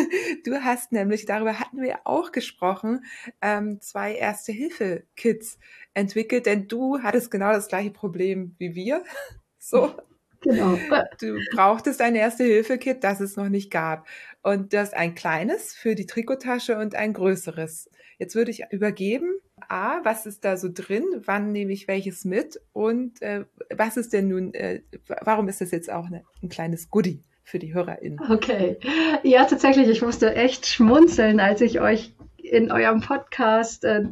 [0.44, 3.04] Du hast nämlich, darüber hatten wir auch gesprochen,
[3.40, 5.58] ähm, zwei Erste-Hilfe-Kits
[5.94, 9.02] entwickelt, denn du hattest genau das gleiche Problem wie wir.
[9.58, 9.94] So.
[10.42, 10.78] Genau.
[11.18, 14.06] Du brauchtest ein Erste-Hilfe-Kit, das es noch nicht gab.
[14.44, 17.88] Und du hast ein kleines für die Trikotasche und ein größeres.
[18.18, 19.32] Jetzt würde ich übergeben.
[19.68, 21.02] A, was ist da so drin?
[21.24, 22.60] Wann nehme ich welches mit?
[22.74, 24.82] Und äh, was ist denn nun, äh,
[25.22, 28.20] warum ist das jetzt auch eine, ein kleines Goodie für die HörerInnen?
[28.30, 28.78] Okay.
[29.22, 34.04] Ja, tatsächlich, ich musste echt schmunzeln, als ich euch in eurem Podcast äh,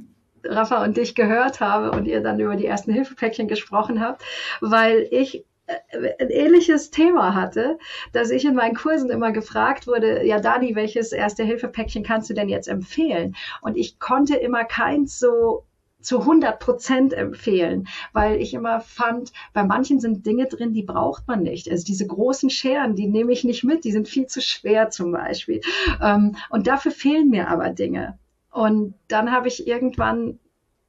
[0.45, 4.23] Rafa und dich gehört habe und ihr dann über die ersten Hilfepäckchen gesprochen habt,
[4.63, 5.45] weil ich
[5.93, 7.79] ein ähnliches Thema hatte,
[8.13, 12.49] dass ich in meinen Kursen immer gefragt wurde, ja Dani, welches Erste-Hilfe-Päckchen kannst du denn
[12.49, 13.35] jetzt empfehlen?
[13.61, 15.65] Und ich konnte immer keins so
[16.03, 21.27] zu 100 Prozent empfehlen, weil ich immer fand, bei manchen sind Dinge drin, die braucht
[21.29, 21.71] man nicht.
[21.71, 25.13] Also diese großen Scheren, die nehme ich nicht mit, die sind viel zu schwer zum
[25.13, 25.61] Beispiel.
[26.03, 28.19] Ähm, und dafür fehlen mir aber Dinge.
[28.51, 30.39] Und dann habe ich irgendwann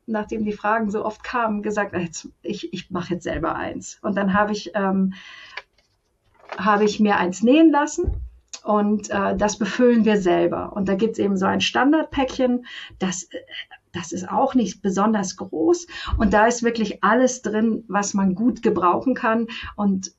[0.06, 4.00] nachdem die Fragen so oft kamen, gesagt, jetzt, ich, ich mache jetzt selber eins.
[4.02, 5.14] Und dann habe ich, ähm,
[6.58, 8.12] habe ich mir eins nähen lassen
[8.64, 10.74] und äh, das befüllen wir selber.
[10.74, 12.66] Und da gibt es eben so ein Standardpäckchen,
[13.00, 13.28] das,
[13.92, 18.62] das ist auch nicht besonders groß und da ist wirklich alles drin, was man gut
[18.62, 19.48] gebrauchen kann.
[19.76, 20.14] Und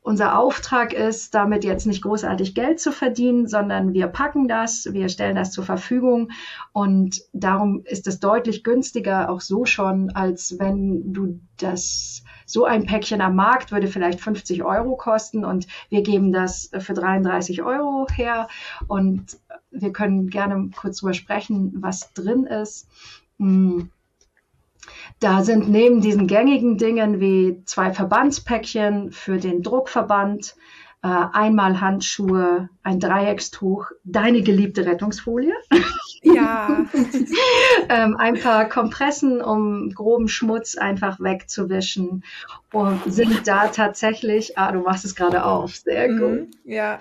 [0.00, 5.08] unser Auftrag ist, damit jetzt nicht großartig Geld zu verdienen, sondern wir packen das, wir
[5.08, 6.30] stellen das zur Verfügung
[6.72, 12.86] und darum ist es deutlich günstiger, auch so schon, als wenn du das so ein
[12.86, 18.06] Päckchen am Markt würde vielleicht 50 Euro kosten und wir geben das für 33 Euro
[18.10, 18.48] her
[18.86, 19.38] und
[19.70, 22.88] wir können gerne kurz drüber sprechen, was drin ist.
[23.38, 23.90] Hm.
[25.20, 30.54] Da sind neben diesen gängigen Dingen wie zwei Verbandspäckchen für den Druckverband,
[31.02, 35.54] äh, einmal Handschuhe, ein Dreieckstuch, deine geliebte Rettungsfolie.
[36.22, 36.84] Ja.
[37.88, 42.24] ähm, ein paar Kompressen, um groben Schmutz einfach wegzuwischen.
[42.72, 46.54] Und sind da tatsächlich, ah, du machst es gerade auf, sehr mhm, gut.
[46.64, 46.98] Ja,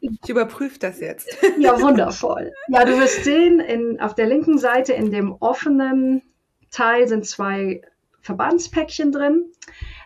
[0.00, 1.28] ich überprüfe das jetzt.
[1.58, 2.52] ja, wundervoll.
[2.68, 6.22] Ja, du wirst sehen, in, auf der linken Seite in dem offenen
[6.70, 7.82] Teil sind zwei
[8.20, 9.46] Verbandspäckchen drin.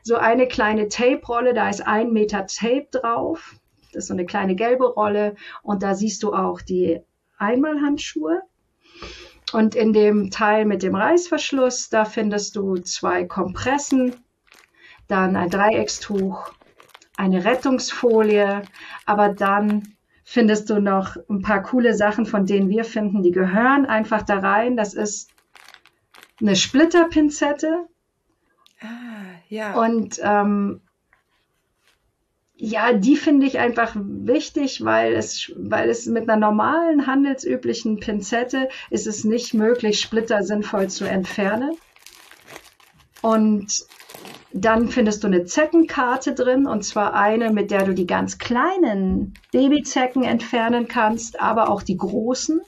[0.02, 3.56] So eine kleine Tape-Rolle, da ist ein Meter Tape drauf.
[3.93, 5.34] Das ist so eine kleine gelbe Rolle.
[5.62, 7.01] Und da siehst du auch die
[7.39, 8.43] Einmalhandschuhe.
[9.52, 14.14] Und in dem Teil mit dem Reißverschluss, da findest du zwei Kompressen,
[15.09, 16.52] dann ein Dreieckstuch,
[17.16, 18.62] eine Rettungsfolie,
[19.05, 19.94] aber dann
[20.24, 24.39] findest du noch ein paar coole Sachen, von denen wir finden, die gehören einfach da
[24.39, 24.76] rein.
[24.76, 25.28] Das ist
[26.43, 27.86] eine Splitterpinzette.
[28.81, 28.86] Ah,
[29.48, 29.81] ja.
[29.81, 30.82] Und ähm,
[32.56, 38.69] ja, die finde ich einfach wichtig, weil es, weil es mit einer normalen handelsüblichen Pinzette
[38.90, 41.73] ist es nicht möglich, Splitter sinnvoll zu entfernen.
[43.20, 43.85] Und
[44.52, 49.35] dann findest du eine Zeckenkarte drin, und zwar eine, mit der du die ganz kleinen
[49.51, 52.60] Babyzecken entfernen kannst, aber auch die großen.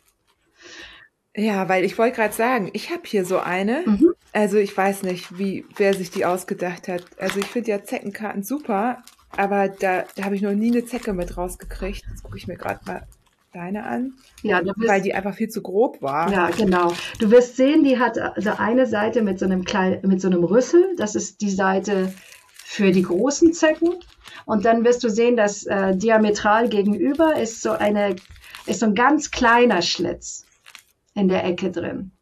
[1.36, 3.82] Ja, weil ich wollte gerade sagen, ich habe hier so eine.
[3.86, 4.14] Mhm.
[4.32, 7.04] Also ich weiß nicht, wie wer sich die ausgedacht hat.
[7.18, 9.02] Also ich finde ja Zeckenkarten super,
[9.36, 12.04] aber da, da habe ich noch nie eine Zecke mit rausgekriegt.
[12.08, 13.06] Jetzt gucke ich mir gerade mal
[13.52, 14.14] deine an.
[14.42, 16.30] Ja, wirst, weil die einfach viel zu grob war.
[16.32, 16.92] Ja, genau.
[17.18, 20.44] Du wirst sehen, die hat also eine Seite mit so einem kleinen, mit so einem
[20.44, 20.94] Rüssel.
[20.96, 22.12] Das ist die Seite
[22.48, 23.94] für die großen Zecken.
[24.46, 28.16] Und dann wirst du sehen, dass äh, diametral gegenüber ist so eine,
[28.66, 30.44] ist so ein ganz kleiner Schlitz
[31.14, 32.12] in der Ecke drin.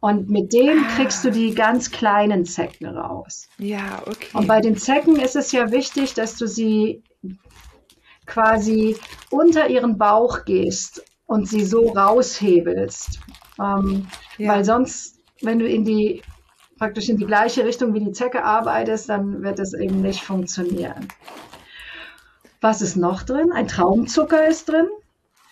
[0.00, 0.96] Und mit dem ah.
[0.96, 3.48] kriegst du die ganz kleinen Zecken raus.
[3.58, 4.28] Ja, okay.
[4.32, 7.02] Und bei den Zecken ist es ja wichtig, dass du sie
[8.26, 8.96] quasi
[9.30, 13.20] unter ihren Bauch gehst und sie so raushebelst.
[13.60, 14.08] Ähm,
[14.38, 14.52] ja.
[14.52, 16.22] Weil sonst, wenn du in die
[16.78, 21.08] praktisch in die gleiche Richtung wie die Zecke arbeitest, dann wird es eben nicht funktionieren.
[22.62, 23.52] Was ist noch drin?
[23.52, 24.88] Ein Traumzucker ist drin.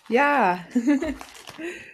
[0.07, 0.59] Ja.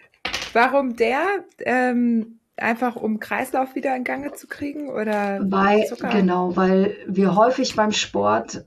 [0.56, 1.44] Warum der?
[1.58, 7.76] Ähm, einfach um Kreislauf wieder in Gange zu kriegen oder weil, Genau, weil wir häufig
[7.76, 8.64] beim Sport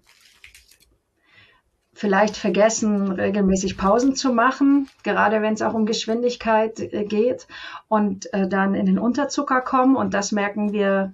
[1.91, 7.47] vielleicht vergessen, regelmäßig Pausen zu machen, gerade wenn es auch um Geschwindigkeit äh, geht
[7.87, 9.95] und äh, dann in den Unterzucker kommen.
[9.95, 11.13] Und das merken wir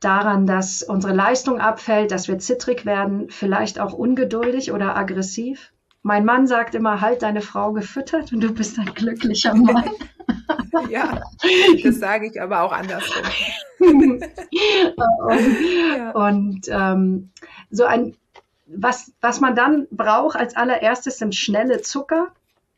[0.00, 5.72] daran, dass unsere Leistung abfällt, dass wir zittrig werden, vielleicht auch ungeduldig oder aggressiv.
[6.02, 9.90] Mein Mann sagt immer, halt deine Frau gefüttert und du bist ein glücklicher Mann.
[10.90, 11.20] ja,
[11.82, 13.24] das sage ich aber auch andersrum.
[13.80, 14.24] und,
[16.14, 17.30] und ähm,
[17.70, 18.16] so ein
[18.68, 22.28] was, was man dann braucht als allererstes sind schnelle Zucker,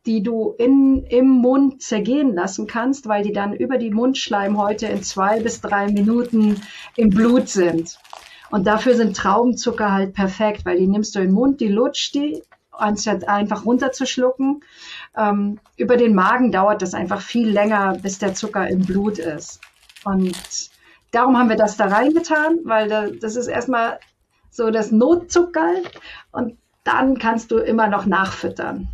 [0.07, 5.03] die du in, im Mund zergehen lassen kannst, weil die dann über die Mundschleimhäute in
[5.03, 6.63] zwei bis drei Minuten
[6.97, 7.99] im Blut sind.
[8.51, 12.15] Und dafür sind Traubenzucker halt perfekt, weil die nimmst du in den Mund, die lutscht
[12.15, 12.43] die,
[12.81, 14.62] anstatt einfach runterzuschlucken.
[15.16, 19.61] Ähm, über den Magen dauert das einfach viel länger, bis der Zucker im Blut ist.
[20.05, 20.70] Und
[21.11, 23.98] darum haben wir das da reingetan, weil da, das ist erstmal
[24.51, 25.74] so das Notzucker
[26.32, 28.89] und dann kannst du immer noch nachfüttern.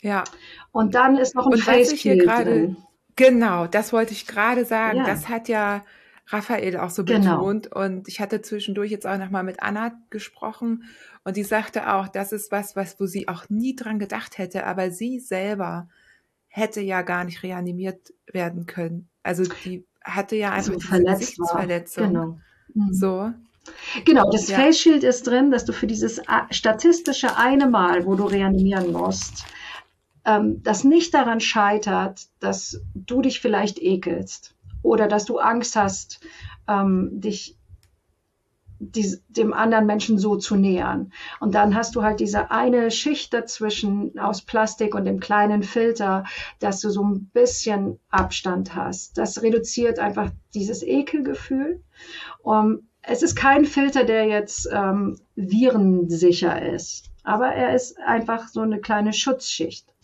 [0.00, 0.24] Ja.
[0.72, 2.76] Und dann ist noch ein Face drin.
[3.16, 4.98] Genau, das wollte ich gerade sagen.
[4.98, 5.06] Ja.
[5.06, 5.82] Das hat ja
[6.28, 7.38] Raphael auch so genau.
[7.38, 10.84] betont und ich hatte zwischendurch jetzt auch noch mal mit Anna gesprochen
[11.24, 14.66] und die sagte auch, das ist was, was wo sie auch nie dran gedacht hätte,
[14.66, 15.88] aber sie selber
[16.48, 19.08] hätte ja gar nicht reanimiert werden können.
[19.22, 22.08] Also die hatte ja einfach also eine Gesichtsverletzung.
[22.08, 22.38] Genau.
[22.74, 22.92] Mhm.
[22.92, 23.32] So
[24.04, 24.56] Genau, das ja.
[24.56, 26.20] Face Shield ist drin, dass du für dieses
[26.50, 29.44] statistische eine Mal, wo du reanimieren musst,
[30.24, 34.55] ähm, das nicht daran scheitert, dass du dich vielleicht ekelst
[34.86, 36.20] oder dass du Angst hast,
[36.68, 37.56] ähm, dich
[38.78, 41.12] die, dem anderen Menschen so zu nähern.
[41.40, 46.24] Und dann hast du halt diese eine Schicht dazwischen aus Plastik und dem kleinen Filter,
[46.60, 49.16] dass du so ein bisschen Abstand hast.
[49.18, 51.82] Das reduziert einfach dieses Ekelgefühl.
[52.42, 58.60] Um, es ist kein Filter, der jetzt ähm, virensicher ist, aber er ist einfach so
[58.60, 59.95] eine kleine Schutzschicht.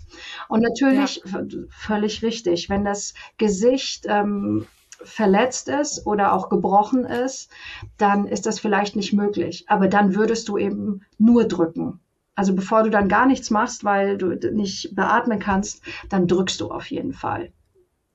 [0.49, 1.43] Und natürlich, ja.
[1.71, 4.67] völlig richtig, wenn das Gesicht ähm,
[5.05, 7.51] verletzt ist oder auch gebrochen ist,
[7.99, 9.65] dann ist das vielleicht nicht möglich.
[9.69, 12.01] Aber dann würdest du eben nur drücken.
[12.35, 16.71] Also bevor du dann gar nichts machst, weil du nicht beatmen kannst, dann drückst du
[16.71, 17.53] auf jeden Fall.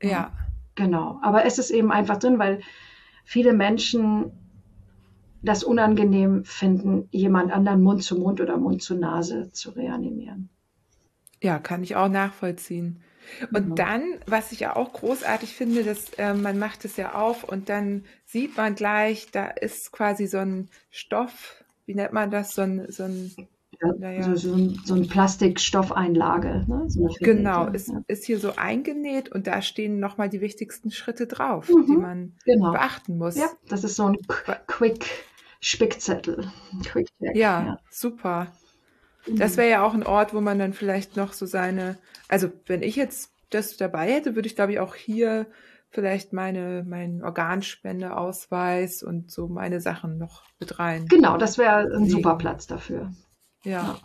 [0.01, 0.31] Ja.
[0.75, 1.19] Genau.
[1.23, 2.61] Aber es ist eben einfach drin, weil
[3.25, 4.31] viele Menschen
[5.41, 10.49] das unangenehm finden, jemand anderen Mund zu Mund oder Mund zu Nase zu reanimieren.
[11.41, 13.01] Ja, kann ich auch nachvollziehen.
[13.53, 13.75] Und mhm.
[13.75, 17.69] dann, was ich ja auch großartig finde, dass äh, man macht es ja auf und
[17.69, 22.61] dann sieht man gleich, da ist quasi so ein Stoff, wie nennt man das, so
[22.61, 23.31] ein, so ein
[23.81, 24.23] ja, naja.
[24.23, 26.65] so, so, ein, so ein Plastikstoffeinlage.
[26.67, 26.85] Ne?
[26.87, 28.01] So genau, es ja.
[28.07, 32.33] ist hier so eingenäht und da stehen nochmal die wichtigsten Schritte drauf, mhm, die man
[32.45, 32.71] genau.
[32.71, 33.35] beachten muss.
[33.35, 34.17] Ja, das ist so ein
[34.67, 35.05] Quick
[35.59, 36.51] Spickzettel.
[36.85, 38.47] Quick ja, ja, super.
[39.29, 39.57] Das mhm.
[39.57, 41.97] wäre ja auch ein Ort, wo man dann vielleicht noch so seine,
[42.27, 45.47] also wenn ich jetzt das dabei hätte, würde ich glaube ich auch hier
[45.89, 51.05] vielleicht meine, meinen Organspendeausweis und so meine Sachen noch mit rein.
[51.07, 52.09] Genau, das wäre ein legen.
[52.09, 53.11] super Platz dafür.
[53.63, 53.71] Ja.
[53.71, 53.99] ja.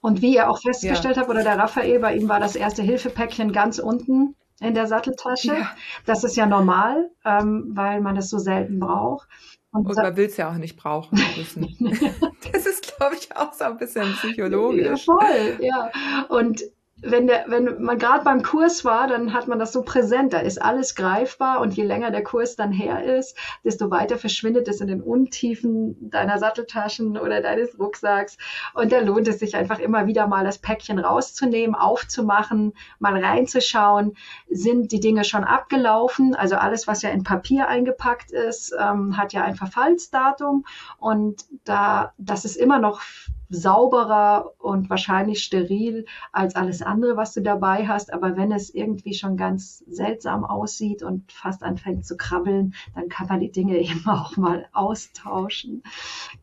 [0.00, 1.22] Und wie ihr auch festgestellt ja.
[1.22, 5.54] habt, oder der Raphael, bei ihm war das erste Hilfepäckchen ganz unten in der Satteltasche.
[5.54, 5.70] Ja.
[6.04, 9.28] Das ist ja normal, ähm, weil man das so selten braucht.
[9.76, 11.76] Und, und man will es ja auch nicht brauchen müssen.
[12.52, 15.06] das ist, glaube ich, auch so ein bisschen psychologisch.
[15.06, 16.26] Ja, voll, ja.
[16.28, 16.62] Und
[17.02, 20.32] wenn, der, wenn man gerade beim Kurs war, dann hat man das so präsent.
[20.32, 24.66] Da ist alles greifbar und je länger der Kurs dann her ist, desto weiter verschwindet
[24.66, 28.38] es in den Untiefen deiner Satteltaschen oder deines Rucksacks.
[28.72, 34.16] Und da lohnt es sich einfach immer wieder mal das Päckchen rauszunehmen, aufzumachen, mal reinzuschauen.
[34.48, 36.34] Sind die Dinge schon abgelaufen?
[36.34, 40.64] Also alles, was ja in Papier eingepackt ist, ähm, hat ja ein Verfallsdatum
[40.98, 43.02] und da, das ist immer noch
[43.48, 48.12] sauberer und wahrscheinlich steril als alles andere, was du dabei hast.
[48.12, 53.28] Aber wenn es irgendwie schon ganz seltsam aussieht und fast anfängt zu krabbeln, dann kann
[53.28, 55.82] man die Dinge eben auch mal austauschen.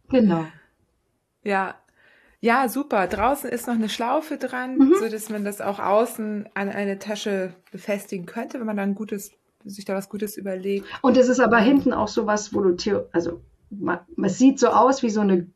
[0.10, 0.46] Genau.
[1.44, 1.76] Ja,
[2.40, 3.08] Ja, super.
[3.08, 4.96] Draußen ist noch eine Schlaufe dran, mhm.
[5.00, 9.32] so dass man das auch außen an eine Tasche befestigen könnte, wenn man dann gutes,
[9.64, 10.86] sich da was Gutes überlegt.
[11.02, 13.42] Und es ist aber hinten auch so was, wo du, also
[13.80, 15.48] man, es sieht so aus wie so eine,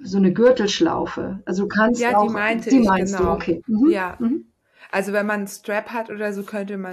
[0.00, 1.40] so eine Gürtelschlaufe.
[1.44, 3.18] Also du kannst ja, auch, die meinte die ich, genau.
[3.18, 3.62] du, okay.
[3.66, 3.90] Mhm.
[3.90, 4.16] Ja.
[4.18, 4.44] Mhm.
[4.90, 6.92] Also wenn man einen Strap hat oder so, könnte man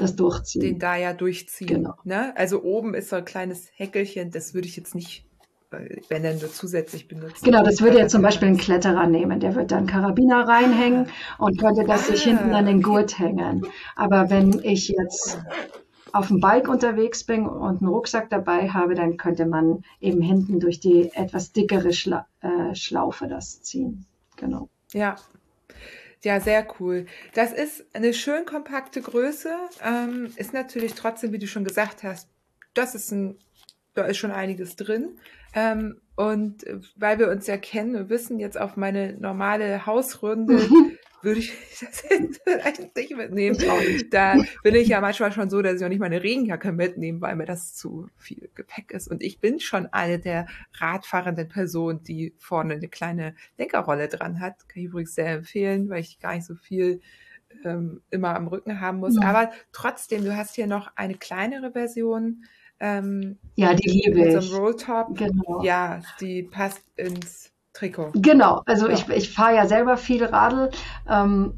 [0.56, 1.68] den da ja durchziehen.
[1.68, 1.94] Genau.
[2.04, 2.36] Ne?
[2.36, 5.26] Also oben ist so ein kleines Häckelchen, das würde ich jetzt nicht,
[5.72, 7.46] äh, wenn dann nur zusätzlich benutzen.
[7.46, 9.40] Genau, das würde jetzt zum Beispiel ein Kletterer nehmen.
[9.40, 11.08] Der wird dann Karabiner reinhängen
[11.38, 12.82] und könnte das sich Ah, hinten an den.
[12.82, 13.66] Gurt hängen.
[13.96, 15.40] Aber wenn ich jetzt
[16.16, 20.62] auf dem Bike unterwegs bin und einen Rucksack dabei habe, dann könnte man eben hinten
[20.62, 24.06] durch die etwas dickere Schla äh, Schlaufe das ziehen.
[24.38, 24.70] Genau.
[24.94, 25.18] Ja.
[26.24, 27.06] Ja, sehr cool.
[27.34, 29.54] Das ist eine schön kompakte Größe.
[29.84, 32.30] Ähm, ist natürlich trotzdem, wie du schon gesagt hast,
[32.74, 33.38] das ist ein,
[33.94, 35.20] da ist schon einiges drin.
[35.54, 40.66] Ähm, und äh, weil wir uns ja kennen und wissen, jetzt auf meine normale Hausrunde
[41.26, 43.58] würde ich das jetzt vielleicht nicht mitnehmen.
[44.12, 47.36] Da bin ich ja manchmal schon so, dass ich auch nicht meine Regenjacke mitnehme, weil
[47.36, 49.10] mir das zu viel Gepäck ist.
[49.10, 54.70] Und ich bin schon eine der radfahrenden Personen, die vorne eine kleine Lenkerrolle dran hat.
[54.70, 57.02] Kann ich übrigens sehr empfehlen, weil ich gar nicht so viel
[57.64, 59.16] ähm, immer am Rücken haben muss.
[59.16, 59.28] Ja.
[59.28, 62.46] Aber trotzdem, du hast hier noch eine kleinere Version.
[62.80, 64.52] Ähm, Ja, die liebe mit so ich.
[64.54, 65.18] einem Rolltop.
[65.18, 65.64] Genau.
[65.64, 68.12] Ja, die passt ins Trikot.
[68.16, 68.94] Genau, also Ja.
[68.94, 70.72] ich, ich fahre ja selber viel Radl
[71.08, 71.54] ähm,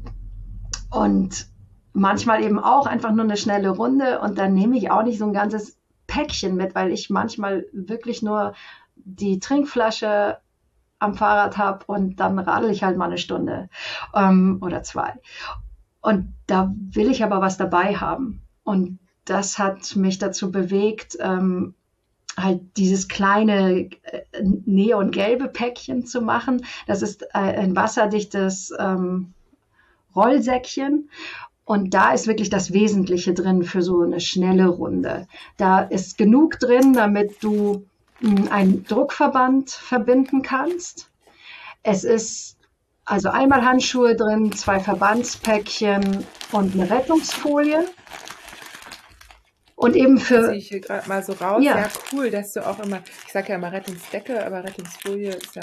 [0.90, 1.46] und
[1.92, 5.24] manchmal eben auch einfach nur eine schnelle Runde und dann nehme ich auch nicht so
[5.26, 8.54] ein ganzes Päckchen mit, weil ich manchmal wirklich nur
[8.96, 10.38] die Trinkflasche
[10.98, 13.68] am Fahrrad habe und dann radel ich halt mal eine Stunde
[14.14, 15.14] ähm, oder zwei.
[16.00, 18.42] Und da will ich aber was dabei haben.
[18.64, 21.74] Und das hat mich dazu bewegt, ähm,
[22.42, 26.64] halt dieses kleine äh, neongelbe Päckchen zu machen.
[26.86, 29.32] Das ist äh, ein wasserdichtes ähm,
[30.14, 31.10] Rollsäckchen.
[31.64, 35.26] Und da ist wirklich das Wesentliche drin für so eine schnelle Runde.
[35.58, 37.84] Da ist genug drin, damit du
[38.20, 41.10] mh, einen Druckverband verbinden kannst.
[41.82, 42.56] Es ist
[43.04, 47.84] also einmal Handschuhe drin, zwei Verbandspäckchen und eine Rettungsfolie.
[49.80, 51.62] Und eben Das für sehe ich hier gerade mal so raus.
[51.62, 51.78] Ja.
[51.78, 51.88] Ja.
[52.12, 55.62] cool, dass du auch immer, ich sage ja immer Rettungsdecke, aber Rettungsfolie ist ja.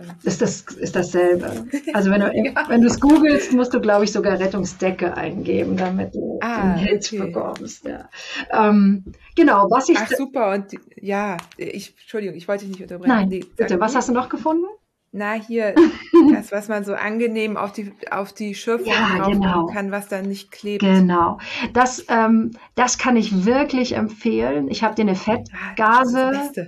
[0.00, 1.66] ähm, ist das ist dasselbe.
[1.94, 2.64] Also wenn du Ja.
[2.68, 6.96] wenn du es googelst, musst du glaube ich sogar Rettungsdecke eingeben, damit du Ah, den
[6.96, 7.18] okay.
[7.18, 7.84] bekommst.
[7.84, 8.08] Ja.
[8.50, 9.04] Ähm,
[9.36, 13.14] genau, was ich Ach super, und die, ja, ich, Entschuldigung, ich wollte dich nicht unterbrechen.
[13.14, 14.66] nein, Nee, bitte, was hast du noch gefunden?
[15.12, 15.74] Na, hier,
[16.32, 19.62] das, was man so angenehm auf die, auf die Schürfung Ja, genau.
[19.62, 20.82] machen kann, was dann nicht klebt.
[20.82, 21.38] Genau,
[21.74, 24.70] das ähm, das kann ich wirklich empfehlen.
[24.70, 26.64] Ich habe dir eine Ah, Fettgase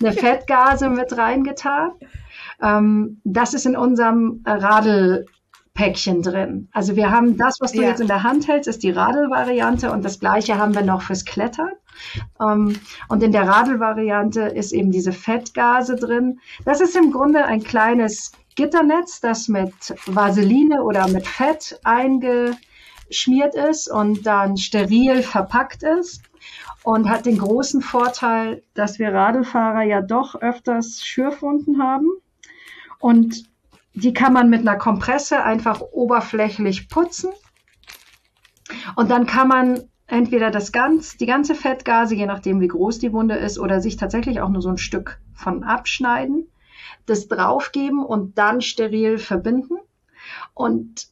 [0.00, 1.92] eine Fettgase mit reingetan.
[2.62, 4.42] Ähm, das ist in unserem
[5.76, 6.68] Radelpäckchen drin.
[6.72, 7.88] Also wir haben das, was du Ja.
[7.88, 11.24] jetzt in der Hand hältst, ist die Radelvariante und das gleiche haben wir noch fürs
[11.24, 11.70] Klettern.
[12.40, 12.78] Ähm,
[13.08, 16.40] und in der Radelvariante ist eben diese Fettgase drin.
[16.64, 19.72] Das ist im Grunde ein kleines Gitternetz, das mit
[20.06, 26.22] Vaseline oder mit Fett eingeschmiert ist und dann steril verpackt ist
[26.82, 32.06] und hat den großen Vorteil, dass wir Radlfahrer ja doch öfters Schürfwunden haben.
[32.98, 33.44] Und
[33.96, 37.30] die kann man mit einer Kompresse einfach oberflächlich putzen.
[38.94, 43.12] Und dann kann man entweder das ganz, die ganze Fettgase, je nachdem wie groß die
[43.12, 46.46] Wunde ist, oder sich tatsächlich auch nur so ein Stück von abschneiden,
[47.06, 49.78] das draufgeben und dann steril verbinden.
[50.52, 51.08] Und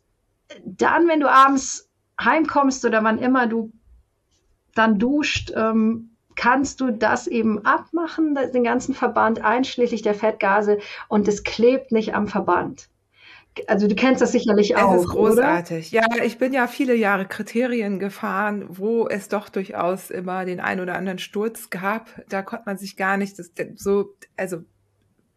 [0.67, 1.89] dann, wenn du abends
[2.21, 3.73] heimkommst oder wann immer du
[4.75, 10.79] dann duscht, ähm, kannst du das eben abmachen, den ganzen Verband, einschließlich der Fettgase,
[11.09, 12.89] und es klebt nicht am Verband.
[13.69, 15.93] Also du kennst das sicherlich Es auch, ist großartig.
[15.93, 20.81] Ja, ich bin ja viele Jahre Kriterien gefahren, wo es doch durchaus immer den einen
[20.81, 22.11] oder anderen Sturz gab.
[22.29, 24.65] Da konnte man sich gar nicht das, so, also,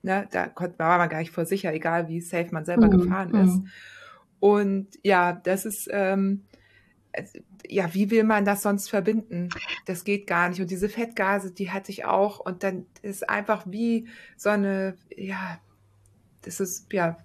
[0.01, 2.91] ne, da konnte, war man gar nicht vor sicher, egal wie safe man selber Mhm,
[2.91, 3.43] gefahren mhm.
[3.43, 3.61] ist.
[4.39, 6.45] Und ja, das ist, ähm,
[7.69, 9.49] ja, wie will man das sonst verbinden?
[9.85, 10.61] Das geht gar nicht.
[10.61, 12.39] Und diese Fettgase, die hatte ich auch.
[12.39, 15.59] Und dann ist einfach wie so eine, ja,
[16.43, 17.17] das ist, ja,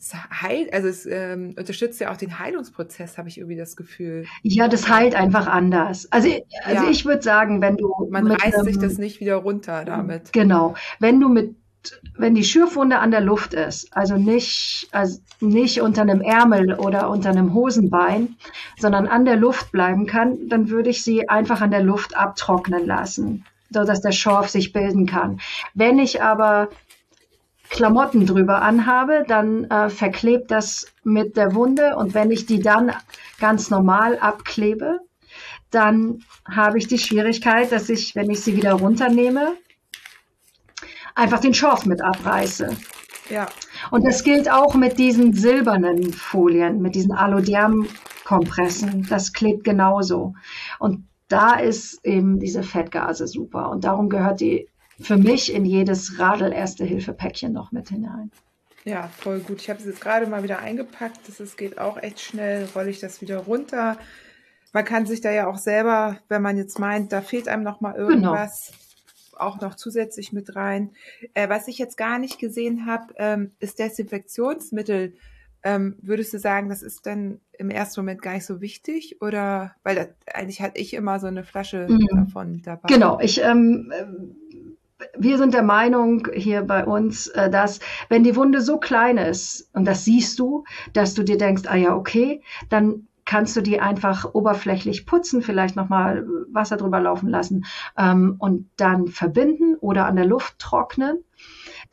[0.00, 4.26] es heilt, also es ähm, unterstützt ja auch den Heilungsprozess, habe ich irgendwie das Gefühl.
[4.42, 6.06] Ja, das heilt einfach anders.
[6.12, 6.28] Also,
[6.64, 6.90] also Ja.
[6.90, 10.32] ich würde sagen, wenn du Man reißt sich einem- das nicht wieder runter damit.
[10.32, 10.74] Genau.
[11.00, 11.56] Wenn du mit,
[12.16, 17.10] wenn die Schürfwunde an der Luft ist, also nicht, also nicht unter einem Ärmel oder
[17.10, 18.36] unter einem Hosenbein,
[18.78, 22.86] sondern an der Luft bleiben kann, dann würde ich sie einfach an der Luft abtrocknen
[22.86, 25.40] lassen, so dass der Schorf sich bilden kann.
[25.74, 26.68] Wenn ich aber
[27.70, 32.92] Klamotten drüber anhabe, dann äh, verklebt das mit der Wunde und wenn ich die dann
[33.38, 35.00] ganz normal abklebe,
[35.70, 39.52] dann habe ich die Schwierigkeit, dass ich, wenn ich sie wieder runternehme,
[41.18, 42.76] einfach den Schorf mit abreiße.
[43.28, 43.46] Ja.
[43.90, 49.06] Und das gilt auch mit diesen silbernen Folien, mit diesen Alloderm-Kompressen.
[49.08, 50.34] Das klebt genauso.
[50.78, 53.70] Und da ist eben diese Fettgase super.
[53.70, 54.68] Und darum gehört die
[55.00, 58.30] für mich in jedes Radl-Erste-Hilfe-Päckchen noch mit hinein.
[58.84, 59.60] Ja, voll gut.
[59.60, 61.20] Ich habe es jetzt gerade mal wieder eingepackt.
[61.26, 62.66] Das ist, geht auch echt schnell.
[62.74, 63.98] Rolle ich das wieder runter.
[64.72, 67.80] Man kann sich da ja auch selber, wenn man jetzt meint, da fehlt einem noch
[67.80, 68.08] mal genau.
[68.08, 68.87] irgendwas, genau.
[69.40, 70.92] Auch noch zusätzlich mit rein.
[71.34, 75.14] Äh, was ich jetzt gar nicht gesehen habe, ähm, ist Desinfektionsmittel.
[75.64, 79.20] Ähm, würdest du sagen, das ist dann im ersten Moment gar nicht so wichtig?
[79.20, 82.06] Oder weil das, eigentlich hatte ich immer so eine Flasche mhm.
[82.14, 82.88] davon dabei.
[82.88, 83.92] Genau, ich ähm,
[85.16, 89.68] wir sind der Meinung hier bei uns, äh, dass wenn die Wunde so klein ist,
[89.72, 93.78] und das siehst du, dass du dir denkst, ah ja, okay, dann kannst du die
[93.78, 97.66] einfach oberflächlich putzen, vielleicht nochmal Wasser drüber laufen lassen
[97.98, 101.22] ähm, und dann verbinden oder an der Luft trocknen.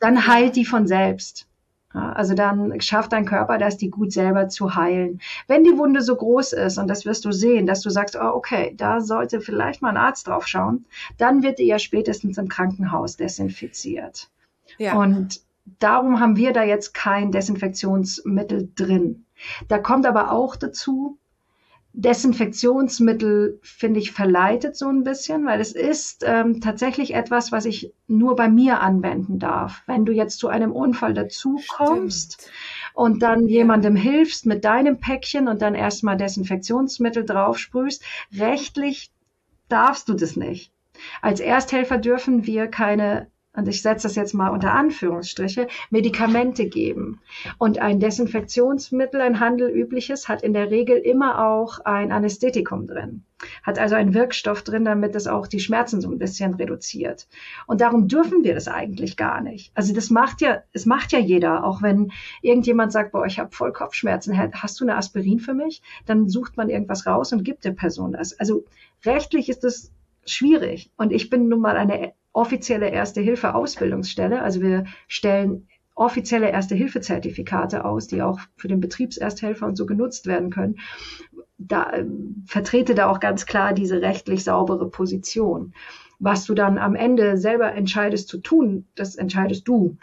[0.00, 1.46] Dann heilt die von selbst.
[1.92, 5.20] Also dann schafft dein Körper das, die gut selber zu heilen.
[5.46, 8.32] Wenn die Wunde so groß ist, und das wirst du sehen, dass du sagst, oh,
[8.34, 10.86] okay, da sollte vielleicht mal ein Arzt drauf schauen,
[11.18, 14.30] dann wird die ja spätestens im Krankenhaus desinfiziert.
[14.78, 14.94] Ja.
[14.94, 15.42] Und
[15.80, 19.26] darum haben wir da jetzt kein Desinfektionsmittel drin.
[19.68, 21.18] Da kommt aber auch dazu,
[21.98, 27.90] Desinfektionsmittel, finde ich, verleitet so ein bisschen, weil es ist ähm, tatsächlich etwas, was ich
[28.06, 29.82] nur bei mir anwenden darf.
[29.86, 32.50] Wenn du jetzt zu einem Unfall dazu kommst
[32.92, 38.04] und dann jemandem hilfst mit deinem Päckchen und dann erstmal Desinfektionsmittel draufsprühst,
[38.38, 39.10] rechtlich
[39.70, 40.70] darfst du das nicht.
[41.22, 47.20] Als Ersthelfer dürfen wir keine und ich setze das jetzt mal unter Anführungsstriche, Medikamente geben.
[47.58, 53.24] Und ein Desinfektionsmittel, ein handelübliches, hat in der Regel immer auch ein Anästhetikum drin.
[53.62, 57.28] Hat also einen Wirkstoff drin, damit es auch die Schmerzen so ein bisschen reduziert.
[57.66, 59.72] Und darum dürfen wir das eigentlich gar nicht.
[59.74, 62.12] Also das macht ja, es macht ja jeder, auch wenn
[62.42, 65.82] irgendjemand sagt, boah, ich habe voll Kopfschmerzen, hast du eine Aspirin für mich?
[66.04, 68.38] Dann sucht man irgendwas raus und gibt der Person das.
[68.38, 68.64] Also
[69.04, 69.92] rechtlich ist das
[70.26, 70.90] schwierig.
[70.96, 74.42] Und ich bin nun mal eine offizielle Erste-Hilfe-Ausbildungsstelle.
[74.42, 80.50] Also wir stellen offizielle Erste-Hilfe-Zertifikate aus, die auch für den Betriebsersthelfer und so genutzt werden
[80.50, 80.76] können.
[81.56, 82.04] Da äh,
[82.44, 85.72] vertrete da auch ganz klar diese rechtlich saubere Position.
[86.18, 89.96] Was du dann am Ende selber entscheidest zu tun, das entscheidest du.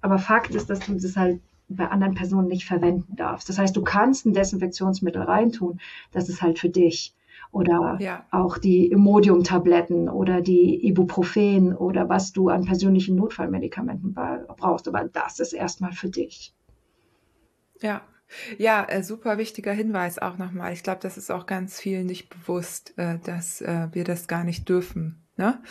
[0.00, 3.48] Aber Fakt ist, dass du das halt bei anderen Personen nicht verwenden darfst.
[3.48, 5.80] Das heißt, du kannst ein Desinfektionsmittel reintun,
[6.12, 7.12] das ist halt für dich
[7.50, 8.24] oder ja.
[8.30, 14.88] auch die Imodium-Tabletten oder die Ibuprofen oder was du an persönlichen Notfallmedikamenten brauchst.
[14.88, 16.54] Aber das ist erstmal für dich.
[17.80, 18.02] Ja.
[18.58, 20.72] Ja, äh, super wichtiger Hinweis auch nochmal.
[20.72, 24.42] Ich glaube, das ist auch ganz vielen nicht bewusst, äh, dass äh, wir das gar
[24.42, 25.24] nicht dürfen.
[25.36, 25.62] Ne?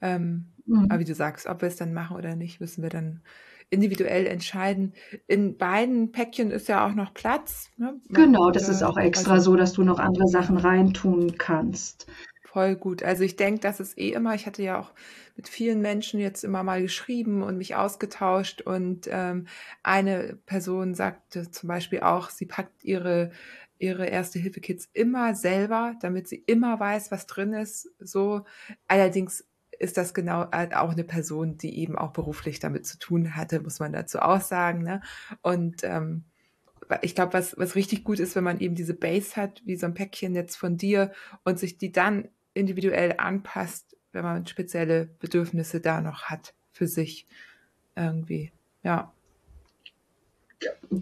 [0.00, 0.86] Ähm, mhm.
[0.88, 3.22] Aber wie du sagst, ob wir es dann machen oder nicht, müssen wir dann
[3.70, 4.94] individuell entscheiden.
[5.26, 7.70] In beiden Päckchen ist ja auch noch Platz.
[7.76, 8.00] Ne?
[8.08, 12.06] Genau, das ist auch extra also, so, dass du noch andere Sachen reintun kannst.
[12.44, 13.02] Voll gut.
[13.02, 14.92] Also ich denke, das ist eh immer, ich hatte ja auch
[15.36, 19.46] mit vielen Menschen jetzt immer mal geschrieben und mich ausgetauscht und ähm,
[19.82, 23.30] eine Person sagte zum Beispiel auch, sie packt ihre
[23.78, 27.90] ihre erste Hilfe Kits immer selber, damit sie immer weiß, was drin ist.
[28.00, 28.44] So
[28.88, 29.44] allerdings
[29.78, 33.60] ist das genau äh, auch eine Person, die eben auch beruflich damit zu tun hatte,
[33.60, 34.82] muss man dazu auch sagen.
[34.82, 35.00] Ne?
[35.42, 36.24] Und ähm,
[37.02, 39.86] ich glaube, was, was richtig gut ist, wenn man eben diese Base hat, wie so
[39.86, 41.12] ein Päckchen jetzt von dir
[41.44, 47.26] und sich die dann individuell anpasst, wenn man spezielle Bedürfnisse da noch hat für sich
[47.96, 48.52] irgendwie.
[48.82, 49.12] Ja.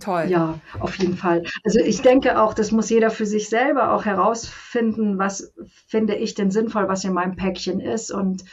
[0.01, 0.27] Toll.
[0.29, 1.45] Ja, auf jeden Fall.
[1.65, 5.55] Also ich denke auch, das muss jeder für sich selber auch herausfinden, was
[5.87, 8.11] finde ich denn sinnvoll, was in meinem Päckchen ist.
[8.11, 8.45] Und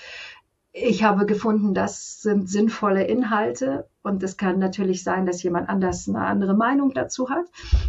[0.73, 3.87] ich habe gefunden, das sind sinnvolle Inhalte.
[4.03, 7.45] Und es kann natürlich sein, dass jemand anders eine andere Meinung dazu hat.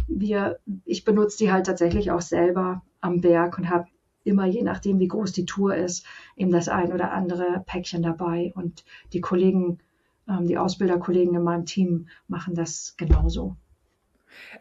[0.07, 3.87] Wir, ich benutze die halt tatsächlich auch selber am Berg und habe
[4.23, 8.53] immer, je nachdem, wie groß die Tour ist, eben das ein oder andere Päckchen dabei.
[8.55, 9.79] Und die Kollegen
[10.27, 13.57] die Ausbilderkollegen in meinem Team machen das genauso.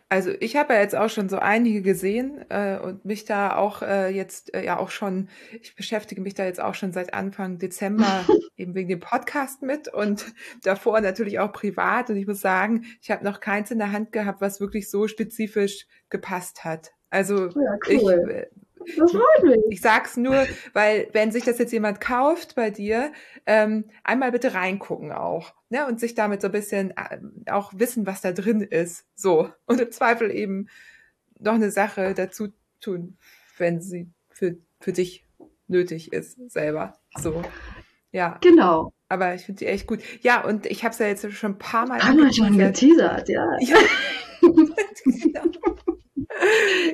[0.09, 3.83] Also ich habe ja jetzt auch schon so einige gesehen äh, und mich da auch
[3.83, 5.29] äh, jetzt äh, ja auch schon,
[5.61, 8.25] ich beschäftige mich da jetzt auch schon seit Anfang Dezember
[8.57, 10.27] eben wegen dem Podcast mit und
[10.63, 12.11] davor natürlich auch privat.
[12.11, 15.09] Und ich muss sagen, ich habe noch keins in der Hand gehabt, was wirklich so
[15.09, 16.93] spezifisch gepasst hat.
[17.11, 18.49] Also ja, cool.
[18.51, 18.62] ich
[18.97, 19.59] Das freut mich.
[19.71, 23.13] Ich sag's nur, weil wenn sich das jetzt jemand kauft bei dir,
[23.47, 25.55] ähm, einmal bitte reingucken auch.
[25.71, 25.87] Ne?
[25.87, 29.07] Und sich damit so ein bisschen äh, auch wissen, was da drin ist.
[29.15, 29.51] So.
[29.67, 30.69] Und im Zweifel eben
[31.39, 32.49] noch eine Sache dazu
[32.81, 33.17] tun,
[33.59, 35.27] wenn sie für, für dich
[35.69, 36.99] nötig ist, selber.
[37.19, 37.43] So.
[38.13, 38.39] Ja.
[38.43, 38.93] Genau.
[39.09, 40.01] Aber ich finde sie echt gut.
[40.23, 42.03] Ja, und ich habe es ja jetzt schon ein paar Mal.
[42.03, 43.47] Haben wir schon geteasert, ja.
[43.61, 43.77] ja.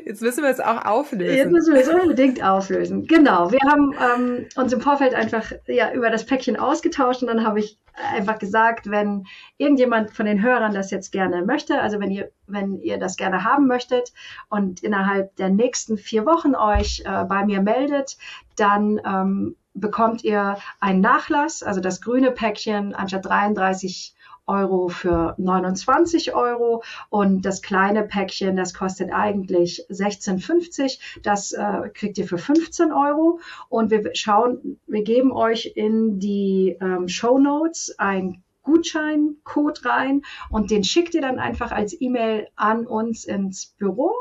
[0.04, 1.36] Jetzt müssen wir es auch auflösen.
[1.36, 3.06] Jetzt müssen wir es unbedingt auflösen.
[3.06, 3.50] Genau.
[3.50, 7.60] Wir haben ähm, uns im Vorfeld einfach ja, über das Päckchen ausgetauscht und dann habe
[7.60, 7.78] ich
[8.14, 9.26] einfach gesagt, wenn
[9.56, 13.44] irgendjemand von den Hörern das jetzt gerne möchte, also wenn ihr, wenn ihr das gerne
[13.44, 14.12] haben möchtet
[14.48, 18.16] und innerhalb der nächsten vier Wochen euch äh, bei mir meldet,
[18.56, 24.14] dann ähm, bekommt ihr einen Nachlass, also das grüne Päckchen anstatt 33
[24.48, 31.20] Euro für 29 Euro und das kleine Päckchen, das kostet eigentlich 16,50.
[31.22, 36.76] Das äh, kriegt ihr für 15 Euro und wir schauen, wir geben euch in die
[36.80, 42.86] ähm, Show Notes ein Gutscheincode rein und den schickt ihr dann einfach als E-Mail an
[42.86, 44.12] uns ins Büro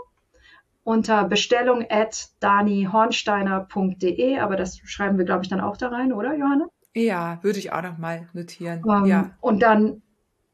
[0.88, 6.34] unter bestellung at danihornsteiner.de, aber das schreiben wir, glaube ich, dann auch da rein, oder,
[6.34, 6.68] Johanna?
[6.96, 8.86] Ja, würde ich auch noch mal notieren.
[8.86, 9.32] Um, ähm, ja.
[9.42, 10.02] Und dann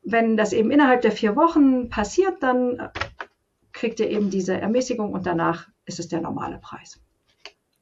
[0.04, 2.90] wenn das eben innerhalb der vier Wochen passiert, dann
[3.72, 7.00] kriegt ihr eben diese Ermäßigung und danach ist es der normale Preis.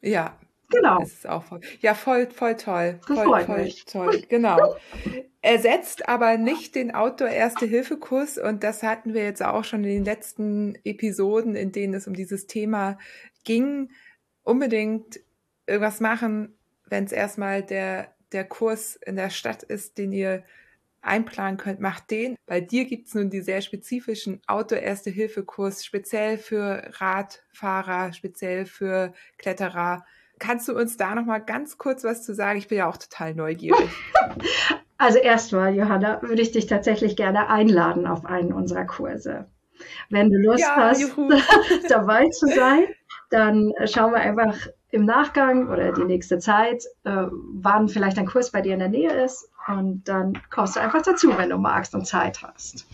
[0.02, 0.38] Ja.
[0.70, 1.00] Genau.
[1.00, 3.00] Das ist auch voll, ja, voll, voll toll.
[3.06, 3.84] Das voll mich.
[3.84, 4.22] toll.
[4.30, 4.76] Genau.
[5.42, 10.78] Ersetzt aber nicht den Outdoor-Erste-Hilfe-Kurs und das hatten wir jetzt auch schon in den letzten
[10.86, 12.98] Episoden, in denen es um dieses Thema
[13.44, 13.92] ging.
[14.44, 15.20] Unbedingt
[15.68, 20.44] irgendwas machen, wenn es erstmal der, der Kurs in der Stadt ist, den ihr
[21.02, 22.36] einplanen könnt, macht den.
[22.46, 30.06] Bei dir gibt's nun die sehr spezifischen Outdoor-Erste-Hilfe-Kurs, speziell für Radfahrer, speziell für Kletterer.
[30.40, 32.58] Kannst du uns da noch mal ganz kurz was zu sagen?
[32.58, 33.90] Ich bin ja auch total neugierig.
[34.98, 39.48] Also erstmal, Johanna, würde ich dich tatsächlich gerne einladen auf einen unserer Kurse.
[40.12, 41.28] Wenn du Lust Ja, hast, juhu.
[41.90, 42.84] dabei zu sein,
[43.32, 44.56] dann schauen wir einfach
[44.92, 48.90] im Nachgang oder die nächste Zeit, äh, wann vielleicht ein Kurs bei dir in der
[48.90, 49.50] Nähe ist.
[49.78, 52.86] Und dann kommst du einfach dazu, wenn du magst und Zeit hast.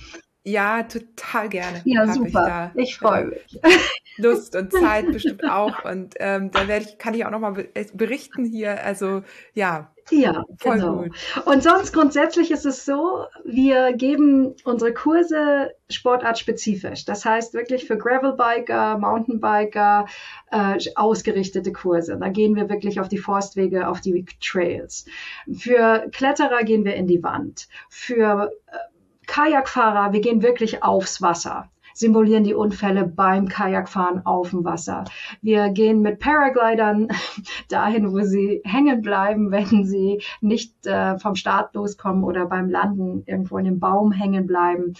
[0.43, 1.81] Ja, total gerne.
[1.85, 2.71] Ja, super.
[2.75, 3.59] Ich, Ich, freue mich.
[3.63, 3.69] äh,
[4.17, 5.83] Lust und Zeit bestimmt auch.
[5.83, 8.83] Und ähm, da werde ich, kann ich auch noch mal be- äh, berichten hier.
[8.83, 9.23] Also
[9.53, 10.97] ja, Ja, voll genau.
[11.03, 11.11] gut.
[11.45, 17.03] Und sonst grundsätzlich ist es so, wir geben unsere Kurse sportartspezifisch.
[17.05, 20.05] Das heißt wirklich für Gravelbiker, Mountainbiker
[20.51, 22.17] äh, ausgerichtete Kurse.
[22.17, 25.05] Da gehen wir wirklich auf die Forstwege, auf die Trails.
[25.51, 27.67] Für Kletterer gehen wir in die Wand.
[27.89, 28.77] Für äh,
[29.25, 35.05] Kajakfahrer, wir gehen wirklich aufs Wasser simulieren die Unfälle beim Kajakfahren auf dem Wasser.
[35.41, 37.07] Wir gehen mit Paraglidern
[37.69, 43.23] dahin, wo sie hängen bleiben, wenn sie nicht äh, vom Start loskommen oder beim Landen
[43.25, 44.93] irgendwo in dem Baum hängen bleiben.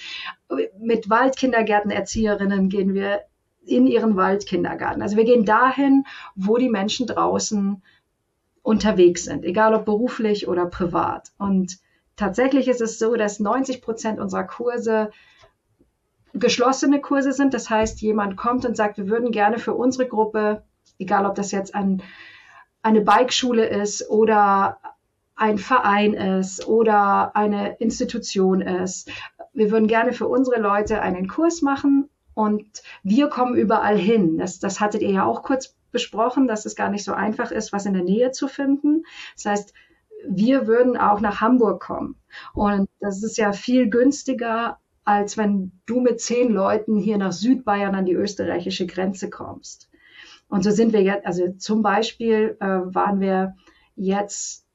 [0.79, 3.21] Mit Waldkindergärtenerzieherinnen gehen wir
[3.65, 5.01] in ihren Waldkindergarten.
[5.01, 6.05] Also wir gehen dahin,
[6.35, 7.81] wo die Menschen draußen
[8.63, 11.31] unterwegs sind, egal ob beruflich oder privat.
[11.37, 11.77] Und
[12.15, 15.11] tatsächlich ist es so, dass 90 Prozent unserer Kurse
[16.39, 17.53] geschlossene Kurse sind.
[17.53, 20.63] Das heißt, jemand kommt und sagt, wir würden gerne für unsere Gruppe,
[20.99, 22.01] egal ob das jetzt ein,
[22.81, 24.79] eine Bikeschule ist oder
[25.35, 29.11] ein Verein ist oder eine Institution ist,
[29.53, 34.37] wir würden gerne für unsere Leute einen Kurs machen und wir kommen überall hin.
[34.37, 37.73] Das, das hattet ihr ja auch kurz besprochen, dass es gar nicht so einfach ist,
[37.73, 39.03] was in der Nähe zu finden.
[39.35, 39.73] Das heißt,
[40.27, 42.15] wir würden auch nach Hamburg kommen.
[42.53, 47.95] Und das ist ja viel günstiger, als wenn du mit zehn Leuten hier nach Südbayern
[47.95, 49.89] an die österreichische Grenze kommst.
[50.49, 53.55] Und so sind wir jetzt, also zum Beispiel äh, waren wir
[53.95, 54.65] jetzt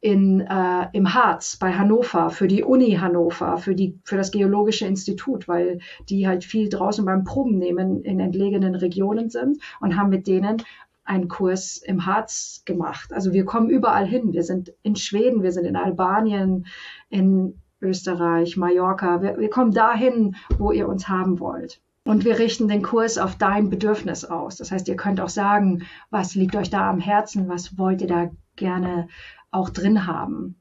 [0.00, 4.84] in, äh, im Harz bei Hannover für die Uni Hannover, für, die, für das Geologische
[4.84, 5.78] Institut, weil
[6.08, 10.56] die halt viel draußen beim Proben nehmen in entlegenen Regionen sind und haben mit denen
[11.04, 13.12] einen Kurs im Harz gemacht.
[13.12, 14.32] Also wir kommen überall hin.
[14.32, 16.66] Wir sind in Schweden, wir sind in Albanien,
[17.10, 19.22] in Österreich, Mallorca.
[19.22, 21.80] Wir, wir kommen dahin, wo ihr uns haben wollt.
[22.04, 24.56] Und wir richten den Kurs auf dein Bedürfnis aus.
[24.56, 28.08] Das heißt, ihr könnt auch sagen, was liegt euch da am Herzen, was wollt ihr
[28.08, 29.08] da gerne
[29.50, 30.56] auch drin haben.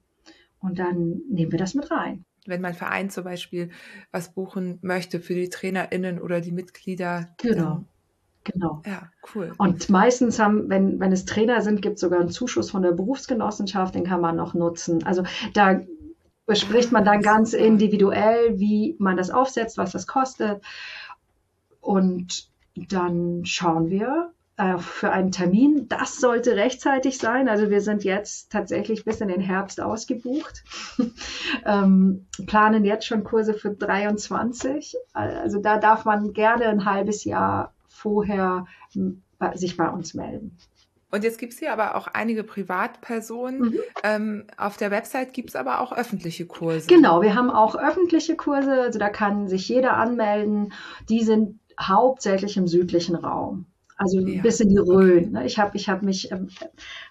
[0.59, 2.25] Und dann nehmen wir das mit rein.
[2.45, 3.69] Wenn mein Verein zum Beispiel
[4.11, 7.29] was buchen möchte für die TrainerInnen oder die Mitglieder.
[7.37, 7.83] Genau.
[8.43, 8.81] Genau.
[8.85, 9.53] Ja, cool.
[9.57, 12.93] Und meistens haben, wenn, wenn es Trainer sind, gibt es sogar einen Zuschuss von der
[12.93, 15.03] Berufsgenossenschaft, den kann man noch nutzen.
[15.03, 15.23] Also
[15.53, 15.81] da
[16.47, 20.63] bespricht man dann ganz individuell, wie man das aufsetzt, was das kostet.
[21.79, 25.87] Und dann schauen wir, äh, für einen Termin.
[25.87, 27.47] Das sollte rechtzeitig sein.
[27.47, 30.63] Also wir sind jetzt tatsächlich bis in den Herbst ausgebucht,
[31.65, 34.95] ähm, planen jetzt schon Kurse für 23.
[35.13, 38.65] Also da darf man gerne ein halbes Jahr vorher
[39.53, 40.57] sich bei uns melden.
[41.09, 43.59] Und jetzt gibt es hier aber auch einige Privatpersonen.
[43.59, 43.79] Mhm.
[44.03, 46.87] Ähm, auf der Website gibt es aber auch öffentliche Kurse.
[46.87, 50.73] Genau, wir haben auch öffentliche Kurse, also da kann sich jeder anmelden.
[51.09, 53.67] Die sind hauptsächlich im südlichen Raum.
[53.97, 54.41] Also ja.
[54.41, 55.31] bis in die Rhön.
[55.31, 55.45] Ne?
[55.45, 56.49] Ich habe ich hab mich ähm,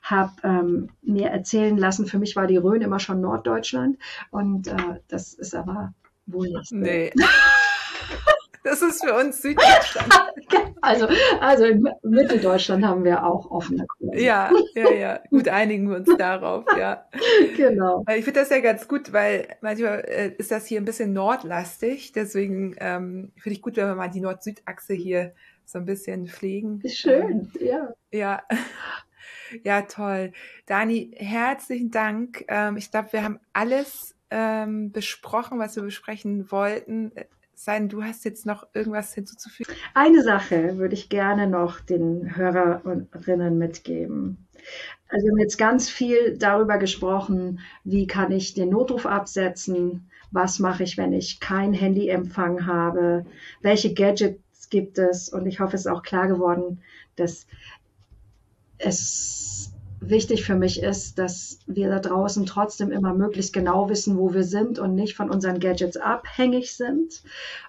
[0.03, 3.99] hab, ähm, mir erzählen lassen, für mich war die Rhön immer schon Norddeutschland.
[4.31, 5.95] Und äh, das ist aber
[6.27, 6.73] wohl nicht.
[6.73, 7.13] Nee.
[8.81, 10.13] Das ist für uns Süddeutschland.
[10.83, 11.09] Also,
[11.41, 14.21] also in Mitteldeutschland haben wir auch offene Kurse.
[14.21, 15.21] Ja, ja, ja.
[15.31, 17.07] Gut, einigen wir uns darauf, ja.
[17.57, 18.05] Genau.
[18.15, 22.13] Ich finde das ja ganz gut, weil manchmal äh, ist das hier ein bisschen nordlastig.
[22.13, 25.33] Deswegen ähm, finde ich gut, wenn wir mal die Nord-Süd-Achse hier
[25.65, 26.83] so ein bisschen pflegen.
[26.87, 27.95] Schön, ja.
[28.13, 28.43] Ja.
[29.65, 30.33] Ja, toll.
[30.67, 32.45] Dani, herzlichen Dank.
[32.49, 37.13] Ähm, ich glaube, wir haben alles ähm, besprochen, was wir besprechen wollten
[37.65, 39.75] sein, du hast jetzt noch irgendwas hinzuzufügen?
[39.95, 44.47] Eine Sache würde ich gerne noch den Hörerinnen mitgeben.
[45.09, 50.59] Also wir haben jetzt ganz viel darüber gesprochen, wie kann ich den Notruf absetzen, was
[50.59, 53.25] mache ich, wenn ich kein Handyempfang habe,
[53.63, 56.83] welche Gadgets gibt es und ich hoffe, es ist auch klar geworden,
[57.15, 57.47] dass
[58.79, 64.33] es wichtig für mich ist, dass wir da draußen trotzdem immer möglichst genau wissen, wo
[64.35, 67.23] wir sind und nicht von unseren Gadgets abhängig sind.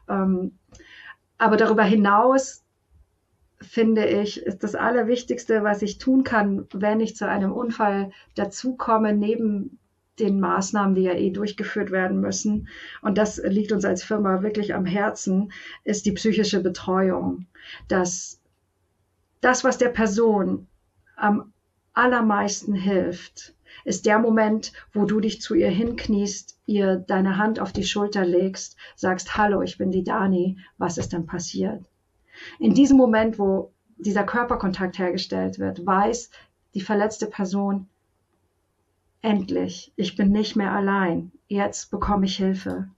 [0.10, 0.58] Ähm,
[1.38, 2.64] aber darüber hinaus
[3.62, 9.14] finde ich, ist das Allerwichtigste, was ich tun kann, wenn ich zu einem Unfall dazukomme,
[9.14, 9.80] neben
[10.20, 12.68] den Maßnahmen, die ja eh durchgeführt werden müssen,
[13.02, 15.52] und das liegt uns als Firma wirklich am Herzen,
[15.84, 17.46] ist die psychische Betreuung.
[17.88, 18.40] Dass
[19.42, 20.68] das, was der Person
[21.16, 21.54] am
[21.98, 27.74] allermeisten hilft, ist der Moment, wo du dich zu ihr hinkniest, ihr deine Hand auf
[27.74, 31.84] die Schulter legst, sagst, hallo, ich bin die Dani, was ist denn passiert?
[32.60, 36.30] In diesem Moment, wo dieser Körperkontakt hergestellt wird, weiß
[36.76, 37.88] die verletzte Person,
[39.22, 42.90] endlich, ich bin nicht mehr allein, jetzt bekomme ich Hilfe.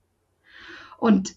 [0.97, 1.35] Und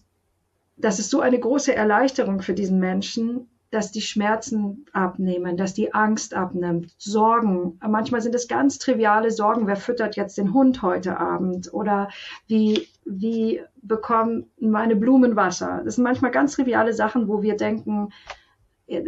[0.75, 5.95] das ist so eine große Erleichterung für diesen Menschen, dass die Schmerzen abnehmen, dass die
[5.95, 7.79] Angst abnimmt, Sorgen.
[7.81, 9.65] Manchmal sind es ganz triviale Sorgen.
[9.65, 11.73] Wer füttert jetzt den Hund heute Abend?
[11.73, 12.09] Oder
[12.45, 15.81] wie, wie bekommen meine Blumen Wasser?
[15.83, 18.09] Das sind manchmal ganz triviale Sachen, wo wir denken,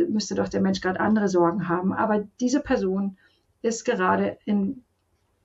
[0.09, 1.93] müsste doch der Mensch gerade andere Sorgen haben.
[1.93, 3.17] Aber diese Person
[3.61, 4.83] ist gerade in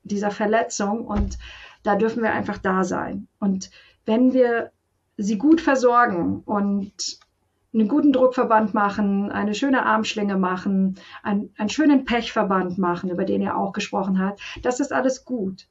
[0.02, 1.36] dieser Verletzung und
[1.82, 3.28] da dürfen wir einfach da sein.
[3.38, 3.70] Und
[4.06, 4.72] wenn wir
[5.18, 7.20] sie gut versorgen und
[7.72, 13.42] einen guten Druckverband machen, eine schöne Armschlinge machen, ein, einen schönen Pechverband machen, über den
[13.42, 14.40] er auch gesprochen hat.
[14.62, 15.68] Das ist alles gut.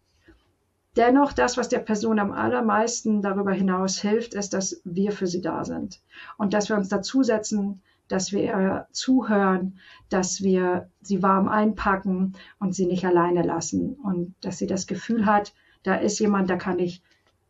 [0.96, 5.42] Dennoch, das, was der Person am allermeisten darüber hinaus hilft, ist, dass wir für sie
[5.42, 6.02] da sind
[6.38, 9.78] und dass wir uns dazusetzen, dass wir ihr zuhören,
[10.10, 15.26] dass wir sie warm einpacken und sie nicht alleine lassen und dass sie das Gefühl
[15.26, 15.54] hat,
[15.84, 17.04] da ist jemand, da kann ich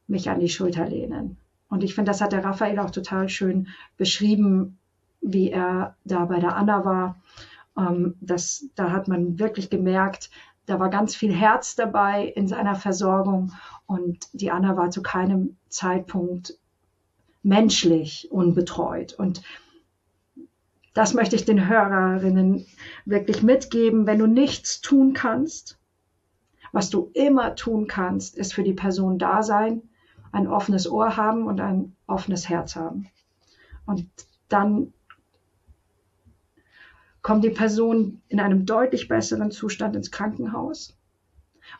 [0.08, 1.38] mich an die Schulter lehnen.
[1.70, 3.68] Und ich finde, das hat der Raphael auch total schön
[3.98, 4.78] beschrieben,
[5.22, 7.22] wie er da bei der Anna war.
[7.78, 10.30] Ähm, das, da hat man wirklich gemerkt,
[10.66, 13.54] da war ganz viel Herz dabei in seiner Versorgung
[13.88, 16.58] und die Anna war zu keinem Zeitpunkt
[17.42, 19.14] menschlich unbetreut.
[19.14, 19.42] Und
[20.94, 22.66] das möchte ich den Hörerinnen
[23.06, 24.06] wirklich mitgeben.
[24.06, 25.80] Wenn du nichts tun kannst,
[26.72, 29.82] was du immer tun kannst, ist für die Person da sein,
[30.32, 33.08] ein offenes Ohr haben und ein offenes Herz haben.
[33.86, 34.08] Und
[34.48, 34.94] dann
[37.22, 40.98] kommt die Person in einem deutlich besseren Zustand ins Krankenhaus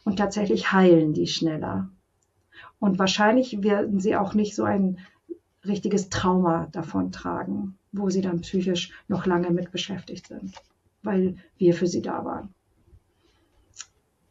[0.04, 1.90] und tatsächlich heilen die schneller.
[2.80, 5.00] Und wahrscheinlich werden sie auch nicht so ein
[5.66, 10.56] richtiges Trauma davon tragen, wo sie dann psychisch noch lange mit beschäftigt sind,
[11.04, 12.54] weil wir für sie da waren.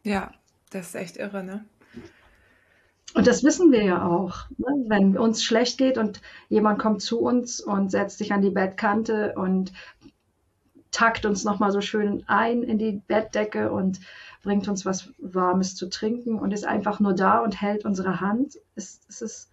[0.05, 0.32] Ja,
[0.70, 1.65] das ist echt irre, ne?
[3.15, 4.49] Und das wissen wir ja auch.
[4.59, 4.85] Ne?
[4.87, 9.35] Wenn uns schlecht geht und jemand kommt zu uns und setzt sich an die Bettkante
[9.35, 9.73] und
[10.91, 14.01] takt uns nochmal so schön ein in die Bettdecke und
[14.43, 18.59] bringt uns was Warmes zu trinken und ist einfach nur da und hält unsere Hand,
[18.75, 19.51] ist, ist, ist,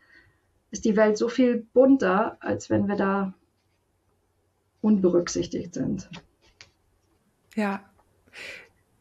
[0.72, 3.34] ist die Welt so viel bunter, als wenn wir da
[4.82, 6.10] unberücksichtigt sind.
[7.56, 7.84] Ja,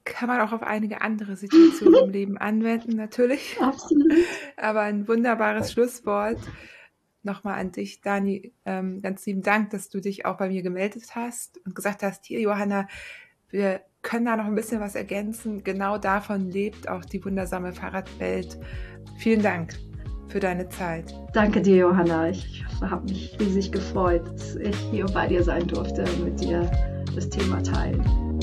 [0.04, 3.56] kann man auch auf einige andere Situationen im Leben anwenden, natürlich.
[3.60, 4.12] Absolut.
[4.56, 6.38] Aber ein wunderbares Schlusswort.
[7.22, 11.14] nochmal an dich, Dani, ähm, ganz lieben Dank, dass du dich auch bei mir gemeldet
[11.14, 12.86] hast und gesagt hast, hier, Johanna,
[13.50, 15.64] wir können da noch ein bisschen was ergänzen.
[15.64, 18.58] Genau davon lebt auch die wundersame Fahrradwelt.
[19.18, 19.74] Vielen Dank
[20.28, 21.14] für deine Zeit.
[21.32, 22.28] Danke dir, Johanna.
[22.28, 26.70] Ich habe mich riesig gefreut, dass ich hier bei dir sein durfte und mit dir
[27.14, 28.33] das Thema teilen.